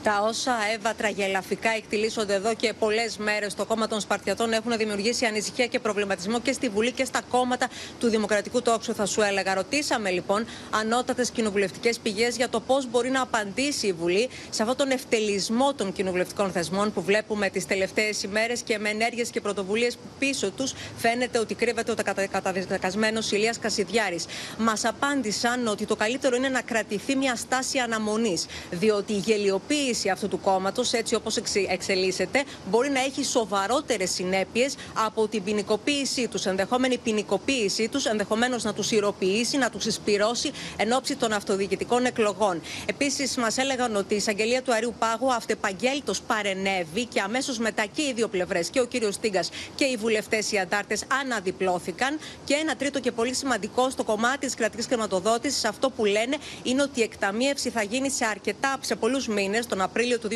[0.03, 5.25] Τα όσα Εύα τραγελαφικά εκτιλήσονται εδώ και πολλές μέρες στο κόμμα των Σπαρτιατών έχουν δημιουργήσει
[5.25, 9.53] ανησυχία και προβληματισμό και στη Βουλή και στα κόμματα του Δημοκρατικού Τόξου, θα σου έλεγα.
[9.53, 14.77] Ρωτήσαμε λοιπόν ανώτατες κοινοβουλευτικές πηγές για το πώς μπορεί να απαντήσει η Βουλή σε αυτόν
[14.77, 19.95] τον ευτελισμό των κοινοβουλευτικών θεσμών που βλέπουμε τις τελευταίες ημέρες και με ενέργειες και πρωτοβουλίες
[19.95, 21.95] που πίσω τους φαίνεται ότι κρύβεται ο
[22.31, 24.25] καταδικασμένος Ηλίας Κασιδιάρης.
[24.57, 30.27] Μας απάντησαν ότι το καλύτερο είναι να κρατηθεί μια στάση αναμονής, διότι η γελιοποίηση αυτού
[30.27, 31.37] του κόμματος, έτσι όπως
[31.67, 34.75] εξελίσσεται, μπορεί να έχει σοβαρότερες συνέπειες
[35.05, 36.45] από την ποινικοποίησή τους.
[36.45, 42.61] Ενδεχόμενη ποινικοποίησή τους, ενδεχομένως να τους ηρωποιήσει, να τους εισπυρώσει εν ώψη των αυτοδιοικητικών εκλογών.
[42.85, 48.01] Επίσης, μας έλεγαν ότι η εισαγγελία του Αριού Πάγου αυτεπαγγέλτο παρενέβη και αμέσως μετά και
[48.01, 49.43] οι δύο πλευρές, και ο κύριος Τίγκα
[49.75, 52.19] και οι βουλευτές οι αντάρτες, αναδιπλώθηκαν.
[52.43, 56.81] Και ένα τρίτο και πολύ σημαντικό στο κομμάτι της κρατικής χρηματοδότησης, αυτό που λένε είναι
[56.81, 60.33] ότι η εκταμείευση θα γίνει σε αρκετά, σε πολλούς μήνες, τον Απρίλιο του 2024.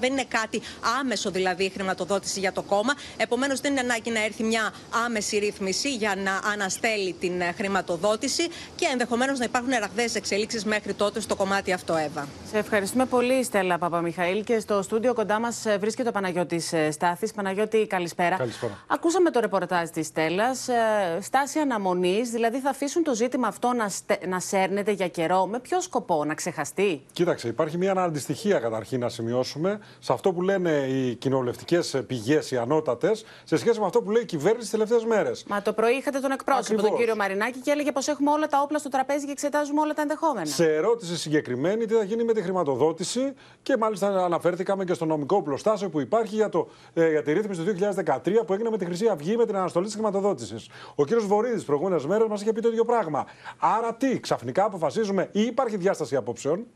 [0.00, 0.60] Δεν είναι κάτι
[1.00, 2.94] άμεσο δηλαδή η χρηματοδότηση για το κόμμα.
[3.16, 4.72] Επομένως, δεν είναι ανάγκη να έρθει μια
[5.04, 10.94] άμεση ρύθμιση για να αναστέλει την ε, χρηματοδότηση και ενδεχομένως να υπάρχουν ραγδαίες εξελίξεις μέχρι
[10.94, 12.28] τότε στο κομμάτι αυτό, Εύα.
[12.50, 14.44] Σε ευχαριστούμε πολύ, Στέλλα Παπαμιχαήλ.
[14.44, 17.32] Και στο στούντιο κοντά μας ε, βρίσκεται ο Παναγιώτης ε, Στάθης.
[17.32, 18.36] Παναγιώτη, καλησπέρα.
[18.36, 18.84] καλησπέρα.
[18.86, 20.68] Ακούσαμε το ρεπορτάζ της Στέλλας.
[21.20, 24.18] Στάση αναμονής, δηλαδή θα αφήσουν το ζήτημα αυτό να, στε...
[24.26, 25.46] να σέρνεται για καιρό.
[25.46, 30.32] Με ποιο σκοπό, να ξεχαστεί; Κοίταξε, υπάρχει μια αντιστοιχία στοιχεία καταρχήν να σημειώσουμε σε αυτό
[30.32, 34.60] που λένε οι κοινοβουλευτικές πηγές, οι ανώτατες, σε σχέση με αυτό που λέει η κυβέρνηση
[34.60, 35.44] τις τελευταίες μέρες.
[35.48, 36.88] Μα το πρωί είχατε τον εκπρόσωπο, Ακριβώς.
[36.88, 39.94] τον κύριο Μαρινάκη, και έλεγε πως έχουμε όλα τα όπλα στο τραπέζι και εξετάζουμε όλα
[39.94, 40.46] τα ενδεχόμενα.
[40.46, 43.32] Σε ερώτηση συγκεκριμένη, τι θα γίνει με τη χρηματοδότηση
[43.62, 47.60] και μάλιστα αναφέρθηκαμε και στο νομικό πλωστάσιο που υπάρχει για, το, ε, για τη ρύθμιση
[47.60, 50.68] του 2013 που έγινε με τη Χρυσή Αυγή με την αναστολή της χρηματοδότησης.
[50.94, 53.26] Ο κύριος Βορύδης προηγούμενες μέρες μας είχε πει το ίδιο πράγμα.
[53.58, 56.66] Άρα τι, ξαφνικά αποφασίζουμε ή υπάρχει διάσταση απόψεων;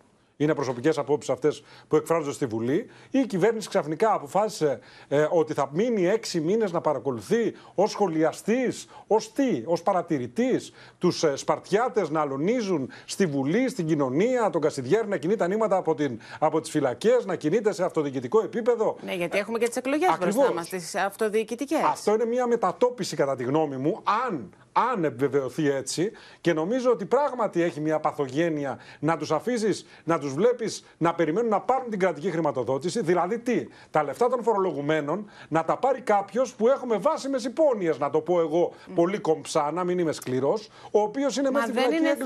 [0.43, 4.79] Είναι προσωπικές απόψεις αυτές που εκφράζονται στη Βουλή, ή η κυβέρνηση ξαφνικά αποφάσισε
[5.09, 11.23] ε, ότι θα μείνει έξι μήνες να παρακολουθεί ως σχολιαστής, ως τι, ως παρατηρητής, τους
[11.23, 15.95] ε, Σπαρτιάτες να αλωνίζουν στη Βουλή, στην κοινωνία, τον Κασιδιέρη να κινεί τα νήματα από,
[15.95, 18.97] την, από τις φυλακές, να κινείται σε αυτοδιοικητικό επίπεδο.
[19.05, 21.83] Ναι, γιατί έχουμε και τις εκλογές μπροστά μας, τις αυτοδιοικητικές.
[21.83, 27.05] Αυτό είναι μια μετατόπιση, κατά τη γνώμη μου, αν αν επιβεβαιωθεί έτσι και νομίζω ότι
[27.05, 31.99] πράγματι έχει μια παθογένεια να τους αφήσεις, να τους βλέπεις να περιμένουν να πάρουν την
[31.99, 37.45] κρατική χρηματοδότηση, δηλαδή τι, τα λεφτά των φορολογουμένων να τα πάρει κάποιος που έχουμε βάσιμες
[37.45, 41.67] υπόνοιες, να το πω εγώ πολύ κομψά, να μην είμαι σκληρός, ο οποίος είναι μέσα
[41.67, 42.17] στην δεν είναι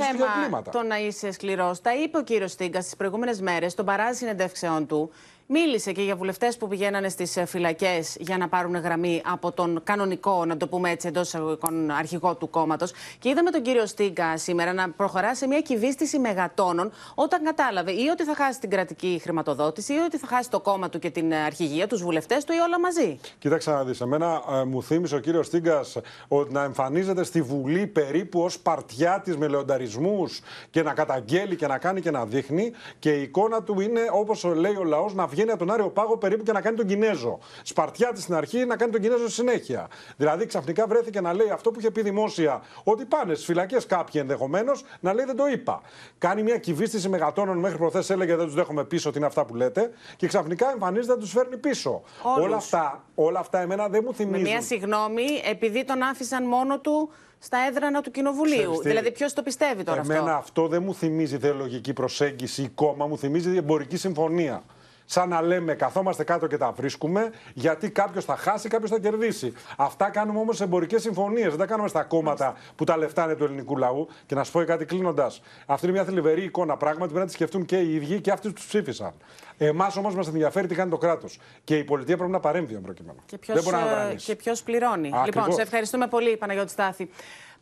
[0.42, 1.80] θέμα το να είσαι σκληρός.
[1.80, 5.11] Τα είπε ο κύριος Στίγκα στις προηγούμενες μέρες, στον παράζη συνεντεύξεών του,
[5.49, 9.80] Μίλησε και για βουλευτές που πηγαίνανε στις ε, φυλακές για να πάρουν γραμμή από τον
[9.84, 12.92] κανονικό, να το πούμε έτσι, εντός εισαγωγικών αρχηγό του κόμματος.
[13.18, 18.09] Και είδαμε τον κύριο Στίγκα σήμερα να προχωρά σε μια κυβίστηση μεγατόνων όταν κατάλαβε ή
[18.12, 21.32] ότι θα χάσει την κρατική χρηματοδότηση ή ότι θα χάσει το κόμμα του και την
[21.32, 23.18] ε, αρχηγία, τους βουλευτές του ή όλα μαζί.
[23.38, 24.01] Κοίταξε να δεις.
[24.01, 25.97] Εμένα ε, μου θύμισε ο κύριος Στίγκας
[26.28, 30.28] ότι να εμφανίζεται στη Βουλή περίπου ως παρτιά της με λεονταρισμού
[30.70, 32.72] και να καταγγέλει και να κάνει και να δείχνει.
[32.99, 36.16] Και η εικόνα του είναι, όπως λέει ο λαός, να βγαίνει από τον Άριο Πάγο
[36.16, 37.39] περίπου και να κάνει τον Κινέζο.
[37.62, 39.89] Σπαρτιάτη στην αρχή να κάνει τον Κινέζο στη συνέχεια.
[40.16, 44.20] Δηλαδή ξαφνικά βρέθηκε να λέει αυτό που είχε πει δημόσια, ότι πάνε στις φυλακές κάποιοι
[44.24, 45.80] ενδεχομένως, να λέει δεν το είπα.
[46.18, 49.55] Κάνει μια κυβίστηση μεγατόνων μέχρι προθέ έλεγε δεν τους δέχομαι πίσω ότι είναι αυτά που
[49.55, 52.03] λέτε και ξαφνικά εμφανίζεται να τους φέρνει πίσω.
[52.39, 54.43] Όλα αυτά, όλα αυτά εμένα δεν μου θυμίζουν.
[54.43, 58.82] Με μια συγγνώμη, επειδή τον άφησαν μόνο του στα έδρανα του Κοινοβουλίου.
[58.82, 60.32] Δηλαδή, ποιος το πιστεύει τώρα Εμένα αυτό.
[60.32, 64.62] αυτό δεν μου θυμίζει ιδεολογική προσέγγιση ή κόμμα, μου θυμίζει εμπορική συμφωνία.
[65.07, 69.52] Σαν να λέμε, καθόμαστε κάτω και τα βρίσκουμε, γιατί κάποιος θα χάσει, κάποιος θα κερδίσει.
[69.76, 71.48] Αυτά κάνουμε όμως σε εμπορικές συμφωνίες.
[71.48, 74.09] Δεν τα κάνουμε στα κόμματα που τα λεφτά είναι του ελληνικού λαού.
[74.26, 75.42] Και να σου πω κάτι κλείνοντας.
[75.66, 76.76] Αυτή είναι μια θλιβερή εικόνα.
[76.76, 79.12] Πράγματι πρέπει να τη σκεφτούν και οι ίδιοι και αυτοί που τους ψήφισαν.
[79.59, 81.38] Εμάς όμως μας ενδιαφέρει τι κάνει το κράτος.
[81.64, 83.18] Και η πολιτεία πρέπει να παρέμβει εν προκειμένου.
[83.26, 84.26] Και Δεν μπορεί να ποιος, ε, δανείσει.
[84.26, 85.11] και ποιος πληρώνει.
[85.14, 85.26] Ακριβώς.
[85.26, 87.11] Λοιπόν, σε ευχαριστούμε πολύ, Παναγιώτη Στάθη.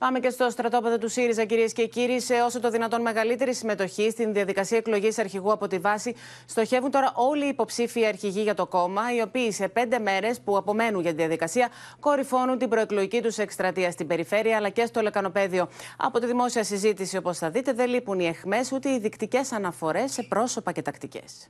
[0.04, 2.20] Πάμε και στο στρατόπεδο του ΣΥΡΙΖΑ, κυρίες και κύριοι.
[2.20, 6.14] Σε όσο το δυνατόν μεγαλύτερη συμμετοχή στην διαδικασία εκλογής αρχηγού από τη βάση,
[6.46, 10.56] στοχεύουν τώρα όλοι οι υποψήφοι αρχηγοί για το κόμμα, οι οποίοι σε πέντε μέρες που
[10.56, 11.68] απομένουν για τη διαδικασία
[12.00, 15.68] κορυφώνουν την προεκλογική τους εκστρατεία στην περιφέρεια αλλά και στο λεκανοπέδιο.
[15.96, 20.12] Από τη δημόσια συζήτηση, όπως θα δείτε, δεν λείπουν οι εχμέ ούτε οι δεικτικέ αναφορές
[20.12, 21.48] σε πρόσωπα και τακτικές.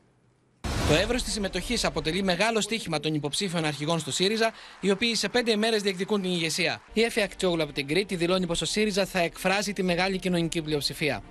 [0.94, 5.28] Το εύρος της συμμετοχής αποτελεί μεγάλο στίχημα των υποψήφιων αρχηγών στο ΣΥΡΙΖΑ, οι οποίοι σε
[5.28, 6.82] πέντε ημέρε διεκδικούν την ηγεσία.
[6.92, 10.62] Η Εφη Ακτιόγλου από την Κρήτη δηλώνει πως ο ΣΥΡΙΖΑ θα εκφράζει τη μεγάλη κοινωνική
[10.62, 11.22] πλειοψηφία.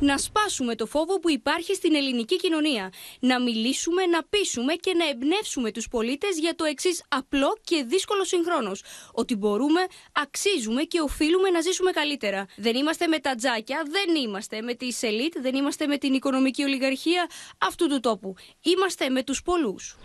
[0.00, 2.92] Να σπάσουμε το φόβο που υπάρχει στην ελληνική κοινωνία.
[3.20, 8.24] Να μιλήσουμε, να πείσουμε και να εμπνεύσουμε τους πολίτες για το εξής απλό και δύσκολο
[8.24, 8.82] συγχρόνως.
[9.12, 9.80] Ότι μπορούμε,
[10.12, 12.46] αξίζουμε και οφείλουμε να ζήσουμε καλύτερα.
[12.56, 16.62] Δεν είμαστε με τα τζάκια, δεν είμαστε με τη σελίτ, δεν είμαστε με την οικονομική
[16.62, 18.34] ολιγαρχία αυτού του τόπου.
[18.62, 19.96] Είμαστε με τους πολλούς.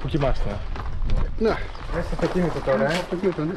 [0.00, 0.58] Πού κοιμάστε;
[1.38, 1.56] Ναι.
[1.94, 3.04] Μέσα στο κίνητο τώρα, ε.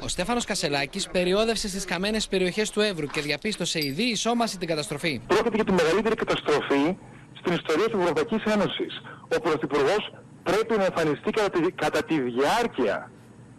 [0.03, 4.67] Ο Στέφανος Κασελάκης περιόδευσε στις καμένες περιοχές του Εύρου και διαπίστωσε ήδη η σώμαση την
[4.67, 5.21] καταστροφή.
[5.27, 6.97] Πρόκειται για τη μεγαλύτερη καταστροφή
[7.39, 9.01] στην ιστορία της Ευρωπαϊκής Ένωσης.
[9.35, 10.13] Ο Πρωθυπουργός
[10.43, 13.11] πρέπει να εμφανιστεί κατά τη, κατά τη διάρκεια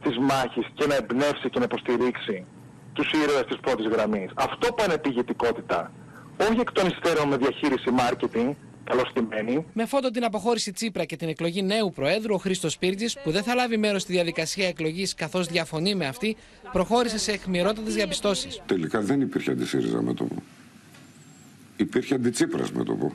[0.02, 2.44] της μάχης και να εμπνεύσει και να υποστηρίξει
[2.92, 4.30] τους ήρωες της πρώτης γραμμής.
[4.34, 5.92] Αυτό πανεπηγετικότητα.
[6.50, 8.50] Όχι εκ των υστέρων με διαχείριση marketing,
[8.90, 9.66] καλωστημένη.
[9.72, 13.42] Με φόντο την αποχώρηση Τσίπρα και την εκλογή νέου Προέδρου, ο Χρήστος Πίρτζη, που δεν
[13.42, 16.36] θα λάβει μέρος στη διαδικασία εκλογής καθώς διαφωνεί με αυτή,
[16.72, 18.62] προχώρησε σε αιχμηρότατες διαπιστώσεις.
[18.66, 20.42] Τελικά δεν υπήρχε αντισύριζα μέτωπο.
[21.76, 23.14] Υπήρχε αντιτσίπρας μέτωπο.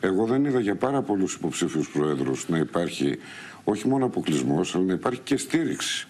[0.00, 3.18] Εγώ δεν είδα για πάρα πολλούς υποψήφιους προέδρους να υπάρχει
[3.64, 6.08] όχι μόνο αποκλεισμός, αλλά να υπάρχει και στήριξη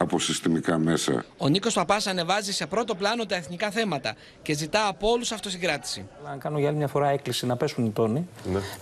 [0.00, 1.24] από συστημικά μέσα.
[1.36, 6.06] Ο Νίκος Παπάς ανεβάζει σε πρώτο πλάνο τα εθνικά θέματα και ζητά από όλους αυτοσυγκράτηση.
[6.24, 8.28] Να κάνω για άλλη μια φορά έκκληση να πέσουν οι τόνοι,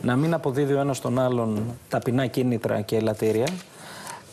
[0.03, 3.47] να μην αποδίδει ο ένας τον άλλον ταπεινά κίνητρα και ελαττήρια.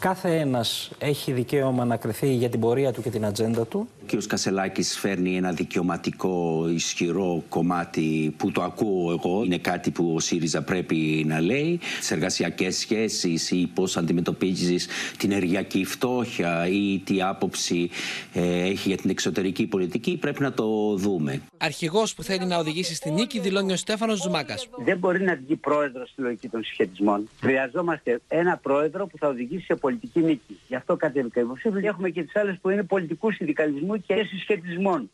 [0.03, 3.87] Κάθε ένας έχει δικαίωμα να κρυθεί για την πορεία του και την ατζέντα του.
[4.01, 4.27] Ο κ.
[4.27, 9.43] Κασελάκης φέρνει ένα δικαιωματικό ισχυρό κομμάτι που το ακούω εγώ.
[9.43, 11.79] Είναι κάτι που ο ΣΥΡΙΖΑ πρέπει να λέει.
[11.99, 14.87] Τις εργασιακές σχέσεις ή πώς αντιμετωπίζεις
[15.17, 17.89] την ενεργειακή φτώχεια ή τι άποψη
[18.33, 21.41] ε, έχει για την εξωτερική πολιτική πρέπει να το δούμε.
[21.57, 24.55] Αρχηγός που θέλει να οδηγήσει στη νίκη δηλώνει ο Στέφανος Ζουμάκα.
[24.85, 27.29] Δεν μπορεί να βγει πρόεδρος στη λογική των συσχετισμών.
[27.39, 30.59] Χρειαζόμαστε ένα πρόεδρο που θα οδηγήσει σε πολιτική νίκη.
[30.67, 31.81] Γι' αυτό κατέβηκα υποψήφιο.
[31.81, 35.09] Και έχουμε και τις άλλες που είναι πολιτικού συνδικαλισμού και συσχετισμών.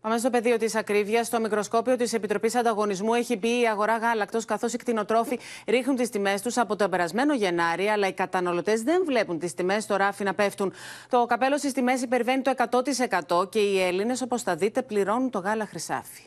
[0.00, 1.26] Πάμε στο πεδίο της ακρίβειας.
[1.26, 6.10] Στο μικροσκόπιο της Επιτροπής Ανταγωνισμού έχει μπει η αγορά γάλακτος, καθώς οι κτηνοτρόφοι ρίχνουν τις
[6.10, 10.24] τιμές τους από το περασμένο Γενάρη, αλλά οι καταναλωτές δεν βλέπουν τις τιμές στο ράφι
[10.24, 10.72] να πέφτουν.
[11.08, 15.38] Το καπέλο στις τιμές υπερβαίνει το 100% και οι Έλληνες, όπως θα δείτε, πληρώνουν το
[15.38, 16.22] γάλα χρυσάφι.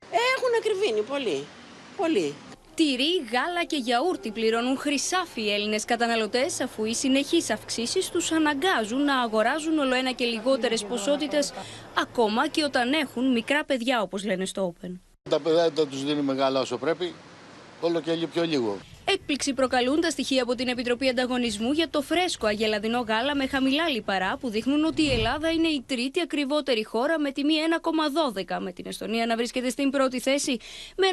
[0.00, 1.44] Έχουν ακριβήνει πολύ.
[1.96, 2.34] Πολύ.
[2.80, 9.04] Τυρί, γάλα και γιαούρτι πληρώνουν χρυσάφι οι Έλληνες καταναλωτές, αφού οι συνεχείς αυξήσεις τους αναγκάζουν
[9.04, 11.52] να αγοράζουν όλο ένα και λιγότερες ποσότητες,
[11.98, 14.90] ακόμα και όταν έχουν μικρά παιδιά, όπως λένε στο Open.
[15.30, 17.14] Τα παιδιά δεν τους δίνει μεγάλα όσο πρέπει,
[17.80, 18.78] όλο και πιο λίγο.
[19.04, 23.88] Έκπληξη προκαλούν τα στοιχεία από την Επιτροπή Ανταγωνισμού για το φρέσκο αγελαδινό γάλα με χαμηλά
[23.88, 27.54] λιπαρά που δείχνουν ότι η Ελλάδα είναι η τρίτη ακριβότερη χώρα με τιμή
[28.44, 30.56] 1,12 με την Εστονία να βρίσκεται στην πρώτη θέση
[30.96, 31.06] με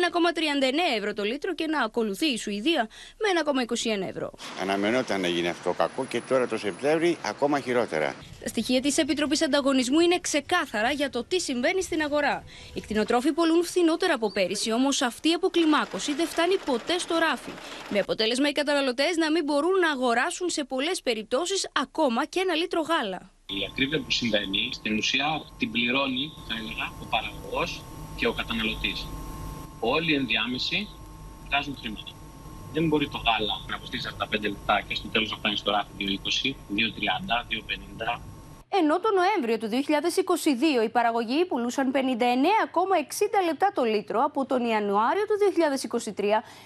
[0.94, 3.66] 1,39 ευρώ το λίτρο και να ακολουθεί η Σουηδία με
[4.04, 4.32] 1,21 ευρώ.
[4.62, 8.16] Αναμενόταν να γίνει αυτό κακό και τώρα το Σεπτέμβρη ακόμα χειρότερα.
[8.44, 12.44] Τα στοιχεία της Επιτροπής Ανταγωνισμού είναι ξεκάθαρα για το τι συμβαίνει στην αγορά.
[12.74, 17.52] Οι κτηνοτρόφοι πολλούν φθηνότερα από πέρυσι, όμως αυτή η αποκλιμάκωση δεν φτάνει ποτέ στο ράφι.
[17.90, 22.56] Με αποτέλεσμα οι καταναλωτές να μην μπορούν να αγοράσουν σε πολλές περιπτώσεις ακόμα και ένα
[22.56, 23.32] λίτρο γάλα.
[23.46, 27.82] Η ακρίβεια που συμβαίνει στην ουσία την πληρώνει, θα έλεγα, ο παραγωγός
[28.16, 29.08] και ο καταναλωτής.
[29.80, 30.88] Όλοι οι ενδιάμεσοι
[31.46, 32.12] βγάζουν χρήματα.
[32.74, 35.58] Δεν μπορεί το γάλα να κοστίσει αυτά τα 5 λεπτά και στο τέλος να φτάνει
[35.58, 38.22] στο ράφι 2,20, 2,30, 2,50.
[38.82, 39.70] Ενώ το Νοέμβριο του
[40.82, 42.00] 2022 οι παραγωγοί πουλούσαν 59,60
[43.46, 45.38] λεπτά το λίτρο, από τον Ιανουάριο του
[46.16, 46.24] 2023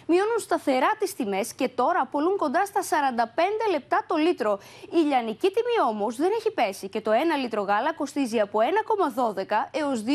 [0.07, 4.59] μειώνουν σταθερά τις τιμές και τώρα πουλούν κοντά στα 45 λεπτά το λίτρο.
[4.91, 8.59] Η λιανική τιμή όμως δεν έχει πέσει και το 1 λίτρο γάλα κοστίζει από
[9.39, 10.07] 1,12 έως 2,22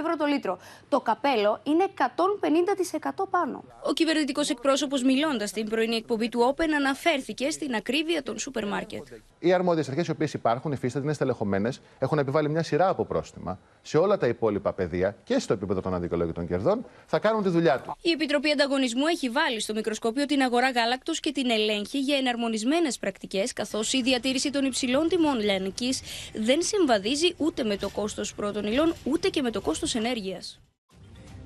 [0.00, 0.58] ευρώ το λίτρο.
[0.88, 3.64] Το καπέλο είναι 150% πάνω.
[3.82, 9.06] Ο κυβερνητικός εκπρόσωπος μιλώντας στην πρωινή εκπομπή του Open αναφέρθηκε στην ακρίβεια των σούπερ μάρκετ.
[9.38, 13.58] Οι αρμόδιες αρχές οι οποίες υπάρχουν, υφίσταται, είναι στελεχωμένες, έχουν επιβάλει μια σειρά από πρόστιμα
[13.82, 17.80] σε όλα τα υπόλοιπα πεδία και στο επίπεδο των αδικαιολόγητων κερδών, θα κάνουν τη δουλειά
[17.80, 17.92] τους.
[18.02, 22.98] Η Επιτροπή Ανταγωνισμού έχει βάλει στο μικροσκόπιο την αγορά γάλακτος και την ελέγχει για εναρμονισμένες
[22.98, 26.02] πρακτικές, καθώς η διατήρηση των υψηλών τιμών λιανικής
[26.34, 30.60] δεν συμβαδίζει ούτε με το κόστος πρώτων υλών ούτε και με το κόστος ενέργειας.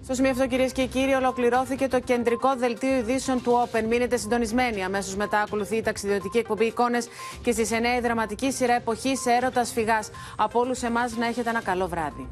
[0.02, 3.82] Στο σημείο αυτό, κυρίες και κύριοι, ολοκληρώθηκε το κεντρικό δελτίο ειδήσεων του Open.
[3.88, 4.84] Μείνετε συντονισμένοι.
[4.84, 7.08] Αμέσως μετά ακολουθεί η ταξιδιωτική εκπομπή εικόνες
[7.42, 10.10] και στη 9 η δραματική σειρά εποχής έρωτας φυγάς.
[10.36, 12.28] Από όλους εμάς να έχετε ένα καλό βράδυ.